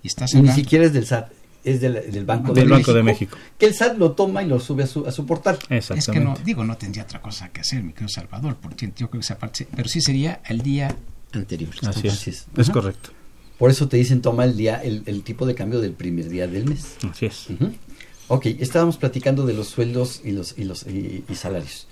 Y 0.03 0.09
estás 0.09 0.35
Y 0.35 0.43
ni 0.43 0.51
siquiera 0.53 0.85
es 0.87 0.93
del 0.93 1.07
SAT, 1.07 1.31
es 1.65 1.81
del, 1.81 2.11
del 2.11 2.25
Banco, 2.25 2.53
Del 2.55 2.65
de, 2.65 2.71
Banco 2.71 2.77
México, 2.77 2.95
de 2.95 3.03
México. 3.03 3.39
Que 3.59 3.67
el 3.67 3.75
SAT 3.75 3.99
lo 3.99 4.13
toma 4.13 4.43
y 4.43 4.47
lo 4.49 4.59
sube 4.61 4.85
a 4.85 4.87
su, 4.87 5.07
a 5.07 5.13
su 5.13 5.27
portal. 5.27 5.59
Es 5.69 5.87
que 5.89 5.93
no, 5.93 5.97
Exactamente. 5.97 6.43
digo, 6.45 6.65
no 6.65 6.77
tendría 6.77 7.05
otra 7.05 7.21
cosa 7.21 7.49
que 7.51 7.61
hacer, 7.61 7.83
mi 7.83 7.93
querido 7.93 8.09
Salvador, 8.09 8.57
porque 8.61 8.87
yo 8.97 9.09
creo 9.09 9.11
que 9.11 9.19
esa 9.19 9.39
parte, 9.39 9.67
pero 9.77 9.89
sí 9.89 10.01
sería 10.01 10.41
el 10.49 10.63
día 10.63 10.95
anterior. 11.33 11.71
Así 11.87 12.07
es. 12.09 12.15
Así 12.15 12.31
es. 12.31 12.47
Es 12.57 12.69
Ajá. 12.69 12.73
correcto. 12.73 13.11
Por 13.59 13.71
eso 13.71 13.89
te 13.89 13.99
dicen 13.99 14.23
toma 14.23 14.45
el 14.47 14.57
día, 14.57 14.77
el, 14.83 15.03
el 15.05 15.23
tipo 15.23 15.45
de 15.45 15.55
cambio 15.55 15.81
del 15.81 15.93
primer 15.93 16.31
día 16.31 16.47
del 16.47 16.65
mes. 16.65 16.97
Así 17.11 17.27
es. 17.27 17.51
Ujú. 17.51 17.73
Ok, 18.33 18.47
estábamos 18.61 18.97
platicando 18.97 19.45
de 19.45 19.55
los 19.55 19.67
sueldos 19.69 20.21
y 20.25 20.31
los 20.31 20.57
y 20.57 20.63
los 20.65 20.87
y, 20.87 21.25
y 21.29 21.35
salarios. 21.35 21.89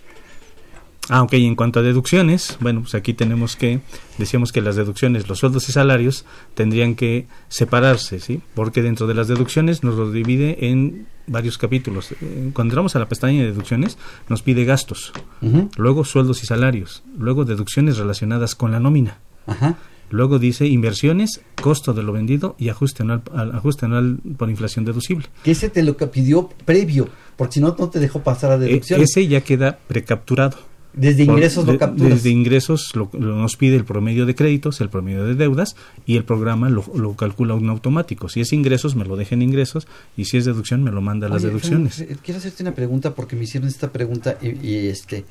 Ah, 1.10 1.22
ok, 1.22 1.32
en 1.32 1.56
cuanto 1.56 1.80
a 1.80 1.82
deducciones, 1.82 2.58
bueno, 2.60 2.82
pues 2.82 2.94
aquí 2.94 3.12
tenemos 3.14 3.56
que, 3.56 3.80
decíamos 4.18 4.52
que 4.52 4.60
las 4.60 4.76
deducciones, 4.76 5.26
los 5.26 5.38
sueldos 5.38 5.68
y 5.68 5.72
salarios 5.72 6.26
tendrían 6.54 6.94
que 6.94 7.26
separarse, 7.48 8.20
¿sí? 8.20 8.42
Porque 8.54 8.82
dentro 8.82 9.06
de 9.06 9.14
las 9.14 9.26
deducciones 9.26 9.82
nos 9.82 9.94
lo 9.96 10.12
divide 10.12 10.68
en 10.68 11.06
varios 11.26 11.56
capítulos. 11.58 12.12
Eh, 12.12 12.50
Cuando 12.52 12.72
entramos 12.72 12.94
a 12.94 12.98
la 12.98 13.08
pestaña 13.08 13.40
de 13.40 13.46
deducciones, 13.46 13.96
nos 14.28 14.42
pide 14.42 14.64
gastos, 14.66 15.12
Ujú. 15.40 15.70
luego 15.76 16.04
sueldos 16.04 16.42
y 16.42 16.46
salarios, 16.46 17.02
luego 17.18 17.44
deducciones 17.46 17.96
relacionadas 17.96 18.54
con 18.54 18.70
la 18.70 18.78
nómina. 18.78 19.18
Ajá. 19.46 19.76
Luego 20.10 20.38
dice 20.38 20.66
inversiones, 20.66 21.40
costo 21.60 21.92
de 21.92 22.02
lo 22.02 22.12
vendido 22.12 22.56
y 22.58 22.68
ajuste 22.70 23.02
anual, 23.02 23.22
al- 23.34 23.54
ajuste 23.54 23.86
anual 23.86 24.18
por 24.36 24.48
inflación 24.50 24.84
deducible. 24.84 25.26
Que 25.44 25.50
ese 25.50 25.68
te 25.68 25.82
lo 25.82 25.96
que 25.96 26.06
pidió 26.06 26.48
previo, 26.64 27.08
porque 27.36 27.54
si 27.54 27.60
no, 27.60 27.76
no 27.78 27.88
te 27.90 27.98
dejó 28.00 28.22
pasar 28.22 28.52
a 28.52 28.54
E- 28.56 28.58
deducciones. 28.58 29.10
ese 29.10 29.26
ya 29.28 29.42
queda 29.42 29.78
precapturado. 29.86 30.56
Desde 30.94 31.26
Por- 31.26 31.34
ingresos 31.34 31.66
lo 31.66 31.78
capturas. 31.78 32.14
Desde 32.14 32.30
ingresos 32.30 32.90
lo, 32.96 33.10
lo 33.12 33.36
nos 33.36 33.56
pide 33.56 33.76
el 33.76 33.84
promedio 33.84 34.24
de 34.26 34.34
créditos, 34.34 34.80
el 34.80 34.88
promedio 34.88 35.24
de 35.24 35.34
deudas 35.34 35.76
y 36.06 36.16
el 36.16 36.24
programa 36.24 36.70
lo, 36.70 36.82
lo 36.96 37.14
calcula 37.14 37.54
un 37.54 37.68
automático. 37.68 38.28
Si 38.28 38.40
es 38.40 38.52
ingresos, 38.52 38.96
me 38.96 39.04
lo 39.04 39.14
deja 39.14 39.34
en 39.34 39.42
ingresos 39.42 39.86
y 40.16 40.24
si 40.24 40.38
es 40.38 40.46
deducción, 40.46 40.82
me 40.82 40.90
lo 40.90 41.00
manda 41.02 41.26
a 41.26 41.30
las 41.30 41.42
Oye, 41.42 41.48
deducciones. 41.48 41.96
Fran, 41.96 42.08
eh, 42.10 42.16
quiero 42.24 42.38
hacerte 42.38 42.62
una 42.64 42.74
pregunta 42.74 43.14
porque 43.14 43.36
me 43.36 43.44
hicieron 43.44 43.68
esta 43.68 43.92
pregunta 43.92 44.38
y, 44.40 44.66
y, 44.66 44.86
este 44.88 45.24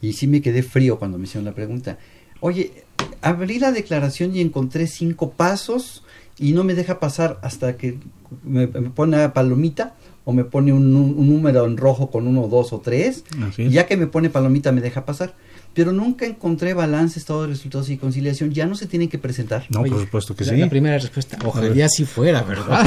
y 0.00 0.14
sí 0.14 0.26
me 0.26 0.40
quedé 0.40 0.62
frío 0.64 0.98
cuando 0.98 1.18
me 1.18 1.24
hicieron 1.24 1.44
la 1.44 1.52
pregunta. 1.52 1.98
Oye, 2.42 2.84
abrí 3.20 3.60
la 3.60 3.70
declaración 3.70 4.34
y 4.34 4.40
encontré 4.40 4.88
cinco 4.88 5.30
pasos 5.30 6.02
y 6.38 6.52
no 6.52 6.64
me 6.64 6.74
deja 6.74 6.98
pasar 6.98 7.38
hasta 7.42 7.76
que 7.76 7.98
me, 8.42 8.66
me 8.66 8.90
pone 8.90 9.16
una 9.16 9.32
palomita 9.32 9.94
o 10.24 10.32
me 10.32 10.44
pone 10.44 10.72
un, 10.72 10.92
número 10.92 11.66
en 11.66 11.76
rojo 11.76 12.10
con 12.10 12.26
uno, 12.26 12.48
dos 12.48 12.72
o 12.72 12.80
tres. 12.80 13.24
Así 13.48 13.62
Y 13.62 13.66
es. 13.66 13.72
ya 13.72 13.86
que 13.86 13.96
me 13.96 14.08
pone 14.08 14.28
palomita 14.28 14.72
me 14.72 14.80
deja 14.80 15.04
pasar. 15.04 15.34
Pero 15.74 15.92
nunca 15.92 16.26
encontré 16.26 16.74
balance, 16.74 17.18
estado 17.18 17.42
de 17.42 17.48
resultados 17.48 17.88
y 17.90 17.96
conciliación. 17.96 18.50
¿Ya 18.50 18.66
no 18.66 18.74
se 18.74 18.86
tienen 18.86 19.08
que 19.08 19.18
presentar? 19.18 19.66
No, 19.70 19.82
por 19.84 20.00
supuesto 20.00 20.36
que 20.36 20.44
la, 20.44 20.52
sí. 20.52 20.58
la 20.58 20.68
primera 20.68 20.98
respuesta, 20.98 21.38
ojalá 21.44 21.86
así 21.86 22.04
fuera, 22.04 22.42
¿verdad? 22.42 22.84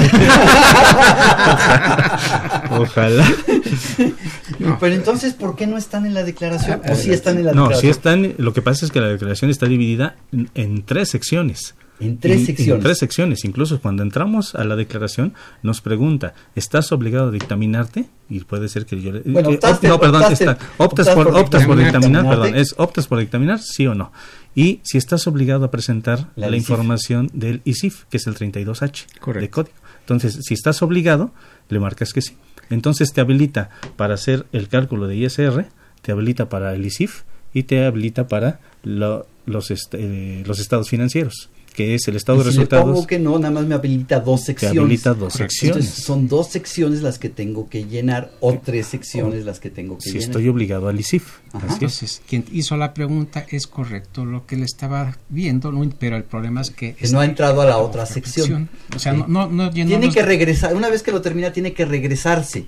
Ojalá. 2.80 3.26
Pero 4.80 4.94
entonces, 4.96 5.34
¿por 5.34 5.56
qué 5.56 5.68
no 5.68 5.78
están 5.78 6.06
en 6.06 6.14
la 6.14 6.24
declaración? 6.24 6.82
¿O 6.90 6.96
sí 6.96 7.12
están 7.12 7.38
en 7.38 7.46
la 7.46 7.54
No, 7.54 7.64
declaración? 7.64 7.82
si 7.82 7.88
están, 7.98 8.34
lo 8.38 8.54
que 8.54 8.62
pasa 8.62 8.86
es 8.86 8.92
que 8.92 9.00
la 9.02 9.08
declaración 9.08 9.52
está 9.52 9.66
dividida 9.68 10.16
en, 10.32 10.50
en 10.56 10.84
tres 10.84 11.10
secciones. 11.10 11.76
En 12.00 12.18
tres 12.18 12.46
secciones. 12.46 12.76
En 12.76 12.84
tres 12.84 12.98
secciones. 12.98 13.46
Incluso 13.46 13.80
cuando 13.80 14.04
entramos 14.04 14.54
a 14.56 14.66
la 14.66 14.76
declaración, 14.76 15.34
nos 15.64 15.80
pregunta, 15.80 16.34
¿estás 16.54 16.92
obligado 16.92 17.30
a 17.30 17.32
dictaminarte? 17.32 18.10
Y 18.30 18.42
puede 18.42 18.68
ser 18.68 18.86
que 18.86 19.02
yo 19.02 19.14
le... 19.14 19.22
Bueno, 19.22 19.52
optaste- 19.52 19.88
no, 19.88 19.98
perdón, 20.00 20.24
optaste- 20.24 20.34
está- 20.34 20.58
optas, 20.78 21.08
optas 21.08 21.10
por, 21.16 21.28
por 21.32 21.38
optas 21.40 21.66
por 21.66 21.78
dictaminar, 21.78 22.28
perdón, 22.28 22.56
es 22.56 22.76
optas 22.78 23.08
por 23.08 23.20
dictaminar, 23.20 23.60
sí 23.62 23.88
o 23.88 23.96
no. 23.96 24.12
Y 24.56 24.82
si 24.84 24.98
estás 24.98 25.26
obligado 25.28 25.64
a 25.66 25.72
presentar 25.72 26.32
La 26.36 26.54
información 26.56 27.30
del 27.34 27.62
ISIF, 27.64 28.04
que 28.10 28.18
es 28.18 28.28
el 28.28 28.36
32H 28.36 29.06
Correcto. 29.20 29.42
de 29.42 29.50
código. 29.50 29.76
Entonces, 30.02 30.38
si 30.46 30.54
estás 30.54 30.82
obligado, 30.82 31.32
le 31.70 31.80
marcas 31.80 32.14
que 32.14 32.22
sí. 32.22 32.38
Entonces 32.70 33.14
te 33.14 33.22
habilita 33.22 33.70
para 33.96 34.16
hacer 34.16 34.46
el 34.52 34.68
cálculo 34.68 35.08
de 35.08 35.16
ISR, 35.18 35.66
te 36.02 36.12
habilita 36.12 36.50
para 36.50 36.74
el 36.74 36.86
ISIF 36.86 37.24
y 37.54 37.64
te 37.64 37.86
habilita 37.86 38.28
para 38.28 38.60
lo- 38.84 39.28
los, 39.46 39.70
este, 39.72 40.44
los 40.46 40.60
estados 40.60 40.90
financieros, 40.90 41.50
que 41.76 41.94
es 41.96 42.08
el 42.08 42.16
estado 42.16 42.38
Y 42.42 42.46
de 42.46 42.52
si 42.52 42.58
resultados. 42.58 42.86
pongo 42.86 43.06
que 43.08 43.20
no, 43.20 43.38
nada 43.38 43.54
más 43.54 43.66
me 43.66 43.76
habilita 43.76 44.20
dos 44.20 44.42
Te 44.42 44.46
secciones. 44.54 44.80
habilita 44.80 45.10
dos 45.14 45.34
Correcto. 45.34 45.52
secciones. 45.54 45.78
Entonces, 45.86 46.04
son 46.06 46.28
dos 46.28 46.48
secciones 46.50 47.02
las 47.02 47.20
que 47.20 47.30
tengo 47.30 47.68
que 47.70 47.86
llenar 47.86 48.32
o 48.40 48.54
tres 48.64 48.88
secciones 48.88 49.46
las 49.46 49.60
que 49.60 49.70
tengo 49.70 49.98
que 49.98 50.04
Si 50.04 50.12
llenar. 50.14 50.24
estoy 50.30 50.48
obligado 50.48 50.88
al 50.88 51.00
ISIF. 51.00 51.40
Así 51.54 51.66
es. 51.66 51.74
Entonces, 51.74 52.22
quien 52.28 52.46
hizo 52.52 52.78
la 52.78 52.94
pregunta 52.94 53.46
es 53.50 53.68
correcto 53.68 54.26
lo 54.26 54.46
que 54.46 54.56
le 54.56 54.66
estaba 54.66 55.18
viendo, 55.30 55.72
¿no? 55.72 55.88
pero 56.00 56.16
el 56.18 56.24
problema 56.24 56.62
es 56.62 56.72
que... 56.72 56.94
Que 56.96 57.08
no 57.10 57.20
ha 57.20 57.26
entrado 57.26 57.62
a 57.62 57.66
la 57.66 57.78
otra 57.78 58.06
sección. 58.06 58.70
O 58.96 59.00
sea, 59.00 59.14
no, 59.14 59.28
no, 59.28 59.48
no 59.48 59.72
llenó 59.72 59.90
Tiene 59.90 60.06
los- 60.08 60.16
que 60.16 60.22
regresar, 60.24 60.76
una 60.76 60.90
vez 60.90 61.04
que 61.04 61.12
lo 61.12 61.22
termina, 61.22 61.52
tiene 61.52 61.74
que 61.74 61.86
regresarse 61.86 62.68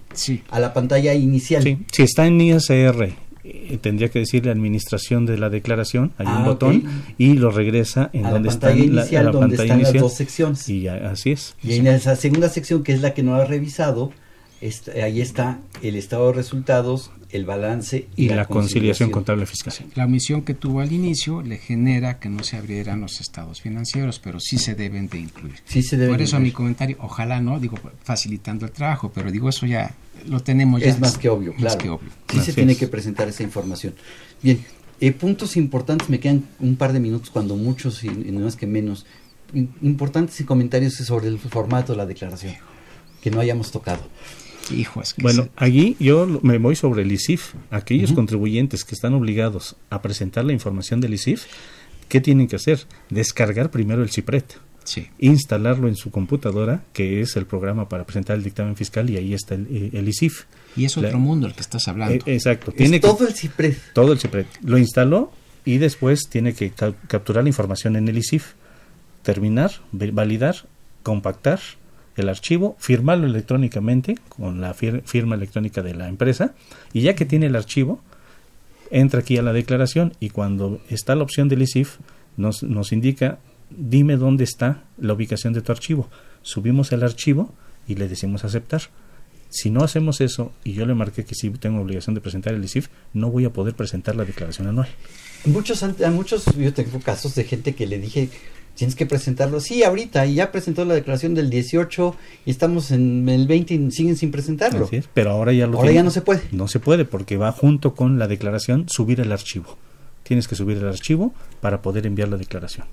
a 0.50 0.60
la 0.60 0.74
pantalla 0.74 1.14
inicial. 1.14 1.64
Sí, 1.64 1.78
si 1.92 2.04
está 2.04 2.28
en 2.28 2.40
ISR, 2.42 3.14
eh, 3.50 3.78
tendría 3.82 4.10
que 4.10 4.20
decirle 4.20 4.52
administración 4.52 5.26
de 5.26 5.38
la 5.38 5.50
declaración, 5.50 6.12
hay 6.18 6.26
Ah, 6.30 6.38
un 6.40 6.46
botón 6.46 6.76
ok. 6.86 7.14
y 7.18 7.34
lo 7.34 7.52
regresa 7.52 8.10
en 8.14 8.26
A 8.26 8.32
donde 8.32 8.50
está 8.50 8.70
la, 8.70 8.76
inicial, 8.78 9.22
a 9.22 9.26
la 9.26 9.32
donde 9.32 9.58
pantalla 9.58 9.82
están 9.82 9.94
las 9.94 10.02
dos 10.02 10.14
secciones. 10.14 10.68
Y 10.70 10.82
ya, 10.82 10.96
así 11.10 11.32
es. 11.32 11.56
Y 11.64 11.74
en 11.76 11.88
esa 11.88 12.16
segunda 12.16 12.50
sección, 12.50 12.84
que 12.84 12.94
es 12.94 13.02
la 13.02 13.14
que 13.14 13.24
no 13.24 13.36
ha 13.36 13.46
revisado, 13.46 14.12
está- 14.62 14.92
ahí 15.04 15.22
está 15.22 15.60
el 15.82 15.96
estado 15.96 16.28
de 16.28 16.34
resultados, 16.34 17.12
el 17.30 17.44
balance 17.46 18.08
y, 18.16 18.26
Y 18.26 18.30
la 18.30 18.46
conciliación 18.46 19.12
contable 19.12 19.46
fiscal. 19.46 19.74
La 19.96 20.06
omisión 20.06 20.44
que 20.44 20.54
tuvo 20.54 20.80
al 20.80 20.94
inicio 20.94 21.42
le 21.42 21.58
genera 21.58 22.20
que 22.20 22.30
no 22.30 22.42
se 22.44 22.56
abrieran 22.56 23.02
los 23.02 23.20
estados 23.20 23.60
financieros, 23.60 24.20
pero 24.20 24.40
sí 24.40 24.58
se 24.58 24.76
deben 24.76 25.10
de 25.10 25.20
incluir. 25.20 25.56
Sí 25.66 25.84
se 25.84 25.98
deben 25.98 26.16
Por 26.16 26.22
eso 26.22 26.38
incluir. 26.38 26.54
mi 26.54 26.56
comentario, 26.56 26.98
ojalá 27.02 27.42
no, 27.42 27.60
digo, 27.60 27.78
facilitando 28.04 28.66
el 28.66 28.72
trabajo, 28.72 29.12
pero 29.14 29.30
digo, 29.30 29.50
eso 29.50 29.66
ya 29.66 29.94
lo 30.28 30.40
tenemos 30.42 30.82
ya. 30.82 30.88
Es 30.90 31.00
más 31.00 31.18
que 31.18 31.30
obvio, 31.30 31.52
más 31.54 31.62
claro. 31.62 31.78
que 31.80 31.90
obvio. 31.90 32.10
Sí 32.32 32.40
se 32.42 32.54
tiene 32.54 32.76
que 32.76 32.88
presentar 32.88 33.28
esa 33.28 33.44
información. 33.44 33.94
Bien, 34.42 34.64
eh, 35.00 35.12
puntos 35.12 35.58
importantes, 35.58 36.10
me 36.10 36.20
quedan 36.20 36.46
un 36.60 36.76
par 36.76 36.94
de 36.94 37.00
minutos, 37.00 37.30
cuando 37.30 37.56
muchos 37.56 38.04
y, 38.04 38.08
y 38.08 38.32
no 38.32 38.42
más 38.42 38.56
que 38.56 38.68
menos. 38.68 39.06
Importantes 39.82 40.40
y 40.42 40.44
comentarios 40.44 40.96
sobre 40.96 41.28
el 41.28 41.40
formato 41.40 41.94
de 41.94 41.98
la 41.98 42.06
declaración, 42.06 42.56
que 43.22 43.32
no 43.32 43.40
hayamos 43.40 43.72
tocado. 43.72 44.02
Hijo, 44.76 45.02
es 45.02 45.14
que 45.14 45.22
Bueno, 45.22 45.44
se- 45.44 45.50
allí 45.56 45.96
yo 46.00 46.28
me 46.44 46.58
voy 46.58 46.76
sobre 46.76 47.04
el 47.04 47.12
ISIF. 47.12 47.54
Aquellos 47.72 48.12
contribuyentes 48.12 48.84
que 48.84 48.94
están 48.94 49.14
obligados 49.14 49.78
a 49.90 50.02
presentar 50.02 50.44
la 50.44 50.52
información 50.52 51.00
del 51.00 51.14
ISIF, 51.14 51.46
¿qué 52.10 52.20
tienen 52.20 52.48
que 52.48 52.58
hacer? 52.58 52.86
Descargar 53.10 53.72
primero 53.72 54.04
el 54.04 54.10
CIPRET. 54.10 54.58
Sí. 54.88 55.08
Instalarlo 55.20 55.88
en 55.88 55.96
su 55.96 56.12
computadora, 56.12 56.82
que 56.94 57.20
es 57.22 57.36
el 57.36 57.46
programa 57.46 57.90
para 57.90 58.06
presentar 58.06 58.38
el 58.38 58.44
dictamen 58.44 58.76
fiscal, 58.78 59.10
y 59.10 59.18
ahí 59.18 59.34
está 59.34 59.56
el, 59.56 59.68
eh, 59.70 59.90
el 59.94 60.08
ISIF. 60.08 60.46
Y 60.78 60.86
es 60.86 60.98
otro 60.98 61.12
La- 61.12 61.18
mundo 61.18 61.46
el 61.48 61.54
que 61.54 61.62
estás 61.62 61.88
hablando. 61.88 62.16
Eh, 62.16 62.22
exacto. 62.26 62.72
Es 62.72 62.78
Tiene 62.78 63.02
que- 63.02 63.08
todo 63.08 63.28
el 63.28 63.34
CIPRED. 63.34 63.76
todo 63.94 64.14
el 64.14 64.20
CIPRED. 64.20 64.46
Lo 64.64 64.78
instaló 64.78 65.32
y 65.66 65.78
después 65.78 66.30
tiene 66.30 66.54
que 66.54 66.70
ca- 66.72 66.94
capturar 67.08 67.44
la 67.44 67.50
información 67.50 67.96
en 67.98 68.08
el 68.08 68.18
ISIF, 68.18 68.54
terminar, 69.24 69.72
validar, 69.92 70.56
compactar 71.04 71.60
el 72.16 72.30
archivo, 72.30 72.76
firmarlo 72.80 73.28
electrónicamente 73.28 74.18
con 74.30 74.62
la 74.62 74.74
fir- 74.74 75.04
firma 75.04 75.36
electrónica 75.36 75.82
de 75.84 75.94
la 75.94 76.08
empresa 76.08 76.56
y 76.94 77.02
ya 77.02 77.14
que 77.16 77.26
tiene 77.26 77.48
el 77.48 77.56
archivo, 77.56 78.02
entra 78.90 79.20
aquí 79.20 79.38
a 79.38 79.42
la 79.42 79.54
declaración 79.54 80.14
y 80.20 80.30
cuando 80.30 80.80
está 80.90 81.16
la 81.16 81.24
opción 81.24 81.50
del 81.50 81.62
ISIF 81.62 81.98
nos, 82.38 82.64
nos 82.64 82.92
indica 82.94 83.40
dime 83.70 84.18
dónde 84.18 84.44
está 84.44 84.84
la 84.98 85.14
ubicación 85.14 85.54
de 85.54 85.62
tu 85.62 85.72
archivo. 85.72 86.10
Subimos 86.42 86.92
el 86.92 87.04
archivo 87.04 87.54
y 87.88 87.96
le 87.96 88.08
decimos 88.08 88.44
aceptar. 88.44 88.82
Si 89.50 89.70
no 89.70 89.84
hacemos 89.84 90.20
eso 90.22 90.52
y 90.64 90.74
yo 90.74 90.86
le 90.86 90.94
marqué 90.94 91.24
que 91.24 91.36
sí 91.36 91.50
tengo 91.52 91.82
obligación 91.82 92.16
de 92.16 92.22
presentar 92.22 92.54
el 92.54 92.64
ISIF, 92.64 92.90
no 93.14 93.32
voy 93.32 93.46
a 93.46 93.52
poder 93.52 93.76
presentar 93.76 94.16
la 94.16 94.26
declaración 94.26 94.68
anual. 94.68 94.90
Muchos, 95.46 95.86
muchos, 96.12 96.46
yo 96.56 96.74
tengo 96.74 97.00
casos 97.00 97.36
de 97.36 97.46
gente 97.46 97.74
que 97.74 97.88
le 97.88 98.00
dije, 98.00 98.30
tienes 98.76 98.96
que 98.96 99.06
presentarlo, 99.06 99.60
sí, 99.60 99.84
ahorita, 99.84 100.26
y 100.26 100.36
ya 100.36 100.52
presentó 100.52 100.84
la 100.84 100.94
declaración 100.94 101.34
del 101.34 101.50
18 101.50 102.16
y 102.46 102.52
estamos 102.52 102.92
en 102.92 103.28
el 103.30 103.48
20 103.48 103.74
y 103.74 103.92
siguen 103.92 104.18
sin 104.18 104.32
presentarlo. 104.32 104.86
Así 104.86 104.98
es, 104.98 105.10
pero 105.14 105.32
ahora 105.32 105.54
ya 105.54 105.66
lo 105.68 105.78
Ahora 105.78 105.92
ya 105.92 106.04
no 106.04 106.12
se 106.12 106.22
puede. 106.22 106.42
No 106.52 106.68
se 106.68 106.80
puede 106.80 107.06
porque 107.06 107.38
va 107.38 107.52
junto 107.52 107.96
con 107.96 108.20
la 108.20 108.28
declaración 108.28 108.88
subir 108.90 109.22
el 109.22 109.32
archivo. 109.32 109.78
Tienes 110.24 110.48
que 110.48 110.56
subir 110.56 110.78
el 110.78 110.88
archivo 110.88 111.34
para 111.62 111.82
poder 111.82 112.06
enviar 112.06 112.28
la 112.28 112.38
declaración. 112.38 112.86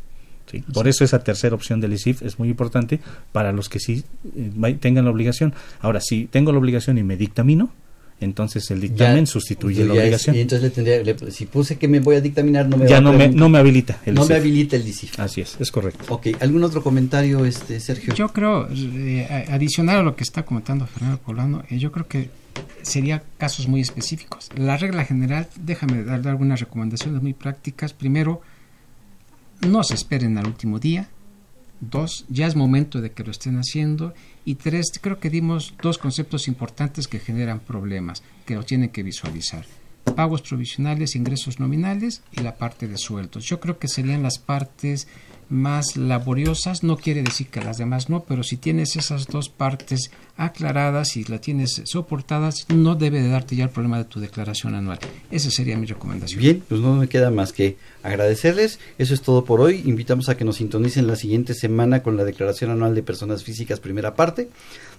¿Sí? 0.59 0.72
Por 0.72 0.88
eso 0.88 1.05
esa 1.05 1.22
tercera 1.24 1.55
opción 1.55 1.80
del 1.80 1.92
ISIF 1.92 2.22
es 2.22 2.38
muy 2.38 2.48
importante 2.48 3.00
para 3.32 3.52
los 3.52 3.68
que 3.68 3.80
sí 3.80 4.05
eh, 4.36 4.76
tengan 4.80 5.05
la 5.05 5.11
obligación. 5.11 5.55
Ahora, 5.80 6.00
si 6.00 6.26
tengo 6.26 6.52
la 6.52 6.59
obligación 6.59 6.98
y 6.98 7.02
me 7.02 7.16
dictamino, 7.16 7.70
entonces 8.20 8.70
el 8.70 8.80
dictamen 8.80 9.24
Ya- 9.24 9.30
sustituye 9.32 9.80
ya 9.80 9.84
la 9.86 9.94
es- 9.94 10.00
obligación. 10.00 10.36
y 10.36 10.40
entonces 10.40 10.62
le 10.62 10.70
tendría, 10.70 11.02
le- 11.02 11.30
si 11.32 11.46
puse 11.46 11.76
que 11.76 11.88
me 11.88 11.98
voy 12.00 12.16
a 12.16 12.20
dictaminar, 12.20 12.68
no 12.68 12.76
me 12.76 12.86
ya 12.86 12.92
va 13.00 13.09
a 13.09 13.12
no 13.12 13.12
me, 13.12 13.28
no 13.28 13.48
me 13.48 13.59
habilita 13.59 14.00
el 14.07 14.14
No 14.14 14.20
me 14.22 14.26
ISIF. 14.26 14.36
habilita 14.36 14.76
el 14.76 14.86
ISIF. 14.88 15.18
Así 15.20 15.40
es, 15.40 15.57
es 15.61 15.70
correcto. 15.70 16.05
Ok, 16.14 16.28
¿algún 16.40 16.62
otro 16.62 16.82
comentario, 16.82 17.44
este 17.44 17.80
Sergio? 17.80 18.14
Yo 18.14 18.28
creo, 18.28 18.68
eh, 18.70 19.26
a- 19.48 19.55
adicional 19.55 19.98
a 19.98 20.02
lo 20.02 20.14
que 20.16 20.22
está 20.22 20.44
comentando 20.44 20.86
Fernando 20.86 21.18
Poblano, 21.18 21.64
eh, 21.68 21.78
yo 21.78 21.90
creo 21.90 22.07
que 22.07 22.30
sería 22.82 23.22
casos 23.36 23.66
muy 23.66 23.80
específicos. 23.80 24.48
La 24.57 24.76
regla 24.76 25.05
general, 25.05 25.48
déjame 25.61 26.05
darle 26.05 26.30
algunas 26.30 26.61
recomendaciones 26.61 27.20
muy 27.20 27.34
prácticas. 27.34 27.92
Primero, 27.92 28.42
no 29.64 29.82
se 29.84 29.94
esperen 29.94 30.38
al 30.38 30.46
último 30.46 30.78
día. 30.78 31.08
Dos, 31.80 32.24
ya 32.28 32.46
es 32.46 32.56
momento 32.56 33.00
de 33.00 33.12
que 33.12 33.24
lo 33.24 33.30
estén 33.30 33.56
haciendo. 33.56 34.14
Y 34.44 34.54
tres, 34.56 34.92
creo 35.00 35.18
que 35.18 35.30
dimos 35.30 35.74
dos 35.82 35.98
conceptos 35.98 36.48
importantes 36.48 37.08
que 37.08 37.18
generan 37.18 37.60
problemas, 37.60 38.22
que 38.46 38.54
lo 38.54 38.62
tienen 38.62 38.90
que 38.90 39.02
visualizar. 39.02 39.66
Pagos 40.16 40.42
provisionales, 40.42 41.16
ingresos 41.16 41.60
nominales 41.60 42.22
y 42.32 42.40
la 42.40 42.56
parte 42.56 42.86
de 42.88 42.98
sueldos. 42.98 43.44
Yo 43.44 43.58
creo 43.60 43.78
que 43.78 43.88
serían 43.88 44.22
las 44.22 44.38
partes 44.38 45.08
más 45.48 45.96
laboriosas, 45.96 46.82
no 46.82 46.96
quiere 46.96 47.22
decir 47.22 47.48
que 47.48 47.62
las 47.62 47.78
demás 47.78 48.08
no, 48.08 48.24
pero 48.24 48.42
si 48.42 48.56
tienes 48.56 48.96
esas 48.96 49.26
dos 49.26 49.48
partes 49.48 50.10
aclaradas 50.36 51.16
y 51.16 51.24
las 51.24 51.40
tienes 51.40 51.82
soportadas, 51.84 52.66
no 52.68 52.94
debe 52.94 53.22
de 53.22 53.28
darte 53.28 53.56
ya 53.56 53.64
el 53.64 53.70
problema 53.70 53.98
de 53.98 54.04
tu 54.04 54.20
declaración 54.20 54.74
anual. 54.74 54.98
Esa 55.30 55.50
sería 55.50 55.76
mi 55.76 55.86
recomendación. 55.86 56.40
Bien, 56.40 56.62
pues 56.68 56.80
no 56.80 56.94
me 56.94 57.08
queda 57.08 57.30
más 57.30 57.52
que 57.52 57.76
agradecerles. 58.05 58.78
Eso 58.98 59.14
es 59.14 59.22
todo 59.22 59.44
por 59.44 59.61
hoy. 59.61 59.82
Invitamos 59.84 60.28
a 60.28 60.36
que 60.36 60.44
nos 60.44 60.57
sintonicen 60.57 61.09
la 61.09 61.16
siguiente 61.16 61.55
semana 61.55 62.02
con 62.02 62.16
la 62.16 62.24
Declaración 62.24 62.70
Anual 62.70 62.94
de 62.94 63.02
Personas 63.02 63.42
Físicas, 63.42 63.80
primera 63.80 64.14
parte. 64.14 64.48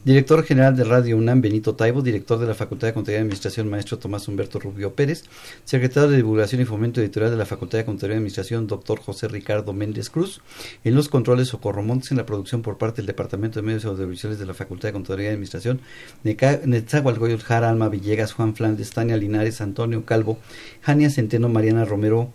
Director 0.03 0.43
General 0.43 0.75
de 0.75 0.83
Radio 0.83 1.17
UNAM, 1.17 1.41
Benito 1.41 1.75
Taibo. 1.75 2.01
Director 2.01 2.37
de 2.37 2.47
la 2.47 2.53
Facultad 2.53 2.87
de 2.87 2.93
Contaduría 2.93 3.19
y 3.19 3.21
Administración, 3.21 3.69
Maestro 3.69 3.97
Tomás 3.97 4.27
Humberto 4.27 4.59
Rubio 4.59 4.93
Pérez. 4.93 5.23
Secretario 5.63 6.09
de 6.09 6.17
Divulgación 6.17 6.61
y 6.61 6.65
Fomento 6.65 6.99
Editorial 6.99 7.31
de 7.31 7.37
la 7.37 7.45
Facultad 7.45 7.77
de 7.77 7.85
Contaduría 7.85 8.15
y 8.15 8.17
Administración, 8.17 8.67
Doctor 8.67 8.99
José 8.99 9.27
Ricardo 9.27 9.71
Méndez 9.73 10.09
Cruz. 10.09 10.41
En 10.83 10.95
los 10.95 11.07
controles, 11.07 11.47
Socorro 11.47 11.81
Montes. 11.81 12.11
En 12.11 12.17
la 12.17 12.25
producción 12.25 12.61
por 12.61 12.77
parte 12.77 12.97
del 12.97 13.07
Departamento 13.07 13.59
de 13.59 13.65
Medios 13.65 13.85
Audiovisuales 13.85 14.39
de 14.39 14.45
la 14.45 14.53
Facultad 14.53 14.89
de 14.89 14.93
Contaduría 14.93 15.27
y 15.27 15.33
Administración, 15.33 15.79
Netzahualcoyotl 16.23 17.43
Jara, 17.43 17.69
Alma 17.69 17.89
Villegas, 17.89 18.33
Juan 18.33 18.55
Flandes, 18.55 18.91
Tania 18.91 19.17
Linares, 19.17 19.61
Antonio 19.61 20.05
Calvo, 20.05 20.39
Jania 20.81 21.09
Centeno, 21.09 21.49
Mariana 21.49 21.85
Romero, 21.85 22.31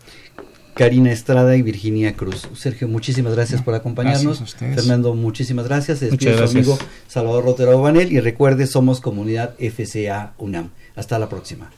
Karina 0.75 1.13
Estrada 1.13 1.57
y 1.57 1.63
Virginia 1.63 2.15
Cruz. 2.15 2.49
Sergio, 2.55 2.89
muchísimas 2.89 3.35
gracias 3.35 3.63
por 3.63 3.75
acompañarnos. 3.75 4.25
Gracias 4.25 4.41
a 4.41 4.45
ustedes. 4.45 4.75
Fernando, 4.77 5.15
muchísimas 5.15 5.67
gracias. 5.67 5.99
Se 5.99 6.07
despide 6.07 6.33
su 6.33 6.39
gracias. 6.39 6.57
amigo 6.57 6.79
Salvador 7.07 7.45
Rotero 7.45 7.81
Banel 7.81 8.13
y 8.13 8.21
recuerde, 8.21 8.67
somos 8.67 9.01
comunidad 9.01 9.55
FCA 9.59 10.35
UNAM. 10.39 10.71
Hasta 10.97 11.19
la 11.19 11.29
próxima. 11.29 11.71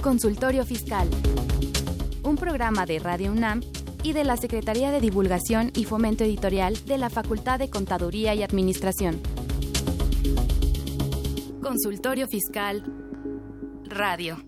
Consultorio 0.00 0.64
Fiscal. 0.64 1.08
Un 2.22 2.36
programa 2.36 2.86
de 2.86 2.98
Radio 2.98 3.32
UNAM 3.32 3.60
y 4.02 4.12
de 4.12 4.22
la 4.22 4.36
Secretaría 4.36 4.92
de 4.92 5.00
Divulgación 5.00 5.72
y 5.74 5.84
Fomento 5.84 6.22
Editorial 6.22 6.78
de 6.86 6.98
la 6.98 7.10
Facultad 7.10 7.58
de 7.58 7.70
Contaduría 7.70 8.34
y 8.34 8.42
Administración. 8.44 9.20
Consultorio 11.60 12.28
Fiscal 12.28 12.84
Radio. 13.88 14.38